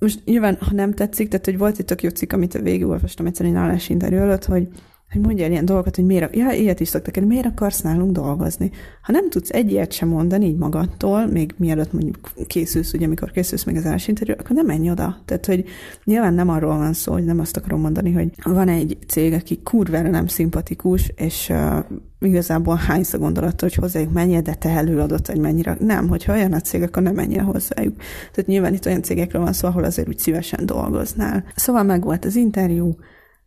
Most 0.00 0.24
nyilván, 0.24 0.56
ha 0.60 0.72
nem 0.74 0.94
tetszik, 0.94 1.28
tehát 1.28 1.44
hogy 1.44 1.58
volt 1.58 1.78
egy 1.78 1.84
tök 1.84 2.02
jó 2.02 2.08
cikk, 2.08 2.32
amit 2.32 2.52
végigolvastam 2.52 3.26
egyszerűen 3.26 3.56
állásinterjú 3.56 4.18
előtt, 4.18 4.44
hogy 4.44 4.68
hogy 5.12 5.20
mondja 5.20 5.46
ilyen 5.46 5.64
dolgokat, 5.64 5.96
hogy 5.96 6.04
miért, 6.04 6.36
ja, 6.36 6.50
ilyet 6.50 6.80
is 6.80 6.88
szoktak 6.88 7.14
hogy 7.14 7.26
miért 7.26 7.46
akarsz 7.46 7.80
nálunk 7.80 8.12
dolgozni. 8.12 8.70
Ha 9.02 9.12
nem 9.12 9.30
tudsz 9.30 9.50
egy 9.50 9.70
ilyet 9.70 9.92
sem 9.92 10.08
mondani 10.08 10.46
így 10.46 10.56
magadtól, 10.56 11.26
még 11.26 11.54
mielőtt 11.56 11.92
mondjuk 11.92 12.18
készülsz, 12.46 12.92
ugye 12.92 13.04
amikor 13.06 13.30
készülsz 13.30 13.64
meg 13.64 13.76
az 13.76 13.86
állásinterjú, 13.86 14.34
akkor 14.38 14.56
nem 14.56 14.66
menj 14.66 14.90
oda. 14.90 15.22
Tehát, 15.24 15.46
hogy 15.46 15.64
nyilván 16.04 16.34
nem 16.34 16.48
arról 16.48 16.76
van 16.76 16.92
szó, 16.92 17.12
hogy 17.12 17.24
nem 17.24 17.40
azt 17.40 17.56
akarom 17.56 17.80
mondani, 17.80 18.12
hogy 18.12 18.30
van 18.42 18.68
egy 18.68 18.98
cég, 19.06 19.32
aki 19.32 19.60
kurvára 19.62 20.08
nem 20.08 20.26
szimpatikus, 20.26 21.12
és 21.16 21.48
uh, 21.48 21.84
igazából 22.20 22.74
hányszor 22.74 23.20
gondolat, 23.20 23.60
hogy 23.60 23.74
hozzájuk 23.74 24.12
menjél, 24.12 24.40
de 24.40 24.54
te 24.54 24.68
előadott, 24.68 25.26
hogy 25.26 25.40
mennyire. 25.40 25.76
Nem, 25.80 26.08
hogyha 26.08 26.32
olyan 26.32 26.52
a 26.52 26.60
cég, 26.60 26.82
akkor 26.82 27.02
nem 27.02 27.14
menjél 27.14 27.42
hozzájuk. 27.42 27.96
Tehát 28.32 28.46
nyilván 28.46 28.74
itt 28.74 28.86
olyan 28.86 29.02
cégekről 29.02 29.42
van 29.42 29.52
szó, 29.52 29.68
ahol 29.68 29.84
azért 29.84 30.08
úgy 30.08 30.18
szívesen 30.18 30.66
dolgoznál. 30.66 31.44
Szóval 31.54 31.82
meg 31.82 32.02
volt 32.02 32.24
az 32.24 32.36
interjú, 32.36 32.94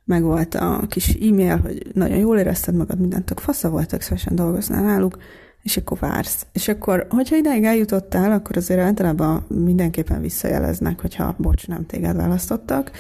meg 0.05 0.23
volt 0.23 0.55
a 0.55 0.85
kis 0.89 1.17
e-mail, 1.21 1.57
hogy 1.57 1.87
nagyon 1.93 2.17
jól 2.17 2.37
érezted 2.37 2.75
magad, 2.75 2.99
mindent 2.99 3.25
tök 3.25 3.39
fasza 3.39 3.69
voltak, 3.69 4.01
szívesen 4.01 4.35
dolgoznál 4.35 4.83
náluk, 4.83 5.17
és 5.61 5.77
akkor 5.77 5.97
vársz. 5.99 6.45
És 6.51 6.67
akkor, 6.67 7.05
hogyha 7.09 7.35
ideig 7.35 7.63
eljutottál, 7.63 8.31
akkor 8.31 8.57
azért 8.57 8.79
általában 8.79 9.45
mindenképpen 9.47 10.21
visszajeleznek, 10.21 11.01
hogyha 11.01 11.35
bocs, 11.37 11.67
nem 11.67 11.85
téged 11.85 12.15
választottak. 12.15 12.91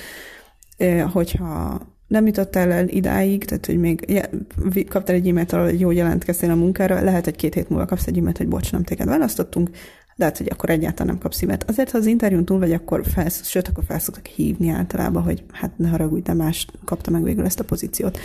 Hogyha 1.11 1.81
nem 2.07 2.25
jutottál 2.25 2.71
el 2.71 2.87
idáig, 2.87 3.45
tehát 3.45 3.65
hogy 3.65 3.77
még 3.77 4.29
kaptál 4.89 5.15
egy 5.15 5.27
e-mailt 5.27 5.51
hogy 5.51 5.79
jó 5.79 5.91
jelentkeztél 5.91 6.51
a 6.51 6.55
munkára, 6.55 7.01
lehet, 7.01 7.23
hogy 7.23 7.35
két 7.35 7.53
hét 7.53 7.69
múlva 7.69 7.85
kapsz 7.85 8.07
egy 8.07 8.17
e-mailt, 8.17 8.37
hogy 8.37 8.47
bocs, 8.47 8.71
nem 8.71 8.83
téged 8.83 9.07
választottunk, 9.07 9.69
lehet, 10.15 10.37
hogy 10.37 10.47
akkor 10.51 10.69
egyáltalán 10.69 11.07
nem 11.07 11.21
kapsz 11.21 11.37
szívet. 11.37 11.69
Azért, 11.69 11.91
ha 11.91 11.97
az 11.97 12.05
interjún 12.05 12.45
túl 12.45 12.59
vagy, 12.59 12.71
akkor 12.71 13.05
felsz, 13.05 13.47
sőt, 13.47 13.67
akkor 13.67 13.83
felszoktak 13.87 14.25
hívni 14.25 14.69
általában, 14.69 15.23
hogy 15.23 15.43
hát 15.51 15.77
ne 15.77 15.89
haragudj, 15.89 16.21
de 16.21 16.33
más 16.33 16.67
kapta 16.85 17.11
meg 17.11 17.23
végül 17.23 17.45
ezt 17.45 17.59
a 17.59 17.63
pozíciót. 17.63 18.19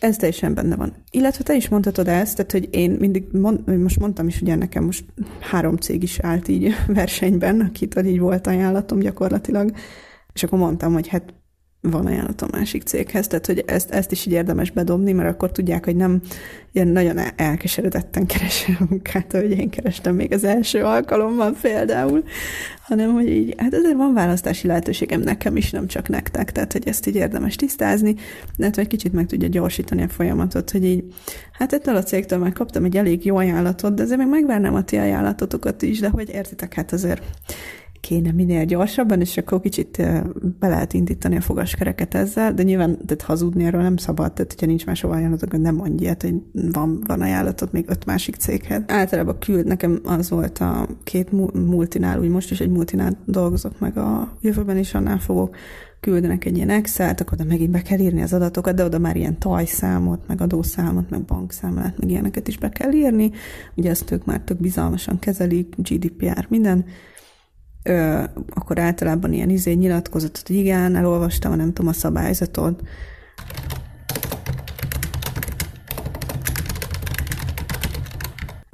Ez 0.00 0.16
teljesen 0.16 0.54
benne 0.54 0.76
van. 0.76 0.94
Illetve 1.10 1.44
te 1.44 1.54
is 1.54 1.68
mondhatod 1.68 2.08
ezt, 2.08 2.36
tehát, 2.36 2.52
hogy 2.52 2.68
én 2.70 2.90
mindig, 2.90 3.24
mond, 3.32 3.78
most 3.78 3.98
mondtam 3.98 4.26
is, 4.26 4.40
ugye 4.40 4.54
nekem 4.54 4.84
most 4.84 5.04
három 5.40 5.76
cég 5.76 6.02
is 6.02 6.18
állt 6.18 6.48
így 6.48 6.74
versenyben, 6.86 7.60
akit 7.60 8.02
így 8.04 8.20
volt 8.20 8.46
ajánlatom 8.46 8.98
gyakorlatilag, 8.98 9.72
és 10.32 10.42
akkor 10.42 10.58
mondtam, 10.58 10.92
hogy 10.92 11.08
hát 11.08 11.34
van 11.82 12.06
ajánlatom 12.06 12.48
másik 12.52 12.82
céghez, 12.82 13.26
tehát 13.26 13.46
hogy 13.46 13.62
ezt, 13.66 13.90
ezt 13.90 14.12
is 14.12 14.26
így 14.26 14.32
érdemes 14.32 14.70
bedobni, 14.70 15.12
mert 15.12 15.28
akkor 15.28 15.52
tudják, 15.52 15.84
hogy 15.84 15.96
nem 15.96 16.20
ilyen 16.72 16.88
nagyon 16.88 17.18
elkeseredetten 17.36 18.26
keresem 18.26 18.76
a 18.80 18.84
munkát, 18.88 19.34
ahogy 19.34 19.50
én 19.50 19.70
kerestem 19.70 20.14
még 20.14 20.32
az 20.32 20.44
első 20.44 20.82
alkalommal 20.82 21.56
például, 21.60 22.24
hanem 22.82 23.12
hogy 23.12 23.28
így, 23.28 23.54
hát 23.56 23.74
ezért 23.74 23.96
van 23.96 24.14
választási 24.14 24.66
lehetőségem 24.66 25.20
nekem 25.20 25.56
is, 25.56 25.70
nem 25.70 25.86
csak 25.86 26.08
nektek, 26.08 26.52
tehát 26.52 26.72
hogy 26.72 26.88
ezt 26.88 27.06
így 27.06 27.14
érdemes 27.14 27.56
tisztázni, 27.56 28.14
de 28.56 28.70
egy 28.74 28.86
kicsit 28.86 29.12
meg 29.12 29.26
tudja 29.26 29.48
gyorsítani 29.48 30.02
a 30.02 30.08
folyamatot, 30.08 30.70
hogy 30.70 30.84
így, 30.84 31.04
hát 31.52 31.72
ettől 31.72 31.96
a 31.96 32.02
cégtől 32.02 32.38
már 32.38 32.52
kaptam 32.52 32.84
egy 32.84 32.96
elég 32.96 33.24
jó 33.24 33.36
ajánlatot, 33.36 33.94
de 33.94 34.02
azért 34.02 34.18
még 34.18 34.28
megvárnám 34.28 34.74
a 34.74 34.84
ti 34.84 34.96
ajánlatotokat 34.96 35.82
is, 35.82 35.98
de 35.98 36.08
hogy 36.08 36.28
értitek, 36.28 36.74
hát 36.74 36.92
azért 36.92 37.22
kéne 38.00 38.32
minél 38.32 38.64
gyorsabban, 38.64 39.20
és 39.20 39.36
akkor 39.36 39.60
kicsit 39.60 40.02
be 40.58 40.68
lehet 40.68 40.92
indítani 40.92 41.36
a 41.36 41.40
fogaskereket 41.40 42.14
ezzel, 42.14 42.54
de 42.54 42.62
nyilván 42.62 42.90
tehát 43.06 43.22
hazudni 43.22 43.64
erről 43.64 43.82
nem 43.82 43.96
szabad, 43.96 44.32
tehát 44.32 44.52
hogyha 44.52 44.66
nincs 44.66 44.86
más 44.86 45.04
ajánlatok, 45.04 45.58
nem 45.58 45.74
mondj 45.74 46.02
ilyet, 46.02 46.22
hogy 46.22 46.34
van, 46.52 47.02
van 47.06 47.20
ajánlatot 47.20 47.72
még 47.72 47.84
öt 47.88 48.04
másik 48.04 48.36
céghez. 48.36 48.82
Általában 48.86 49.38
küld, 49.38 49.66
nekem 49.66 50.00
az 50.04 50.30
volt 50.30 50.58
a 50.58 50.86
két 51.04 51.32
multinál, 51.66 52.20
úgy 52.20 52.28
most 52.28 52.50
is 52.50 52.60
egy 52.60 52.70
multinál 52.70 53.18
dolgozok 53.24 53.78
meg 53.78 53.98
a 53.98 54.36
jövőben 54.40 54.78
is, 54.78 54.94
annál 54.94 55.18
fogok 55.18 55.56
küldenek 56.00 56.44
egy 56.44 56.56
ilyen 56.56 56.70
Excel-t, 56.70 57.20
akkor 57.20 57.32
oda 57.40 57.48
megint 57.48 57.70
be 57.70 57.82
kell 57.82 57.98
írni 57.98 58.22
az 58.22 58.32
adatokat, 58.32 58.74
de 58.74 58.84
oda 58.84 58.98
már 58.98 59.16
ilyen 59.16 59.38
tajszámot, 59.38 60.20
meg 60.26 60.40
adószámot, 60.40 61.10
meg 61.10 61.20
bankszámlát, 61.20 61.98
meg 61.98 62.10
ilyeneket 62.10 62.48
is 62.48 62.58
be 62.58 62.68
kell 62.68 62.92
írni. 62.92 63.30
Ugye 63.74 63.90
ezt 63.90 64.10
ők 64.10 64.24
már 64.24 64.40
tök 64.40 64.60
bizalmasan 64.60 65.18
kezelik, 65.18 65.74
GDPR, 65.76 66.46
minden 66.48 66.84
ö, 67.82 68.22
akkor 68.48 68.78
általában 68.78 69.32
ilyen 69.32 69.50
izé 69.50 69.72
nyilatkozatot, 69.72 70.46
hogy 70.46 70.56
igen, 70.56 70.96
elolvastam, 70.96 71.56
nem 71.56 71.72
tudom, 71.72 71.90
a 71.90 71.94
szabályzatot, 71.94 72.82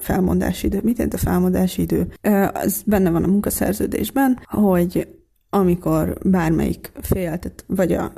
felmondási 0.07 0.67
idő. 0.67 0.81
Mit 0.83 0.97
jelent 0.97 1.15
a 1.15 1.19
felmondási 1.19 1.83
idő? 1.83 2.13
Az 2.53 2.83
benne 2.87 3.11
van 3.11 3.25
a 3.25 3.27
munkaszerződésben, 3.27 4.39
hogy 4.45 5.09
amikor 5.51 6.19
bármelyik 6.25 6.93
fél, 7.01 7.39
tehát 7.39 7.65
vagy 7.67 7.93
a 7.93 8.13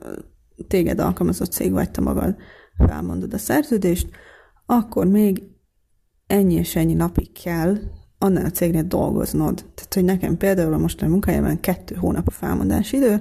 téged 0.69 0.99
alkalmazott 1.01 1.53
cég, 1.53 1.73
vagy 1.73 1.91
te 1.91 2.01
magad 2.01 2.37
felmondod 2.87 3.35
a 3.35 3.39
szerződést, 3.39 4.09
akkor 4.67 5.07
még 5.07 5.43
ennyi 6.27 6.55
és 6.55 6.77
ennyi 6.77 6.95
napig 6.95 7.33
kell 7.33 7.77
annál 8.19 8.45
a 8.45 8.51
cégnél 8.51 8.83
dolgoznod. 8.83 9.55
Tehát, 9.75 9.95
hogy 9.95 10.05
nekem 10.05 10.37
például 10.37 10.73
a 10.73 10.79
mostani 10.79 11.11
munkájában 11.11 11.61
kettő 11.61 11.95
hónap 11.95 12.27
a 12.27 12.31
felmondási 12.31 12.97
idő, 12.97 13.21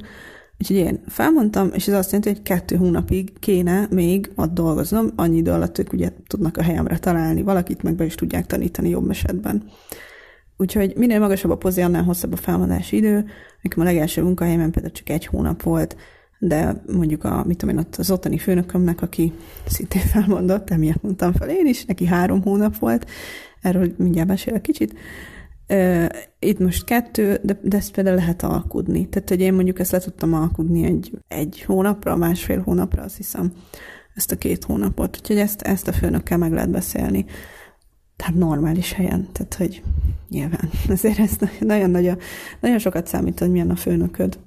úgyhogy 0.60 0.76
én 0.76 1.04
felmondtam, 1.08 1.70
és 1.74 1.88
ez 1.88 1.94
azt 1.94 2.12
jelenti, 2.12 2.30
hogy 2.30 2.42
kettő 2.42 2.76
hónapig 2.76 3.40
kéne 3.40 3.88
még 3.90 4.32
ott 4.36 4.54
dolgoznom, 4.54 5.12
annyi 5.16 5.38
idő 5.38 5.52
alatt 5.52 5.78
ők 5.78 5.94
ugye 5.94 6.10
tudnak 6.28 6.58
a 6.58 6.64
helyemre 6.64 6.98
találni 6.98 7.42
valakit, 7.42 7.84
meg 7.84 7.96
be 7.96 8.06
is 8.06 8.16
tudják 8.16 8.46
tanítani 8.46 8.90
jobb 8.90 9.10
esetben. 9.10 9.64
Úgyhogy 10.58 10.94
minél 10.96 11.20
magasabb 11.20 11.52
a 11.52 11.58
pozí, 11.58 11.82
annál 11.82 12.04
hosszabb 12.04 12.34
a 12.34 12.36
felmondási 12.36 12.96
idő. 12.96 13.26
Nekem 13.62 13.82
a 13.82 13.84
legelső 13.84 14.24
munkahelyemen 14.24 14.72
például 14.72 14.94
csak 14.94 15.10
egy 15.10 15.26
hónap 15.26 15.64
volt, 15.64 15.96
de 16.40 16.82
mondjuk 16.94 17.24
a, 17.24 17.44
mit 17.46 17.58
tudom 17.58 17.76
én, 17.76 17.82
ott 17.82 17.96
az 17.96 18.12
ottani 18.12 18.38
főnökömnek, 18.38 19.02
aki 19.02 19.34
szintén 19.68 20.02
felmondott, 20.02 20.70
emiatt 20.70 21.02
mondtam 21.02 21.34
fel 21.34 21.50
én 21.50 21.68
is, 21.68 21.86
neki 21.86 22.06
három 22.06 22.42
hónap 22.42 22.78
volt, 22.78 23.06
erről 23.62 23.94
mindjárt 23.98 24.28
mesélek 24.28 24.62
kicsit. 24.62 24.94
Itt 26.40 26.60
most 26.60 26.84
kettő, 26.84 27.40
de, 27.44 27.60
de 27.62 27.78
ezt 27.78 27.92
például 27.92 28.16
lehet 28.16 28.44
alkudni. 28.44 29.10
Tehát, 29.10 29.30
hogy 29.30 29.42
én 29.42 29.54
mondjuk 29.54 29.80
ezt 29.80 29.92
le 29.92 30.00
tudtam 30.00 30.34
alkudni 30.34 30.86
egy, 30.86 31.12
egy 31.28 31.64
hónapra, 31.66 32.16
másfél 32.16 32.62
hónapra, 32.62 33.04
azt 33.04 33.18
hiszem, 33.18 33.54
ezt 34.16 34.32
a 34.32 34.38
két 34.38 34.64
hónapot. 34.64 35.18
Úgyhogy 35.20 35.38
ezt, 35.38 35.62
ezt 35.62 35.88
a 35.88 35.94
főnökkel 35.94 36.38
meg 36.38 36.54
lehet 36.54 36.70
beszélni. 36.70 37.26
Tehát 38.16 38.36
normális 38.36 38.94
helyen. 38.94 39.28
Tehát, 39.32 39.54
hogy 39.54 39.84
nyilván. 40.30 40.70
Ezért 40.90 41.20
ez 41.20 41.32
nagyon, 41.60 41.90
nagyon, 41.90 42.18
nagyon 42.60 42.80
sokat 42.80 43.08
számít, 43.08 43.40
hogy 43.40 43.52
milyen 43.52 43.70
a 43.70 43.76
főnököd 43.76 44.40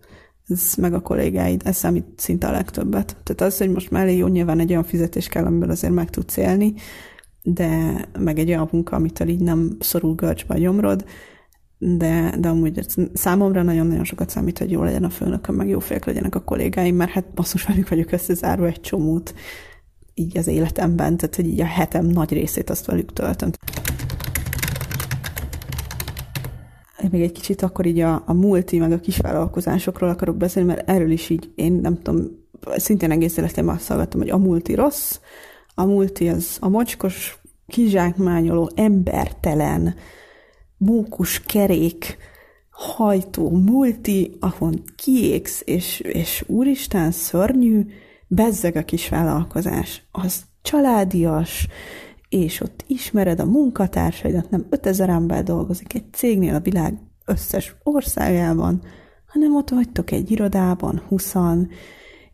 ez 0.51 0.75
meg 0.75 0.95
a 0.95 1.01
kollégáid, 1.01 1.63
ez 1.65 1.77
számít 1.77 2.05
szinte 2.17 2.47
a 2.47 2.51
legtöbbet. 2.51 3.17
Tehát 3.23 3.53
az, 3.53 3.59
hogy 3.59 3.71
most 3.71 3.91
mellé 3.91 4.17
jó, 4.17 4.27
nyilván 4.27 4.59
egy 4.59 4.71
olyan 4.71 4.85
fizetés 4.85 5.29
kell, 5.29 5.45
amiből 5.45 5.71
azért 5.71 5.93
meg 5.93 6.11
tudsz 6.11 6.37
élni, 6.37 6.75
de 7.43 8.01
meg 8.19 8.39
egy 8.39 8.49
olyan 8.49 8.69
munka, 8.73 8.97
amitől 8.97 9.29
így 9.29 9.41
nem 9.41 9.77
szorul 9.79 10.15
görcsbe 10.15 10.55
a 10.55 10.59
gyomrod, 10.59 11.05
de, 11.79 12.35
de 12.39 12.49
amúgy 12.49 12.87
számomra 13.13 13.63
nagyon-nagyon 13.63 14.05
sokat 14.05 14.31
számít, 14.31 14.59
hogy 14.59 14.71
jó 14.71 14.83
legyen 14.83 15.05
a 15.05 15.11
főnököm, 15.11 15.55
meg 15.55 15.69
jó 15.69 15.79
félk 15.79 16.05
legyenek 16.05 16.35
a 16.35 16.45
kollégáim, 16.45 16.97
mert 16.97 17.11
hát 17.11 17.35
basszus 17.35 17.65
velük 17.65 17.89
vagyok 17.89 18.13
összezárva 18.13 18.67
egy 18.67 18.81
csomót 18.81 19.35
így 20.15 20.39
az 20.39 20.47
életemben, 20.47 21.17
tehát 21.17 21.37
hogy 21.37 21.47
így 21.47 21.61
a 21.61 21.65
hetem 21.65 22.07
nagy 22.07 22.33
részét 22.33 22.71
azt 22.71 22.87
velük 22.87 23.13
töltöm. 23.13 23.51
Még 27.11 27.23
egy 27.23 27.33
kicsit 27.33 27.63
akkor 27.63 27.87
így 27.87 28.01
a, 28.01 28.23
a 28.27 28.33
multi, 28.33 28.79
meg 28.79 28.93
a 28.93 29.01
kisvállalkozásokról 29.01 30.11
akarok 30.11 30.37
beszélni, 30.37 30.69
mert 30.69 30.89
erről 30.89 31.11
is 31.11 31.29
így 31.29 31.51
én 31.55 31.73
nem 31.73 32.03
tudom, 32.03 32.27
szintén 32.77 33.11
egész 33.11 33.37
életemben 33.37 33.75
azt 33.75 33.89
hallgattam, 33.89 34.21
hogy 34.21 34.31
a 34.31 34.39
multi 34.39 34.75
rossz, 34.75 35.19
a 35.75 35.85
multi 35.85 36.29
az 36.29 36.57
a 36.61 36.69
mocskos, 36.69 37.39
kizsákmányoló, 37.67 38.71
embertelen, 38.75 39.95
mókus 40.77 41.41
kerék, 41.41 42.17
hajtó 42.71 43.51
multi, 43.51 44.37
ahol 44.41 44.73
kiégsz, 44.97 45.63
és, 45.65 46.01
és 46.01 46.45
úristen, 46.47 47.11
szörnyű, 47.11 47.87
bezzeg 48.27 48.77
a 48.77 48.83
kis 48.85 49.09
vállalkozás. 49.09 50.03
Az 50.11 50.43
családias, 50.63 51.69
és 52.29 52.61
ott 52.61 52.85
ismered 52.87 53.41
a 53.41 53.45
munkatársaidat, 53.45 54.51
nem 54.51 54.67
5000 54.71 55.09
ember 55.09 55.43
dolgozik 55.43 55.95
egy 55.95 56.13
cégnél 56.13 56.55
a 56.55 56.61
világ 56.61 56.99
összes 57.25 57.75
országában, 57.83 58.83
hanem 59.27 59.57
ott 59.57 59.69
vagytok 59.69 60.11
egy 60.11 60.31
irodában, 60.31 61.03
huszan, 61.09 61.69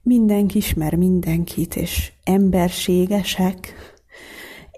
mindenki 0.07 0.57
ismer 0.57 0.95
mindenkit, 0.95 1.77
és 1.77 2.13
emberségesek, 2.25 3.75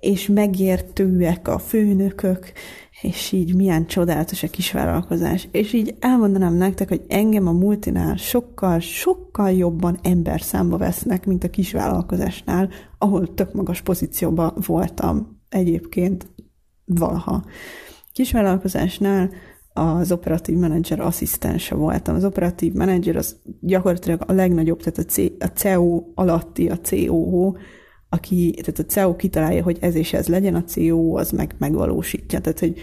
és 0.01 0.27
megértőek 0.27 1.49
a 1.49 1.59
főnökök, 1.59 2.53
és 3.01 3.33
így 3.33 3.55
milyen 3.55 3.87
csodálatos 3.87 4.43
a 4.43 4.49
kisvállalkozás. 4.49 5.49
És 5.51 5.73
így 5.73 5.95
elmondanám 6.01 6.55
nektek, 6.55 6.89
hogy 6.89 7.05
engem 7.09 7.47
a 7.47 7.53
multinál 7.53 8.17
sokkal, 8.17 8.79
sokkal 8.79 9.51
jobban 9.51 9.99
ember 10.03 10.41
számba 10.41 10.77
vesznek, 10.77 11.27
mint 11.27 11.45
a 11.45 11.51
kisvállalkozásnál, 11.51 12.71
ahol 12.99 13.35
tök 13.35 13.53
magas 13.53 13.81
pozícióban 13.81 14.53
voltam 14.67 15.41
egyébként 15.49 16.27
valaha. 16.85 17.45
Kisvállalkozásnál 18.13 19.31
az 19.79 20.13
operatív 20.13 20.57
menedzser 20.57 21.01
asszisztense 21.01 21.75
voltam. 21.75 22.15
Az 22.15 22.25
operatív 22.25 22.73
menedzser 22.73 23.17
az 23.17 23.37
gyakorlatilag 23.61 24.23
a 24.27 24.33
legnagyobb, 24.33 24.83
tehát 24.83 24.99
a, 24.99 25.03
C, 25.03 25.19
a 25.39 25.47
CEO 25.47 26.05
alatti, 26.15 26.69
a 26.69 26.79
COO, 26.83 27.55
aki, 28.09 28.51
tehát 28.51 28.79
a 28.79 28.85
CEO 28.85 29.17
kitalálja, 29.17 29.63
hogy 29.63 29.79
ez 29.81 29.95
és 29.95 30.13
ez 30.13 30.29
legyen, 30.29 30.55
a 30.55 30.65
CEO 30.65 31.17
az 31.17 31.31
meg 31.31 31.55
megvalósítja. 31.59 32.41
Tehát, 32.41 32.59
hogy 32.59 32.81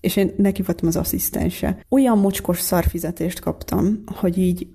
és 0.00 0.16
én 0.16 0.32
neki 0.36 0.62
voltam 0.62 0.88
az 0.88 0.96
asszisztense. 0.96 1.84
Olyan 1.88 2.18
mocskos 2.18 2.60
szarfizetést 2.60 3.40
kaptam, 3.40 4.02
hogy 4.06 4.38
így 4.38 4.68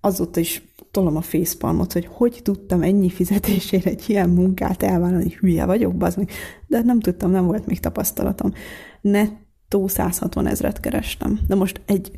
azóta 0.00 0.40
is 0.40 0.62
tolom 0.90 1.16
a 1.16 1.20
fészpalmot, 1.20 1.92
hogy 1.92 2.08
hogy 2.10 2.40
tudtam 2.42 2.82
ennyi 2.82 3.10
fizetésére 3.10 3.90
egy 3.90 4.04
ilyen 4.06 4.28
munkát 4.28 4.82
elvállalni, 4.82 5.36
hülye 5.40 5.64
vagyok, 5.64 5.96
bazd 5.96 6.28
De 6.66 6.82
nem 6.82 7.00
tudtam, 7.00 7.30
nem 7.30 7.46
volt 7.46 7.66
még 7.66 7.80
tapasztalatom. 7.80 8.52
Net 9.00 9.32
nettó 9.72 9.88
160 9.88 10.46
ezret 10.46 10.80
kerestem. 10.80 11.38
De 11.48 11.54
most 11.54 11.80
egy 11.86 12.10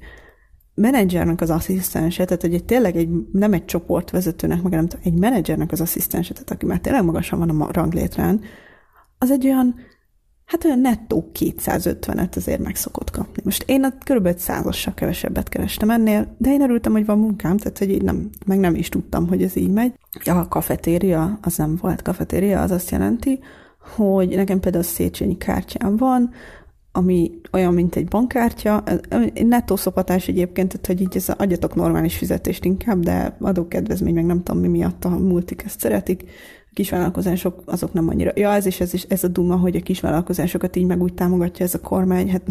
menedzsernek 0.74 1.40
az 1.40 1.50
asszisztense, 1.50 2.24
tehát 2.24 2.42
hogy 2.42 2.54
egy, 2.54 2.64
tényleg 2.64 2.96
egy, 2.96 3.08
nem 3.32 3.52
egy 3.52 3.64
csoportvezetőnek, 3.64 4.62
meg 4.62 4.72
nem 4.72 4.86
egy 5.02 5.18
menedzsernek 5.18 5.72
az 5.72 5.80
asszisztense, 5.80 6.32
tehát 6.32 6.50
aki 6.50 6.66
már 6.66 6.78
tényleg 6.78 7.04
magasan 7.04 7.38
van 7.38 7.60
a 7.60 7.72
ranglétrán, 7.72 8.40
az 9.18 9.30
egy 9.30 9.46
olyan, 9.46 9.74
hát 10.44 10.64
olyan 10.64 10.78
nettó 10.78 11.30
250-et 11.38 12.36
azért 12.36 12.60
meg 12.60 12.76
szokott 12.76 13.10
kapni. 13.10 13.42
Most 13.44 13.64
én 13.66 13.84
a 13.84 13.90
kb. 14.04 14.38
100 14.38 14.84
kevesebbet 14.94 15.48
kerestem 15.48 15.90
ennél, 15.90 16.34
de 16.38 16.52
én 16.52 16.62
örültem, 16.62 16.92
hogy 16.92 17.06
van 17.06 17.18
munkám, 17.18 17.56
tehát 17.56 17.78
hogy 17.78 17.90
így 17.90 18.02
nem, 18.02 18.30
meg 18.46 18.58
nem 18.58 18.74
is 18.74 18.88
tudtam, 18.88 19.28
hogy 19.28 19.42
ez 19.42 19.56
így 19.56 19.70
megy. 19.70 19.92
A 20.24 20.48
kafetéria, 20.48 21.38
az 21.42 21.56
nem 21.56 21.76
volt 21.80 22.02
kafetéria, 22.02 22.62
az 22.62 22.70
azt 22.70 22.90
jelenti, 22.90 23.40
hogy 23.96 24.28
nekem 24.28 24.60
például 24.60 24.84
Széchenyi 24.84 25.36
kártyám 25.36 25.96
van, 25.96 26.30
ami 26.96 27.40
olyan, 27.52 27.74
mint 27.74 27.96
egy 27.96 28.08
bankkártya. 28.08 28.82
Nettó 29.34 29.76
szopatás 29.76 30.28
egyébként, 30.28 30.68
tehát 30.68 30.86
hogy 30.86 31.00
így 31.00 31.16
ez 31.16 31.28
adjatok 31.36 31.74
normális 31.74 32.16
fizetést 32.16 32.64
inkább, 32.64 32.98
de 32.98 33.36
adókedvezmény, 33.40 34.14
meg 34.14 34.24
nem 34.24 34.42
tudom 34.42 34.60
mi 34.60 34.68
miatt 34.68 35.04
a 35.04 35.08
multik 35.08 35.62
ezt 35.64 35.80
szeretik. 35.80 36.22
A 36.70 36.70
kisvállalkozások 36.74 37.62
azok 37.64 37.92
nem 37.92 38.08
annyira. 38.08 38.32
Ja, 38.34 38.52
ez 38.52 38.66
is, 38.66 38.80
ez 38.80 38.94
is 38.94 39.02
ez 39.02 39.24
a 39.24 39.28
duma, 39.28 39.56
hogy 39.56 39.76
a 39.76 39.80
kisvállalkozásokat 39.80 40.76
így 40.76 40.86
meg 40.86 41.02
úgy 41.02 41.14
támogatja 41.14 41.64
ez 41.64 41.74
a 41.74 41.80
kormány, 41.80 42.30
hát 42.30 42.42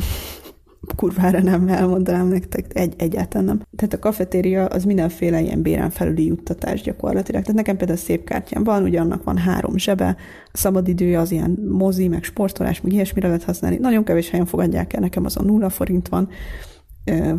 kurvára 0.96 1.42
nem 1.42 1.68
elmondanám 1.68 2.28
nektek, 2.28 2.66
egy, 2.78 2.94
egyáltalán 2.98 3.46
nem. 3.46 3.62
Tehát 3.76 3.94
a 3.94 4.00
kafetéria 4.00 4.66
az 4.66 4.84
mindenféle 4.84 5.42
ilyen 5.42 5.62
béren 5.62 5.90
felüli 5.90 6.26
juttatás 6.26 6.82
gyakorlatilag. 6.82 7.42
Tehát 7.42 7.58
nekem 7.58 7.78
például 7.78 7.98
szép 7.98 8.24
kártyám 8.24 8.64
van, 8.64 8.84
ugye 8.84 9.00
annak 9.00 9.24
van 9.24 9.38
három 9.38 9.78
zsebe, 9.78 10.16
a 10.46 10.58
szabadidője 10.58 11.20
az 11.20 11.32
ilyen 11.32 11.58
mozi, 11.72 12.08
meg 12.08 12.24
sportolás, 12.24 12.82
meg 12.82 12.94
ilyesmire 12.94 13.28
lehet 13.28 13.44
használni. 13.44 13.78
Nagyon 13.78 14.04
kevés 14.04 14.30
helyen 14.30 14.46
fogadják 14.46 14.94
el, 14.94 15.00
nekem 15.00 15.26
az 15.26 15.38
a 15.38 15.44
nulla 15.44 15.70
forint 15.70 16.08
van. 16.08 16.30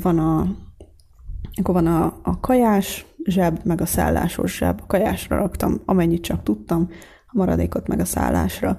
Van 0.00 0.18
a, 0.18 0.56
akkor 1.54 1.74
van 1.74 1.86
a, 1.86 2.04
a 2.22 2.40
kajás 2.40 3.06
zseb, 3.24 3.58
meg 3.64 3.80
a 3.80 3.86
szállásos 3.86 4.56
zseb. 4.56 4.80
A 4.82 4.86
kajásra 4.86 5.36
raktam, 5.36 5.80
amennyit 5.84 6.22
csak 6.22 6.42
tudtam, 6.42 6.88
a 7.26 7.36
maradékot 7.36 7.88
meg 7.88 8.00
a 8.00 8.04
szállásra 8.04 8.78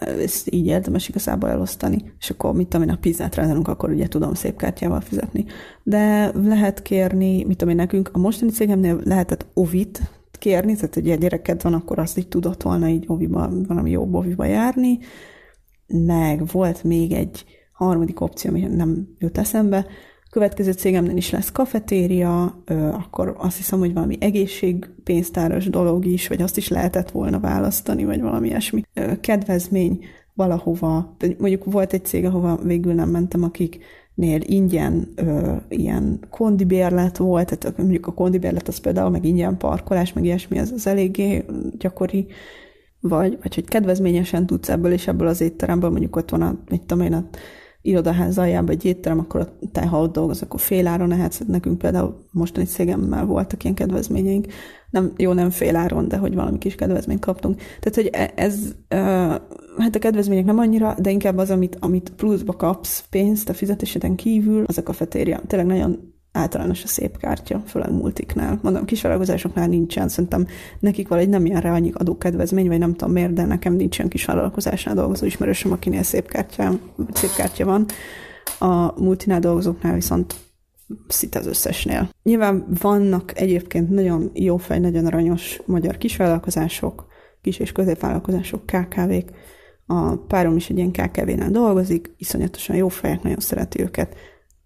ezt 0.00 0.54
így 0.54 0.66
érdemes 0.66 1.08
igazából 1.08 1.48
elosztani, 1.48 2.12
és 2.18 2.30
akkor 2.30 2.52
mit 2.52 2.68
tudom 2.68 2.88
én, 2.88 2.94
a 2.94 2.98
pizzát 3.00 3.34
rendelünk, 3.34 3.68
akkor 3.68 3.90
ugye 3.90 4.08
tudom 4.08 4.34
szép 4.34 4.56
kártyával 4.56 5.00
fizetni. 5.00 5.44
De 5.82 6.32
lehet 6.34 6.82
kérni, 6.82 7.44
mit 7.44 7.56
tudom 7.56 7.74
én, 7.74 7.80
nekünk 7.80 8.10
a 8.12 8.18
mostani 8.18 8.50
cégemnél 8.50 9.00
lehetett 9.04 9.46
ovit 9.54 10.00
kérni, 10.32 10.74
tehát 10.74 10.94
hogy 10.94 11.10
egy 11.10 11.18
gyereked 11.18 11.62
van, 11.62 11.74
akkor 11.74 11.98
azt 11.98 12.18
így 12.18 12.28
tudott 12.28 12.62
volna 12.62 12.88
így 12.88 13.04
oviba, 13.06 13.50
valami 13.66 13.90
jobb 13.90 14.14
oviba 14.14 14.44
járni, 14.44 14.98
meg 15.86 16.46
volt 16.46 16.84
még 16.84 17.12
egy 17.12 17.44
harmadik 17.72 18.20
opció, 18.20 18.50
ami 18.50 18.60
nem 18.60 19.08
jut 19.18 19.38
eszembe, 19.38 19.86
következő 20.30 20.72
cégemnél 20.72 21.16
is 21.16 21.30
lesz 21.30 21.52
kafetéria, 21.52 22.62
akkor 22.92 23.34
azt 23.38 23.56
hiszem, 23.56 23.78
hogy 23.78 23.92
valami 23.92 24.16
egészségpénztáros 24.20 25.66
dolog 25.66 26.04
is, 26.04 26.28
vagy 26.28 26.42
azt 26.42 26.56
is 26.56 26.68
lehetett 26.68 27.10
volna 27.10 27.40
választani, 27.40 28.04
vagy 28.04 28.20
valami 28.20 28.48
ilyesmi. 28.48 28.82
Kedvezmény 29.20 30.04
valahova, 30.34 31.16
mondjuk 31.38 31.64
volt 31.64 31.92
egy 31.92 32.04
cég, 32.04 32.24
ahova 32.24 32.58
végül 32.62 32.94
nem 32.94 33.08
mentem, 33.08 33.42
akiknél 33.42 34.40
ingyen 34.40 35.08
ö, 35.14 35.56
ilyen 35.68 36.18
kondibérlet 36.30 37.16
volt, 37.16 37.58
tehát 37.58 37.78
mondjuk 37.78 38.06
a 38.06 38.12
kondibérlet 38.12 38.68
az 38.68 38.78
például, 38.78 39.10
meg 39.10 39.24
ingyen 39.24 39.56
parkolás, 39.56 40.12
meg 40.12 40.24
ilyesmi, 40.24 40.58
az, 40.58 40.72
az 40.72 40.86
eléggé 40.86 41.44
gyakori, 41.78 42.26
vagy, 43.00 43.38
vagy 43.42 43.54
hogy 43.54 43.64
kedvezményesen 43.64 44.46
tudsz 44.46 44.68
ebből 44.68 44.92
és 44.92 45.06
ebből 45.06 45.28
az 45.28 45.40
étteremből, 45.40 45.90
mondjuk 45.90 46.16
ott 46.16 46.30
van 46.30 46.42
a, 46.42 46.58
mit 46.68 46.82
tudom 46.82 47.04
én, 47.04 47.12
a 47.12 47.28
irodaház 47.88 48.38
aljában 48.38 48.70
egy 48.70 48.84
étterem, 48.84 49.18
akkor 49.18 49.52
te, 49.72 49.86
ha 49.86 50.00
ott 50.00 50.12
dolgoz, 50.12 50.42
akkor 50.42 50.60
féláron 50.60 51.12
ehetsz. 51.12 51.40
Nekünk 51.46 51.78
például 51.78 52.24
mostani 52.32 52.66
cégemmel 52.66 53.24
voltak 53.24 53.62
ilyen 53.62 53.74
kedvezményeink. 53.74 54.46
Nem, 54.90 55.12
jó, 55.16 55.32
nem 55.32 55.50
féláron, 55.50 56.08
de 56.08 56.16
hogy 56.16 56.34
valami 56.34 56.58
kis 56.58 56.74
kedvezményt 56.74 57.20
kaptunk. 57.20 57.60
Tehát, 57.80 57.94
hogy 57.94 58.10
e, 58.12 58.32
ez, 58.34 58.74
hát 59.78 59.94
a 59.94 59.98
kedvezmények 59.98 60.44
nem 60.44 60.58
annyira, 60.58 60.94
de 60.98 61.10
inkább 61.10 61.38
az, 61.38 61.50
amit, 61.50 61.76
amit 61.80 62.12
pluszba 62.16 62.52
kapsz 62.52 63.04
pénzt 63.10 63.48
a 63.48 63.54
fizetéseden 63.54 64.14
kívül, 64.14 64.64
az 64.66 64.78
a 64.78 64.82
kafetéria. 64.82 65.40
Tényleg 65.46 65.68
nagyon 65.68 66.16
általános 66.32 66.84
a 66.84 66.86
szép 66.86 67.18
kártya, 67.18 67.62
főleg 67.66 67.92
multiknál. 67.92 68.58
Mondom, 68.62 68.84
kisvállalkozásoknál 68.84 69.68
nincsen, 69.68 70.08
szerintem 70.08 70.46
nekik 70.80 71.08
valahogy 71.08 71.30
nem 71.30 71.46
jár 71.46 71.62
rá 71.62 71.72
annyi 71.72 71.90
adókedvezmény, 71.94 72.68
vagy 72.68 72.78
nem 72.78 72.94
tudom 72.94 73.12
miért, 73.12 73.32
de 73.32 73.44
nekem 73.44 73.72
nincsen 73.72 74.08
kisvállalkozásnál 74.08 74.94
dolgozó 74.94 75.26
ismerősöm, 75.26 75.72
akinél 75.72 76.02
szép 76.02 76.28
kártya, 76.28 76.72
szép 77.12 77.34
kártya 77.36 77.64
van. 77.64 77.86
A 78.58 79.00
multinál 79.00 79.40
dolgozóknál 79.40 79.94
viszont 79.94 80.34
szinte 81.08 81.38
az 81.38 81.46
összesnél. 81.46 82.10
Nyilván 82.22 82.66
vannak 82.80 83.40
egyébként 83.40 83.90
nagyon 83.90 84.30
jó 84.34 84.56
fej, 84.56 84.78
nagyon 84.78 85.06
aranyos 85.06 85.60
magyar 85.66 85.98
kisvállalkozások, 85.98 87.06
kis- 87.42 87.58
és 87.58 87.72
középvállalkozások, 87.72 88.66
KKV-k. 88.66 89.30
A 89.86 90.16
párom 90.16 90.56
is 90.56 90.70
egy 90.70 90.76
ilyen 90.76 90.92
KKV-nál 90.92 91.50
dolgozik, 91.50 92.14
iszonyatosan 92.16 92.76
jó 92.76 92.88
fejek, 92.88 93.22
nagyon 93.22 93.38
szereti 93.38 93.80
őket 93.80 94.14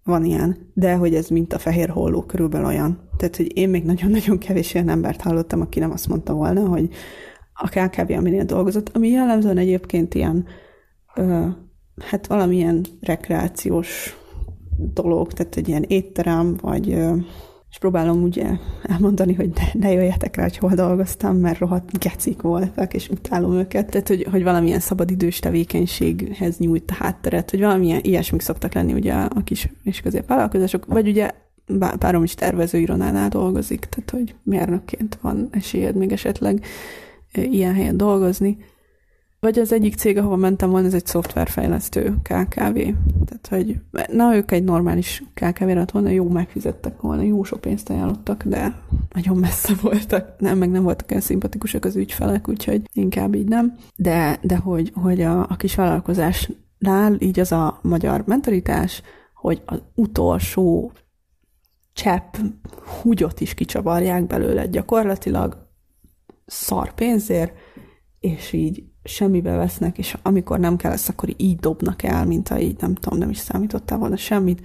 van 0.03 0.23
ilyen, 0.23 0.71
de 0.73 0.95
hogy 0.95 1.15
ez 1.15 1.27
mint 1.27 1.53
a 1.53 1.59
fehér 1.59 1.89
holló 1.89 2.21
körülbelül 2.21 2.67
olyan. 2.67 3.09
Tehát, 3.17 3.35
hogy 3.35 3.57
én 3.57 3.69
még 3.69 3.83
nagyon-nagyon 3.83 4.37
kevés 4.37 4.73
ilyen 4.73 4.89
embert 4.89 5.21
hallottam, 5.21 5.61
aki 5.61 5.79
nem 5.79 5.91
azt 5.91 6.07
mondta 6.07 6.33
volna, 6.33 6.67
hogy 6.67 6.89
a 7.53 7.67
KKV, 7.67 8.11
aminél 8.11 8.43
dolgozott, 8.43 8.95
ami 8.95 9.09
jellemzően 9.09 9.57
egyébként 9.57 10.13
ilyen, 10.13 10.45
ö, 11.15 11.45
hát 12.09 12.27
valamilyen 12.27 12.85
rekreációs 13.01 14.17
dolog, 14.77 15.33
tehát 15.33 15.55
egy 15.55 15.67
ilyen 15.67 15.83
étterem, 15.87 16.57
vagy 16.61 16.91
ö, 16.91 17.15
és 17.73 17.79
próbálom 17.79 18.23
ugye 18.23 18.57
elmondani, 18.83 19.33
hogy 19.33 19.49
ne, 19.49 19.79
ne 19.79 19.91
jöjjetek 19.91 20.35
rá, 20.35 20.43
hogy 20.43 20.57
hol 20.57 20.73
dolgoztam, 20.73 21.37
mert 21.37 21.59
rohadt 21.59 21.99
gecik 21.99 22.41
voltak, 22.41 22.93
és 22.93 23.09
utálom 23.09 23.53
őket. 23.53 23.89
Tehát, 23.89 24.07
hogy, 24.07 24.27
hogy 24.31 24.43
valamilyen 24.43 24.79
szabadidős 24.79 25.39
tevékenységhez 25.39 26.57
nyújt 26.57 26.91
a 26.91 26.93
hátteret, 26.93 27.49
hogy 27.49 27.59
valamilyen 27.59 27.99
ilyesmik 28.03 28.41
szoktak 28.41 28.73
lenni 28.73 28.93
ugye 28.93 29.13
a 29.13 29.43
kis 29.43 29.69
és 29.83 30.01
középvállalkozások, 30.01 30.85
vagy 30.85 31.07
ugye 31.07 31.31
párom 31.99 32.23
is 32.23 32.33
tervezőironánál 32.33 33.29
dolgozik, 33.29 33.85
tehát 33.85 34.09
hogy 34.09 34.35
mérnökként 34.43 35.17
van 35.21 35.47
esélyed 35.51 35.95
még 35.95 36.11
esetleg 36.11 36.65
ilyen 37.31 37.73
helyen 37.73 37.97
dolgozni. 37.97 38.57
Vagy 39.43 39.59
az 39.59 39.71
egyik 39.71 39.95
cég, 39.95 40.17
ahova 40.17 40.35
mentem 40.35 40.69
volna, 40.69 40.87
ez 40.87 40.93
egy 40.93 41.05
szoftverfejlesztő 41.05 42.15
KKV. 42.21 42.77
Tehát, 43.25 43.47
hogy 43.49 43.79
na, 44.11 44.35
ők 44.35 44.51
egy 44.51 44.63
normális 44.63 45.23
KKV 45.33 45.63
lett 45.63 45.91
volna, 45.91 46.09
jó 46.09 46.29
megfizettek 46.29 47.01
volna, 47.01 47.21
jó 47.21 47.43
sok 47.43 47.61
pénzt 47.61 47.89
ajánlottak, 47.89 48.43
de 48.43 48.81
nagyon 49.13 49.37
messze 49.37 49.73
voltak. 49.81 50.39
Nem, 50.39 50.57
meg 50.57 50.69
nem 50.69 50.83
voltak 50.83 51.09
olyan 51.09 51.21
szimpatikusak 51.21 51.85
az 51.85 51.95
ügyfelek, 51.95 52.47
úgyhogy 52.47 52.89
inkább 52.93 53.35
így 53.35 53.47
nem. 53.47 53.75
De, 53.95 54.39
de 54.41 54.55
hogy, 54.55 54.91
hogy 54.95 55.21
a, 55.21 55.39
a 55.39 55.55
kis 55.55 55.75
vállalkozásnál 55.75 57.15
így 57.19 57.39
az 57.39 57.51
a 57.51 57.79
magyar 57.81 58.23
mentalitás, 58.25 59.01
hogy 59.33 59.61
az 59.65 59.81
utolsó 59.95 60.91
csepp 61.93 62.35
húgyot 63.01 63.41
is 63.41 63.53
kicsavarják 63.53 64.27
belőle 64.27 64.65
gyakorlatilag 64.65 65.67
szar 66.45 66.93
pénzért, 66.93 67.53
és 68.19 68.53
így 68.53 68.91
semmibe 69.03 69.55
vesznek, 69.55 69.97
és 69.97 70.17
amikor 70.21 70.59
nem 70.59 70.75
kell 70.75 70.91
lesz, 70.91 71.09
akkor 71.09 71.29
így 71.37 71.55
dobnak 71.55 72.03
el, 72.03 72.25
mint 72.25 72.47
ha 72.47 72.59
így 72.59 72.75
nem 72.79 72.93
tudom, 72.95 73.19
nem 73.19 73.29
is 73.29 73.37
számítottál 73.37 73.97
volna 73.97 74.17
semmit. 74.17 74.61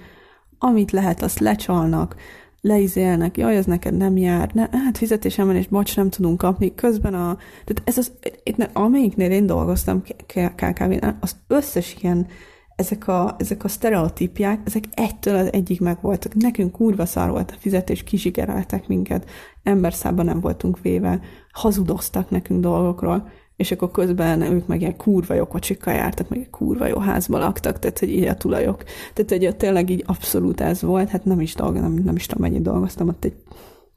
Amit 0.57 0.91
lehet, 0.91 1.21
azt 1.21 1.39
lecsalnak, 1.39 2.15
leizélnek, 2.61 3.37
jaj, 3.37 3.55
ez 3.55 3.65
neked 3.65 3.97
nem 3.97 4.17
jár, 4.17 4.51
ne, 4.53 4.67
hát 4.71 4.97
fizetésemelés, 4.97 5.67
bocs, 5.67 5.95
nem 5.95 6.09
tudunk 6.09 6.37
kapni. 6.37 6.75
Közben 6.75 7.13
a, 7.13 7.37
tehát 7.65 7.81
ez 7.83 7.97
az, 7.97 8.11
itt, 8.43 8.69
amelyiknél 8.73 9.31
én 9.31 9.45
dolgoztam 9.45 10.03
KKV-nál, 10.25 11.17
az 11.19 11.35
összes 11.47 11.95
ilyen, 12.01 12.27
ezek 12.75 13.07
a, 13.07 13.35
ezek 13.39 13.63
a 13.63 13.67
sztereotípiák, 13.67 14.59
ezek 14.65 14.83
egytől 14.93 15.35
az 15.35 15.53
egyik 15.53 15.79
meg 15.79 15.97
voltak. 16.01 16.33
Nekünk 16.33 16.71
kurva 16.71 17.05
szar 17.05 17.29
volt 17.29 17.51
a 17.51 17.59
fizetés, 17.59 18.03
kizsigereltek 18.03 18.87
minket, 18.87 19.29
emberszában 19.63 20.25
nem 20.25 20.39
voltunk 20.39 20.81
véve, 20.81 21.19
hazudoztak 21.51 22.29
nekünk 22.29 22.61
dolgokról 22.61 23.29
és 23.59 23.71
akkor 23.71 23.91
közben 23.91 24.41
ők 24.41 24.67
meg 24.67 24.81
ilyen 24.81 24.97
kurva 24.97 25.33
jó 25.33 25.45
kocsikkal 25.45 25.93
jártak, 25.93 26.29
meg 26.29 26.39
egy 26.39 26.49
kurva 26.49 26.87
jó 26.87 26.97
házba 26.97 27.37
laktak, 27.37 27.79
tehát 27.79 27.99
hogy 27.99 28.09
így 28.09 28.23
a 28.23 28.35
tulajok. 28.35 28.83
Tehát 29.13 29.43
hogy 29.43 29.55
tényleg 29.55 29.89
így 29.89 30.03
abszolút 30.05 30.61
ez 30.61 30.81
volt, 30.81 31.09
hát 31.09 31.25
nem 31.25 31.41
is 31.41 31.55
dolgoztam, 31.55 31.93
nem, 31.93 32.03
nem 32.03 32.15
is 32.15 32.25
tudom 32.25 32.43
mennyit 32.43 32.61
dolgoztam, 32.61 33.07
ott 33.07 33.25
egy 33.25 33.35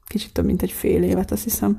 kicsit 0.07 0.33
több, 0.33 0.45
mint 0.45 0.61
egy 0.61 0.71
fél 0.71 1.03
évet, 1.03 1.31
azt 1.31 1.43
hiszem. 1.43 1.77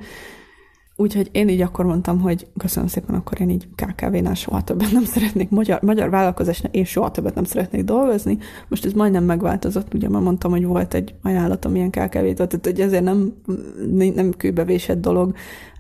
Úgyhogy 0.97 1.29
én 1.33 1.49
így 1.49 1.61
akkor 1.61 1.85
mondtam, 1.85 2.21
hogy 2.21 2.47
köszönöm 2.59 2.89
szépen, 2.89 3.15
akkor 3.15 3.41
én 3.41 3.51
így 3.51 3.69
KKV-nál 3.75 4.35
soha 4.35 4.63
többet 4.63 4.93
nem 4.93 5.05
szeretnék, 5.05 5.51
magyar, 5.51 5.83
magyar 5.83 6.11
vállalkozásnál 6.11 6.73
én 6.73 6.85
soha 6.85 7.11
többet 7.11 7.35
nem 7.35 7.45
szeretnék 7.45 7.85
dolgozni. 7.85 8.39
Most 8.69 8.85
ez 8.85 8.93
majdnem 8.93 9.25
megváltozott, 9.25 9.95
ugye 9.95 10.09
már 10.09 10.23
mondtam, 10.23 10.51
hogy 10.51 10.65
volt 10.65 10.95
egy 10.95 11.15
ajánlatom 11.23 11.75
ilyen 11.75 11.91
KKV-t, 11.91 12.35
tehát 12.35 12.59
hogy 12.63 12.81
ezért 12.81 13.05
nem, 13.05 13.33
nem 14.15 14.31
kőbevésett 14.37 15.01
dolog, 15.01 15.35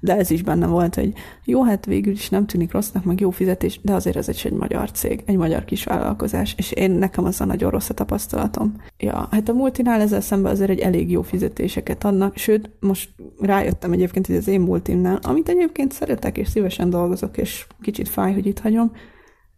de 0.04 0.16
ez 0.16 0.30
is 0.30 0.42
benne 0.42 0.66
volt, 0.66 0.94
hogy 0.94 1.12
jó, 1.44 1.62
hát 1.62 1.86
végül 1.86 2.12
is 2.12 2.28
nem 2.28 2.46
tűnik 2.46 2.72
rossznak, 2.72 3.04
meg 3.04 3.20
jó 3.20 3.30
fizetés, 3.30 3.80
de 3.82 3.92
azért 3.92 4.16
ez 4.16 4.28
egy 4.28 4.52
magyar 4.52 4.90
cég, 4.90 5.22
egy 5.26 5.36
magyar 5.36 5.64
kis 5.64 5.84
vállalkozás, 5.84 6.54
és 6.56 6.72
én 6.72 6.90
nekem 6.90 7.24
az 7.24 7.40
a 7.40 7.44
nagyon 7.44 7.70
rossz 7.70 7.88
a 7.88 7.94
tapasztalatom. 7.94 8.76
Ja, 8.98 9.28
hát 9.30 9.48
a 9.48 9.52
multinál 9.52 10.00
ezzel 10.00 10.20
szemben 10.20 10.52
azért 10.52 10.70
egy 10.70 10.78
elég 10.78 11.10
jó 11.10 11.22
fizetéseket 11.22 12.04
adnak, 12.04 12.36
sőt, 12.36 12.70
most 12.80 13.08
rájöttem 13.40 13.92
egyébként, 13.92 14.26
hogy 14.26 14.36
az 14.36 14.48
én 14.48 14.60
multimnál, 14.60 15.18
amit 15.22 15.48
egyébként 15.48 15.92
szeretek, 15.92 16.38
és 16.38 16.48
szívesen 16.48 16.90
dolgozok, 16.90 17.36
és 17.36 17.66
kicsit 17.80 18.08
fáj, 18.08 18.32
hogy 18.32 18.46
itt 18.46 18.58
hagyom, 18.58 18.90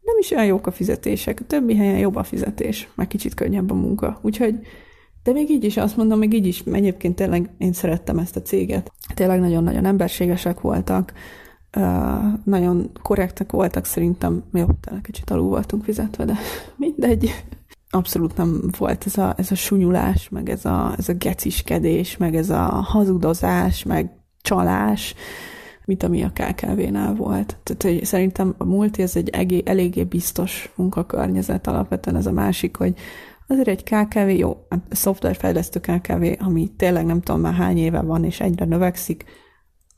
nem 0.02 0.16
is 0.18 0.30
olyan 0.30 0.46
jók 0.46 0.66
a 0.66 0.70
fizetések. 0.70 1.40
A 1.40 1.46
többi 1.46 1.76
helyen 1.76 1.98
jobb 1.98 2.16
a 2.16 2.22
fizetés, 2.22 2.88
meg 2.94 3.06
kicsit 3.06 3.34
könnyebb 3.34 3.70
a 3.70 3.74
munka. 3.74 4.18
Úgyhogy 4.22 4.54
de 5.26 5.32
még 5.32 5.50
így 5.50 5.64
is 5.64 5.76
azt 5.76 5.96
mondom, 5.96 6.18
még 6.18 6.32
így 6.32 6.46
is 6.46 6.62
egyébként 6.72 7.14
tényleg 7.14 7.50
én 7.58 7.72
szerettem 7.72 8.18
ezt 8.18 8.36
a 8.36 8.42
céget. 8.42 8.92
Tényleg 9.14 9.40
nagyon-nagyon 9.40 9.84
emberségesek 9.84 10.60
voltak, 10.60 11.12
nagyon 12.44 12.90
korrektek 13.02 13.52
voltak 13.52 13.84
szerintem. 13.84 14.42
Jó, 14.52 14.66
tényleg 14.80 15.02
kicsit 15.02 15.30
alul 15.30 15.48
voltunk 15.48 15.84
fizetve, 15.84 16.24
de 16.24 16.36
mindegy. 16.76 17.44
Abszolút 17.90 18.36
nem 18.36 18.60
volt 18.78 19.06
ez 19.06 19.18
a, 19.18 19.34
ez 19.36 19.50
a 19.50 19.54
sunyulás, 19.54 20.28
meg 20.28 20.48
ez 20.48 20.64
a, 20.64 20.94
ez 20.98 21.08
a 21.08 21.14
geciskedés, 21.14 22.16
meg 22.16 22.36
ez 22.36 22.50
a 22.50 22.62
hazudozás, 22.64 23.82
meg 23.82 24.10
csalás, 24.42 25.14
mint 25.84 26.02
ami 26.02 26.22
a 26.22 26.32
KKV-nál 26.34 27.14
volt. 27.14 27.56
Tehát 27.62 27.82
hogy 27.82 28.04
szerintem 28.04 28.54
a 28.58 28.64
multi 28.64 29.02
ez 29.02 29.16
egy 29.16 29.28
egé, 29.28 29.62
eléggé 29.64 30.04
biztos 30.04 30.72
munkakörnyezet 30.76 31.66
alapvetően 31.66 32.16
ez 32.16 32.26
a 32.26 32.32
másik, 32.32 32.76
hogy 32.76 32.94
azért 33.46 33.68
egy 33.68 33.82
KKV, 33.82 34.28
jó, 34.28 34.66
a 34.68 34.76
szoftverfejlesztő 34.90 35.80
KKV, 35.80 36.24
ami 36.38 36.72
tényleg 36.76 37.06
nem 37.06 37.20
tudom 37.20 37.40
már 37.40 37.54
hány 37.54 37.78
éve 37.78 38.00
van, 38.00 38.24
és 38.24 38.40
egyre 38.40 38.64
növekszik, 38.64 39.24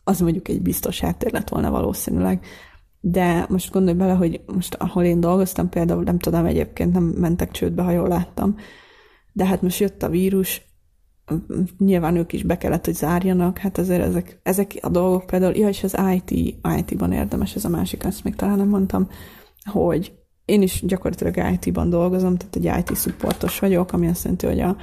az 0.04 0.20
mondjuk 0.20 0.48
egy 0.48 0.62
biztos 0.62 1.00
háttér 1.00 1.32
lett 1.32 1.48
volna 1.48 1.70
valószínűleg. 1.70 2.44
De 3.00 3.46
most 3.48 3.72
gondolj 3.72 3.96
bele, 3.96 4.12
hogy 4.12 4.40
most 4.46 4.74
ahol 4.74 5.04
én 5.04 5.20
dolgoztam, 5.20 5.68
például 5.68 6.02
nem 6.02 6.18
tudom, 6.18 6.44
egyébként 6.44 6.92
nem 6.92 7.02
mentek 7.02 7.50
csődbe, 7.50 7.82
ha 7.82 7.90
jól 7.90 8.08
láttam, 8.08 8.56
de 9.32 9.46
hát 9.46 9.62
most 9.62 9.80
jött 9.80 10.02
a 10.02 10.08
vírus, 10.08 10.66
nyilván 11.78 12.16
ők 12.16 12.32
is 12.32 12.42
be 12.42 12.58
kellett, 12.58 12.84
hogy 12.84 12.94
zárjanak, 12.94 13.58
hát 13.58 13.78
azért 13.78 14.02
ezek, 14.02 14.40
ezek 14.42 14.78
a 14.80 14.88
dolgok 14.88 15.26
például, 15.26 15.56
ja, 15.56 15.68
és 15.68 15.82
az 15.82 15.96
IT, 16.14 16.30
IT-ban 16.76 17.12
érdemes, 17.12 17.54
ez 17.54 17.64
a 17.64 17.68
másik, 17.68 18.04
ezt 18.04 18.24
még 18.24 18.34
talán 18.34 18.58
nem 18.58 18.68
mondtam, 18.68 19.08
hogy 19.64 20.18
én 20.48 20.62
is 20.62 20.82
gyakorlatilag 20.86 21.52
IT-ban 21.52 21.90
dolgozom, 21.90 22.36
tehát 22.36 22.56
egy 22.56 22.90
IT 22.90 22.96
supportos 22.96 23.58
vagyok, 23.58 23.92
ami 23.92 24.08
azt 24.08 24.22
jelenti, 24.22 24.46
hogy 24.46 24.60
a 24.60 24.76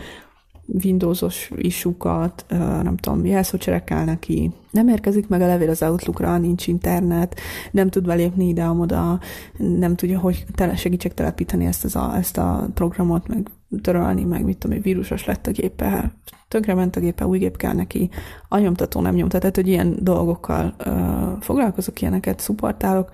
Windowsos 0.83 1.51
isukat, 1.55 2.45
nem 2.83 2.97
tudom, 2.97 3.25
jelszócserek 3.25 3.83
kell 3.83 4.03
neki, 4.03 4.51
nem 4.71 4.87
érkezik 4.87 5.27
meg 5.27 5.41
a 5.41 5.45
levél 5.45 5.69
az 5.69 5.81
Outlookra, 5.81 6.37
nincs 6.37 6.67
internet, 6.67 7.39
nem 7.71 7.89
tud 7.89 8.05
belépni 8.05 8.47
ide-oda, 8.47 9.19
nem 9.57 9.95
tudja, 9.95 10.19
hogy 10.19 10.45
tele, 10.55 10.75
segítsek 10.75 11.13
telepíteni 11.13 11.65
ezt, 11.65 11.83
az 11.83 11.95
a, 11.95 12.15
ezt 12.15 12.37
a 12.37 12.67
programot, 12.73 13.27
meg 13.27 13.49
törölni, 13.81 14.23
meg 14.23 14.43
mit 14.43 14.57
tudom, 14.57 14.81
vírusos 14.81 15.25
lett 15.25 15.47
a 15.47 15.51
gépe, 15.51 16.11
tönkre 16.47 16.73
ment 16.73 16.95
a 16.95 16.99
gépe, 16.99 17.25
új 17.25 17.37
gép 17.37 17.57
kell 17.57 17.73
neki, 17.73 18.09
a 18.49 18.57
nyomtató 18.57 19.01
nem 19.01 19.15
nyomtat, 19.15 19.39
tehát 19.39 19.55
hogy 19.55 19.67
ilyen 19.67 19.95
dolgokkal 19.99 20.75
uh, 20.85 21.41
foglalkozok, 21.41 22.01
ilyeneket 22.01 22.39
szuportálok, 22.39 23.09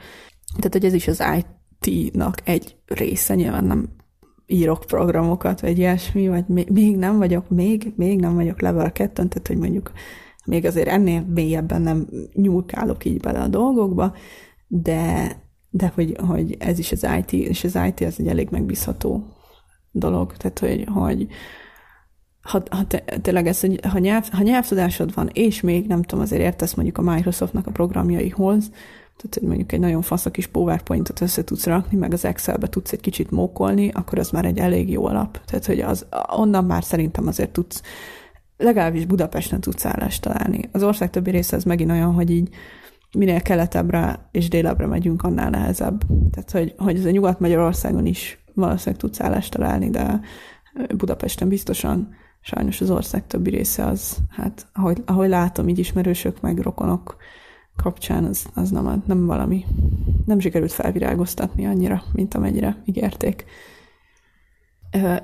tehát 0.55 0.73
hogy 0.73 0.85
ez 0.85 0.93
is 0.93 1.07
az 1.07 1.21
IT-nak 1.81 2.41
egy 2.43 2.75
része, 2.85 3.35
nyilván 3.35 3.63
nem 3.63 3.89
írok 4.45 4.83
programokat, 4.87 5.61
vagy 5.61 5.77
ilyesmi, 5.77 6.27
vagy 6.27 6.47
még 6.47 6.97
nem 6.97 7.17
vagyok, 7.17 7.49
még, 7.49 7.93
még 7.95 8.19
nem 8.19 8.35
vagyok 8.35 8.61
level 8.61 8.91
2 8.91 9.13
tehát 9.13 9.47
hogy 9.47 9.57
mondjuk 9.57 9.91
még 10.45 10.65
azért 10.65 10.87
ennél 10.87 11.21
mélyebben 11.21 11.81
nem 11.81 12.07
nyúlkálok 12.33 13.05
így 13.05 13.19
bele 13.19 13.39
a 13.39 13.47
dolgokba, 13.47 14.15
de, 14.67 15.31
de 15.69 15.91
hogy, 15.95 16.15
hogy 16.27 16.55
ez 16.59 16.79
is 16.79 16.91
az 16.91 17.07
IT, 17.17 17.33
és 17.33 17.63
az 17.63 17.79
IT 17.87 18.01
az 18.01 18.19
egy 18.19 18.27
elég 18.27 18.47
megbízható 18.51 19.23
dolog, 19.91 20.37
tehát 20.37 20.59
hogy, 20.59 20.85
hogy 20.93 21.27
ha, 22.41 22.63
ha 22.69 22.87
te, 22.87 22.97
tényleg 23.21 23.47
ez, 23.47 23.59
hogy 23.59 23.79
ha, 23.85 23.97
nyelv, 23.97 24.29
ha 24.31 24.43
nyelvtudásod 24.43 25.13
van, 25.13 25.29
és 25.33 25.61
még 25.61 25.87
nem 25.87 26.01
tudom, 26.01 26.23
azért 26.23 26.41
értesz 26.41 26.73
mondjuk 26.73 26.97
a 26.97 27.01
Microsoftnak 27.01 27.67
a 27.67 27.71
programjaihoz, 27.71 28.71
tehát 29.21 29.37
hogy 29.39 29.47
mondjuk 29.47 29.71
egy 29.71 29.79
nagyon 29.79 30.01
fasz 30.01 30.25
a 30.25 30.31
kis 30.31 30.47
PowerPointot 30.47 31.21
össze 31.21 31.43
tudsz 31.43 31.65
rakni, 31.65 31.97
meg 31.97 32.13
az 32.13 32.25
Excelbe 32.25 32.67
tudsz 32.67 32.91
egy 32.91 32.99
kicsit 32.99 33.31
mókolni, 33.31 33.89
akkor 33.93 34.19
az 34.19 34.29
már 34.29 34.45
egy 34.45 34.57
elég 34.57 34.89
jó 34.89 35.05
alap. 35.05 35.45
Tehát, 35.45 35.65
hogy 35.65 35.79
az, 35.79 36.05
onnan 36.35 36.65
már 36.65 36.83
szerintem 36.83 37.27
azért 37.27 37.51
tudsz, 37.51 37.81
legalábbis 38.57 39.05
Budapesten 39.05 39.61
tudsz 39.61 39.85
állást 39.85 40.21
találni. 40.21 40.69
Az 40.71 40.83
ország 40.83 41.09
többi 41.09 41.29
része 41.29 41.55
az 41.55 41.63
megint 41.63 41.91
olyan, 41.91 42.13
hogy 42.13 42.29
így 42.29 42.49
minél 43.17 43.41
keletebbre 43.41 44.29
és 44.31 44.49
délebbre 44.49 44.85
megyünk, 44.85 45.23
annál 45.23 45.49
nehezebb. 45.49 46.03
Tehát, 46.31 46.51
hogy, 46.51 46.73
hogy 46.77 46.97
ez 46.97 47.05
a 47.05 47.11
Nyugat-Magyarországon 47.11 48.05
is 48.05 48.43
valószínűleg 48.53 48.99
tudsz 48.99 49.21
állást 49.21 49.51
találni, 49.51 49.89
de 49.89 50.19
Budapesten 50.97 51.47
biztosan 51.47 52.09
sajnos 52.41 52.81
az 52.81 52.89
ország 52.89 53.27
többi 53.27 53.49
része 53.49 53.85
az, 53.85 54.17
hát 54.29 54.67
ahogy, 54.73 55.03
ahogy 55.05 55.29
látom, 55.29 55.69
így 55.69 55.79
ismerősök, 55.79 56.41
meg 56.41 56.59
rokonok 56.59 57.17
kapcsán 57.81 58.23
az, 58.23 58.45
az 58.53 58.69
nem, 58.69 59.03
nem 59.05 59.25
valami, 59.25 59.65
nem 60.25 60.39
sikerült 60.39 60.71
felvirágoztatni 60.71 61.65
annyira, 61.65 62.03
mint 62.13 62.33
amennyire 62.33 62.81
ígérték. 62.85 63.45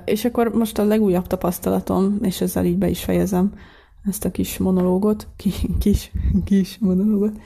És 0.04 0.24
akkor 0.24 0.54
most 0.54 0.78
a 0.78 0.84
legújabb 0.84 1.26
tapasztalatom, 1.26 2.18
és 2.22 2.40
ezzel 2.40 2.64
így 2.64 2.78
be 2.78 2.88
is 2.88 3.04
fejezem 3.04 3.52
ezt 4.04 4.24
a 4.24 4.30
kis 4.30 4.58
monológot, 4.58 5.28
kis, 5.82 6.12
kis 6.44 6.78
monológot, 6.78 7.40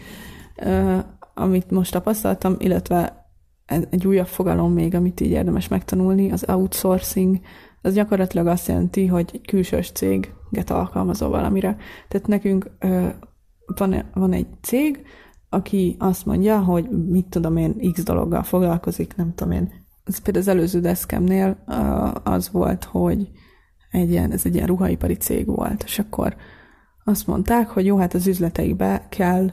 amit 1.35 1.71
most 1.71 1.93
tapasztaltam, 1.93 2.55
illetve 2.59 3.27
egy 3.91 4.07
újabb 4.07 4.27
fogalom 4.27 4.73
még, 4.73 4.95
amit 4.95 5.21
így 5.21 5.31
érdemes 5.31 5.69
megtanulni, 5.69 6.31
az 6.31 6.45
outsourcing, 6.49 7.41
az 7.83 7.95
gyakorlatilag 7.95 8.47
azt 8.47 8.69
jelenti, 8.69 9.07
hogy 9.07 9.31
egy 9.33 9.47
külsős 9.47 9.91
céget 9.91 10.71
alkalmazol 10.71 11.29
valamire. 11.29 11.77
Tehát 12.09 12.27
nekünk 12.27 12.71
van, 13.79 14.11
van 14.15 14.33
egy 14.33 14.47
cég, 14.61 15.03
aki 15.49 15.97
azt 15.99 16.27
mondja, 16.27 16.61
hogy 16.61 16.89
mit 17.09 17.27
tudom 17.27 17.57
én, 17.57 17.93
x 17.93 18.03
dologgal 18.03 18.43
foglalkozik, 18.43 19.17
nem 19.17 19.35
tudom 19.35 19.53
én. 19.53 19.73
Ez 20.05 20.19
például 20.19 20.45
az 20.45 20.51
előző 20.51 20.81
deszkemnél 20.81 21.65
az 22.23 22.51
volt, 22.51 22.85
hogy 22.85 23.31
egy 23.91 24.11
ilyen, 24.11 24.33
ez 24.33 24.43
egy 24.45 24.55
ilyen 24.55 24.67
ruhaipari 24.67 25.15
cég 25.15 25.47
volt, 25.47 25.83
és 25.83 25.99
akkor 25.99 26.37
azt 27.05 27.27
mondták, 27.27 27.69
hogy 27.69 27.87
jó, 27.87 27.97
hát 27.97 28.15
az 28.15 28.27
üzleteikbe 28.27 29.07
kell, 29.09 29.51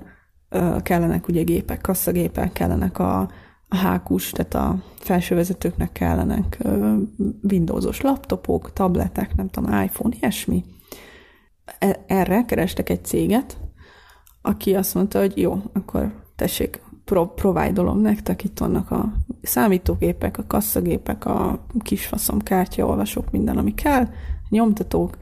kellenek 0.81 1.27
ugye 1.27 1.43
gépek, 1.43 1.81
kasszagépek, 1.81 2.51
kellenek 2.51 2.99
a, 2.99 3.19
a 3.67 3.75
hákus, 3.75 4.31
tehát 4.31 4.53
a 4.53 4.83
felsővezetőknek 4.95 5.91
kellenek 5.91 6.57
Windowsos 7.41 8.01
laptopok, 8.01 8.73
tabletek, 8.73 9.35
nem 9.35 9.47
tudom, 9.47 9.81
iPhone, 9.81 10.15
ilyesmi. 10.19 10.63
E, 11.79 12.03
erre 12.07 12.45
kerestek 12.45 12.89
egy 12.89 13.05
céget, 13.05 13.57
aki 14.41 14.75
azt 14.75 14.93
mondta, 14.93 15.19
hogy 15.19 15.37
jó, 15.37 15.61
akkor 15.73 16.13
tessék, 16.35 16.81
pro- 17.05 17.33
provide 17.33 17.81
nektek, 17.81 18.43
itt 18.43 18.59
vannak 18.59 18.91
a 18.91 19.13
számítógépek, 19.41 20.37
a 20.37 20.43
kasszagépek, 20.47 21.25
a 21.25 21.65
kisfaszom 21.79 22.39
kártyaolvasók, 22.39 23.31
minden, 23.31 23.57
ami 23.57 23.73
kell, 23.73 24.07
nyomtatók, 24.49 25.17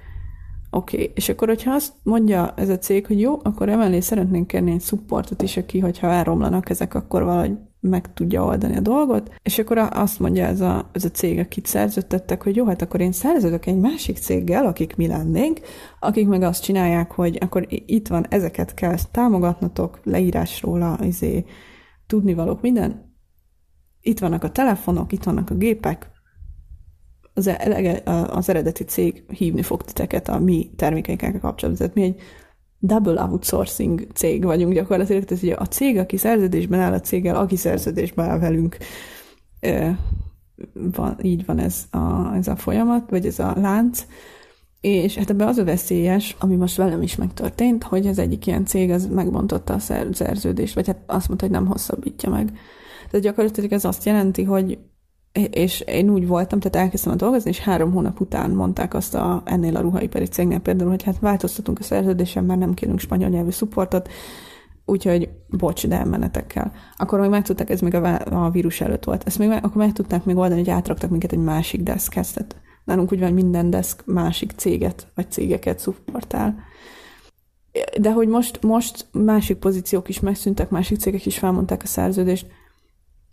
Oké, 0.69 0.95
okay. 0.95 1.11
és 1.15 1.29
akkor, 1.29 1.47
hogyha 1.47 1.73
azt 1.73 1.93
mondja 2.03 2.53
ez 2.55 2.69
a 2.69 2.77
cég, 2.77 3.05
hogy 3.05 3.19
jó, 3.19 3.39
akkor 3.43 3.69
emellé 3.69 3.99
szeretnénk 3.99 4.47
kérni 4.47 4.71
egy 4.71 4.81
supportot 4.81 5.41
is, 5.41 5.57
aki, 5.57 5.79
hogyha 5.79 6.07
elromlanak 6.07 6.69
ezek, 6.69 6.93
akkor 6.93 7.23
valahogy 7.23 7.57
meg 7.79 8.13
tudja 8.13 8.43
oldani 8.43 8.75
a 8.75 8.79
dolgot, 8.81 9.33
és 9.43 9.59
akkor 9.59 9.77
azt 9.77 10.19
mondja 10.19 10.45
ez 10.45 10.61
a, 10.61 10.89
ez 10.91 11.05
a 11.05 11.11
cég, 11.11 11.39
akit 11.39 11.65
szerződtettek, 11.65 12.43
hogy 12.43 12.55
jó, 12.55 12.65
hát 12.65 12.81
akkor 12.81 13.01
én 13.01 13.11
szerződök 13.11 13.65
egy 13.65 13.77
másik 13.77 14.17
céggel, 14.17 14.65
akik 14.65 14.95
mi 14.95 15.07
lennénk, 15.07 15.59
akik 15.99 16.27
meg 16.27 16.41
azt 16.41 16.63
csinálják, 16.63 17.11
hogy 17.11 17.37
akkor 17.41 17.65
itt 17.69 18.07
van, 18.07 18.25
ezeket 18.29 18.73
kell 18.73 18.95
támogatnatok, 19.11 19.99
leírásról 20.03 20.81
a 20.81 20.97
izé, 21.01 21.45
tudnivalók, 22.07 22.61
minden. 22.61 23.15
Itt 24.01 24.19
vannak 24.19 24.43
a 24.43 24.51
telefonok, 24.51 25.11
itt 25.11 25.23
vannak 25.23 25.49
a 25.49 25.55
gépek, 25.55 26.11
az, 27.33 27.47
e, 27.47 28.01
az 28.29 28.49
eredeti 28.49 28.83
cég 28.83 29.23
hívni 29.27 29.61
fog 29.61 29.83
titeket 29.83 30.27
a 30.27 30.39
mi 30.39 30.71
termékeinkkel 30.75 31.39
kapcsolatban. 31.39 31.75
Tehát 31.75 31.93
mi 31.93 32.01
egy 32.03 32.21
double 32.79 33.21
outsourcing 33.21 34.07
cég 34.13 34.43
vagyunk 34.43 34.73
gyakorlatilag, 34.73 35.23
tehát 35.23 35.43
ugye 35.43 35.53
a 35.53 35.65
cég, 35.65 35.97
aki 35.97 36.17
szerződésben 36.17 36.79
áll 36.79 36.93
a 36.93 36.99
céggel, 36.99 37.35
aki 37.35 37.55
szerződésben 37.55 38.29
áll 38.29 38.39
velünk, 38.39 38.77
van, 40.73 41.17
így 41.21 41.45
van 41.45 41.59
ez 41.59 41.85
a, 41.91 42.35
ez 42.35 42.47
a 42.47 42.55
folyamat, 42.55 43.09
vagy 43.09 43.25
ez 43.25 43.39
a 43.39 43.53
lánc, 43.57 44.05
és 44.81 45.15
hát 45.15 45.29
ebben 45.29 45.47
az 45.47 45.57
a 45.57 45.63
veszélyes, 45.63 46.35
ami 46.39 46.55
most 46.55 46.77
velem 46.77 47.01
is 47.01 47.15
megtörtént, 47.15 47.83
hogy 47.83 48.07
az 48.07 48.19
egyik 48.19 48.47
ilyen 48.47 48.65
cég 48.65 48.91
az 48.91 49.07
megbontotta 49.07 49.73
a 49.73 49.79
szerződést, 50.11 50.75
vagy 50.75 50.87
hát 50.87 50.99
azt 51.05 51.27
mondta, 51.27 51.45
hogy 51.45 51.55
nem 51.55 51.65
hosszabbítja 51.65 52.29
meg. 52.29 52.51
Tehát 53.09 53.25
gyakorlatilag 53.25 53.71
ez 53.71 53.85
azt 53.85 54.05
jelenti, 54.05 54.43
hogy 54.43 54.77
és 55.51 55.79
én 55.79 56.09
úgy 56.09 56.27
voltam, 56.27 56.59
tehát 56.59 56.85
elkezdtem 56.85 57.13
a 57.13 57.15
dolgozni, 57.15 57.49
és 57.49 57.59
három 57.59 57.91
hónap 57.91 58.19
után 58.19 58.51
mondták 58.51 58.93
azt 58.93 59.15
a, 59.15 59.41
ennél 59.45 59.75
a 59.75 59.81
ruhaipari 59.81 60.25
cégnél 60.25 60.59
például, 60.59 60.89
hogy 60.89 61.03
hát 61.03 61.19
változtatunk 61.19 61.79
a 61.79 61.83
szerződésen, 61.83 62.43
már 62.43 62.57
nem 62.57 62.73
kérünk 62.73 62.99
spanyol 62.99 63.29
nyelvű 63.29 63.49
szupportot, 63.49 64.09
úgyhogy 64.85 65.29
bocs, 65.49 65.87
de 65.87 65.97
elmenetekkel. 65.97 66.71
Akkor 66.97 67.19
még 67.19 67.29
meg 67.29 67.43
tudták, 67.43 67.69
ez 67.69 67.81
még 67.81 67.93
a, 67.93 68.19
a 68.45 68.49
vírus 68.49 68.81
előtt 68.81 69.03
volt, 69.03 69.23
ezt 69.25 69.39
még 69.39 69.49
akkor 69.49 69.75
meg 69.75 69.93
tudták 69.93 70.25
még 70.25 70.37
oldani, 70.37 70.59
hogy 70.59 70.69
átraktak 70.69 71.09
minket 71.09 71.31
egy 71.31 71.43
másik 71.43 71.81
deszkhez, 71.81 72.31
tehát 72.31 72.55
nálunk 72.83 73.11
úgy 73.11 73.19
van, 73.19 73.33
minden 73.33 73.69
deszk 73.69 74.05
másik 74.05 74.51
céget, 74.55 75.07
vagy 75.15 75.31
cégeket 75.31 75.79
szupportál. 75.79 76.55
De 77.99 78.11
hogy 78.11 78.27
most, 78.27 78.63
most 78.63 79.05
másik 79.11 79.57
pozíciók 79.57 80.09
is 80.09 80.19
megszűntek, 80.19 80.69
másik 80.69 80.99
cégek 80.99 81.25
is 81.25 81.37
felmondták 81.37 81.83
a 81.83 81.87
szerződést, 81.87 82.47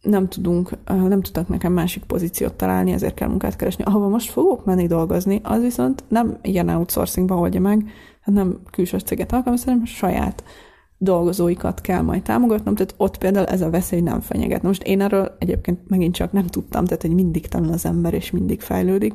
nem 0.05 0.29
tudunk, 0.29 0.71
nem 0.87 1.21
tudtak 1.21 1.49
nekem 1.49 1.73
másik 1.73 2.05
pozíciót 2.05 2.55
találni, 2.55 2.93
ezért 2.93 3.15
kell 3.15 3.29
munkát 3.29 3.57
keresni. 3.57 3.85
Ahova 3.85 4.09
most 4.09 4.31
fogok 4.31 4.65
menni 4.65 4.87
dolgozni, 4.87 5.41
az 5.43 5.63
viszont 5.63 6.05
nem 6.09 6.39
ilyen 6.43 6.69
outsourcingba 6.69 7.39
oldja 7.39 7.61
meg, 7.61 7.85
hát 8.21 8.35
nem 8.35 8.59
külső 8.71 8.99
céget 8.99 9.33
alkalmaz, 9.33 9.65
hanem 9.65 9.85
saját 9.85 10.45
dolgozóikat 10.99 11.81
kell 11.81 12.01
majd 12.01 12.23
támogatnom, 12.23 12.75
tehát 12.75 12.95
ott 12.97 13.19
például 13.19 13.47
ez 13.47 13.61
a 13.61 13.71
veszély 13.71 14.01
nem 14.01 14.21
fenyeget. 14.21 14.63
most 14.63 14.83
én 14.83 15.01
erről 15.01 15.37
egyébként 15.39 15.89
megint 15.89 16.15
csak 16.15 16.33
nem 16.33 16.47
tudtam, 16.47 16.85
tehát 16.85 17.03
hogy 17.03 17.15
mindig 17.15 17.49
tanul 17.49 17.73
az 17.73 17.85
ember, 17.85 18.15
és 18.15 18.31
mindig 18.31 18.61
fejlődik, 18.61 19.15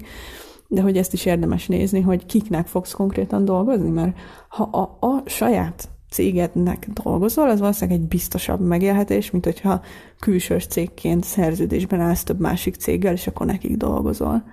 de 0.68 0.82
hogy 0.82 0.98
ezt 0.98 1.14
is 1.14 1.26
érdemes 1.26 1.68
nézni, 1.68 2.02
hogy 2.02 2.26
kiknek 2.26 2.68
fogsz 2.68 2.92
konkrétan 2.92 3.46
dolgozni, 3.46 3.90
mert 3.90 4.18
ha 4.50 4.64
a, 4.64 4.98
a 5.08 5.24
saját 5.26 5.90
cégednek 6.10 6.88
dolgozol, 7.04 7.50
az 7.50 7.60
valószínűleg 7.60 8.00
egy 8.00 8.08
biztosabb 8.08 8.60
megélhetés, 8.60 9.32
mint 9.32 9.46
hogyha 9.46 9.82
külsős 10.20 10.66
cégként 10.66 11.24
szerződésben 11.24 12.00
állsz 12.00 12.24
több 12.24 12.40
másik 12.40 12.76
céggel, 12.76 13.14
és 13.14 13.28
akkor 13.28 13.46
nekik 13.46 13.78
dolgozol. 13.78 14.44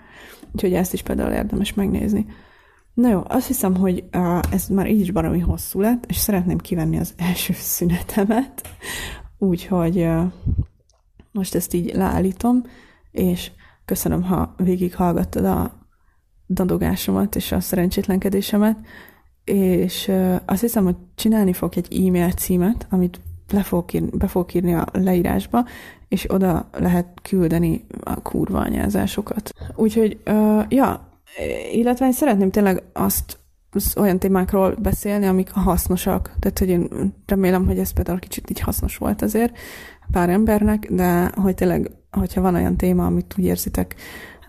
Úgyhogy 0.52 0.72
ezt 0.74 0.92
is 0.92 1.02
például 1.02 1.32
érdemes 1.32 1.74
megnézni. 1.74 2.26
Na 2.94 3.08
jó, 3.08 3.22
azt 3.28 3.46
hiszem, 3.46 3.76
hogy 3.76 4.04
ez 4.50 4.68
már 4.68 4.90
így 4.90 5.00
is 5.00 5.10
baromi 5.10 5.38
hosszú 5.38 5.80
lett, 5.80 6.04
és 6.06 6.16
szeretném 6.16 6.58
kivenni 6.58 6.98
az 6.98 7.14
első 7.16 7.52
szünetemet, 7.76 8.68
úgyhogy 9.38 10.08
most 11.32 11.54
ezt 11.54 11.74
így 11.74 11.94
leállítom, 11.94 12.62
és 13.10 13.50
köszönöm, 13.84 14.22
ha 14.22 14.54
végig 14.56 14.94
hallgattad 14.94 15.44
a 15.44 15.72
dadogásomat 16.48 17.36
és 17.36 17.52
a 17.52 17.60
szerencsétlenkedésemet, 17.60 18.78
és 19.52 20.12
azt 20.44 20.60
hiszem, 20.60 20.84
hogy 20.84 20.96
csinálni 21.14 21.52
fog 21.52 21.72
egy 21.76 22.06
e-mail 22.06 22.30
címet, 22.30 22.86
amit 22.90 23.20
le 23.50 23.62
fogok 23.62 23.92
írni, 23.92 24.08
be 24.12 24.26
fogok 24.26 24.54
írni 24.54 24.74
a 24.74 24.86
leírásba, 24.92 25.64
és 26.08 26.32
oda 26.32 26.68
lehet 26.72 27.06
küldeni 27.22 27.86
a 28.00 28.20
kurva 28.22 28.58
anyázásokat. 28.58 29.50
Úgyhogy, 29.74 30.20
ja, 30.68 31.20
illetve 31.72 32.06
én 32.06 32.12
szeretném 32.12 32.50
tényleg 32.50 32.82
azt 32.92 33.38
olyan 33.96 34.18
témákról 34.18 34.74
beszélni, 34.82 35.26
amik 35.26 35.50
hasznosak. 35.50 36.32
Tehát, 36.38 36.58
hogy 36.58 36.68
én 36.68 37.12
remélem, 37.26 37.66
hogy 37.66 37.78
ez 37.78 37.92
például 37.92 38.18
kicsit 38.18 38.50
így 38.50 38.60
hasznos 38.60 38.96
volt 38.96 39.22
azért 39.22 39.58
pár 40.10 40.28
embernek, 40.28 40.86
de 40.90 41.30
hogy 41.34 41.54
tényleg, 41.54 41.90
hogyha 42.10 42.40
van 42.40 42.54
olyan 42.54 42.76
téma, 42.76 43.06
amit 43.06 43.34
úgy 43.38 43.44
érzitek, 43.44 43.94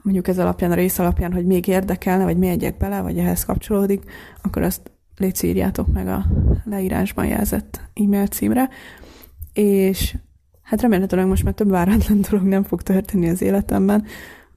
mondjuk 0.08 0.28
ez 0.28 0.40
alapján, 0.40 0.72
a 0.72 0.76
rész 0.76 1.00
alapján, 1.00 1.34
hogy 1.34 1.46
még 1.46 1.68
érdekelne, 1.68 2.24
vagy 2.24 2.44
egyek 2.44 2.78
bele, 2.78 3.02
vagy 3.02 3.18
ehhez 3.18 3.46
kapcsolódik, 3.46 4.04
akkor 4.42 4.62
azt 4.62 4.92
légy 5.18 5.44
írjátok 5.44 5.88
meg 5.88 6.08
a 6.08 6.26
leírásban 6.64 7.26
jelzett 7.26 7.82
e-mail 7.94 8.28
címre. 8.28 8.70
És 9.54 10.16
hát 10.62 10.82
remélhetőleg 10.82 11.28
most 11.28 11.44
már 11.44 11.54
több 11.54 11.70
váratlan 11.70 12.22
dolog 12.30 12.46
nem 12.46 12.64
fog 12.64 12.82
történni 12.82 13.30
az 13.30 13.42
életemben, 13.42 14.06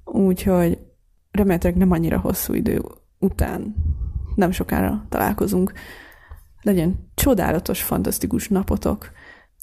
úgyhogy 0.04 0.78
remélhetőleg 1.30 1.78
nem 1.78 1.90
annyira 1.90 2.18
hosszú 2.18 2.54
idő 2.54 2.82
után 3.18 3.74
nem 4.34 4.50
sokára 4.50 5.06
találkozunk. 5.08 5.72
Legyen 6.62 7.10
csodálatos, 7.14 7.82
fantasztikus 7.82 8.48
napotok. 8.48 9.10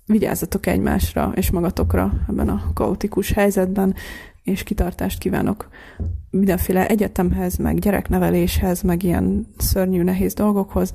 Vigyázzatok 0.06 0.66
egymásra 0.66 1.32
és 1.36 1.52
magatokra 1.52 2.14
ebben 2.30 2.50
a 2.50 2.72
kaotikus 2.74 3.32
helyzetben, 3.32 3.96
és 4.48 4.64
kitartást 4.64 5.20
kívánok 5.20 5.70
mindenféle 6.30 6.88
egyetemhez, 6.88 7.56
meg 7.58 7.80
gyerekneveléshez, 7.80 8.82
meg 8.82 9.04
ilyen 9.04 9.48
szörnyű, 9.58 10.04
nehéz 10.04 10.34
dolgokhoz, 10.34 10.93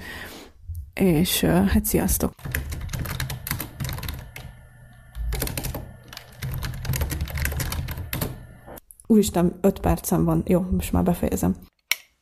és 0.94 1.44
hát 1.44 1.84
sziasztok! 1.84 2.32
Úristen, 9.06 9.58
öt 9.60 9.80
percem 9.80 10.24
van. 10.24 10.42
Jó, 10.46 10.60
most 10.70 10.92
már 10.92 11.02
befejezem. 11.02 11.56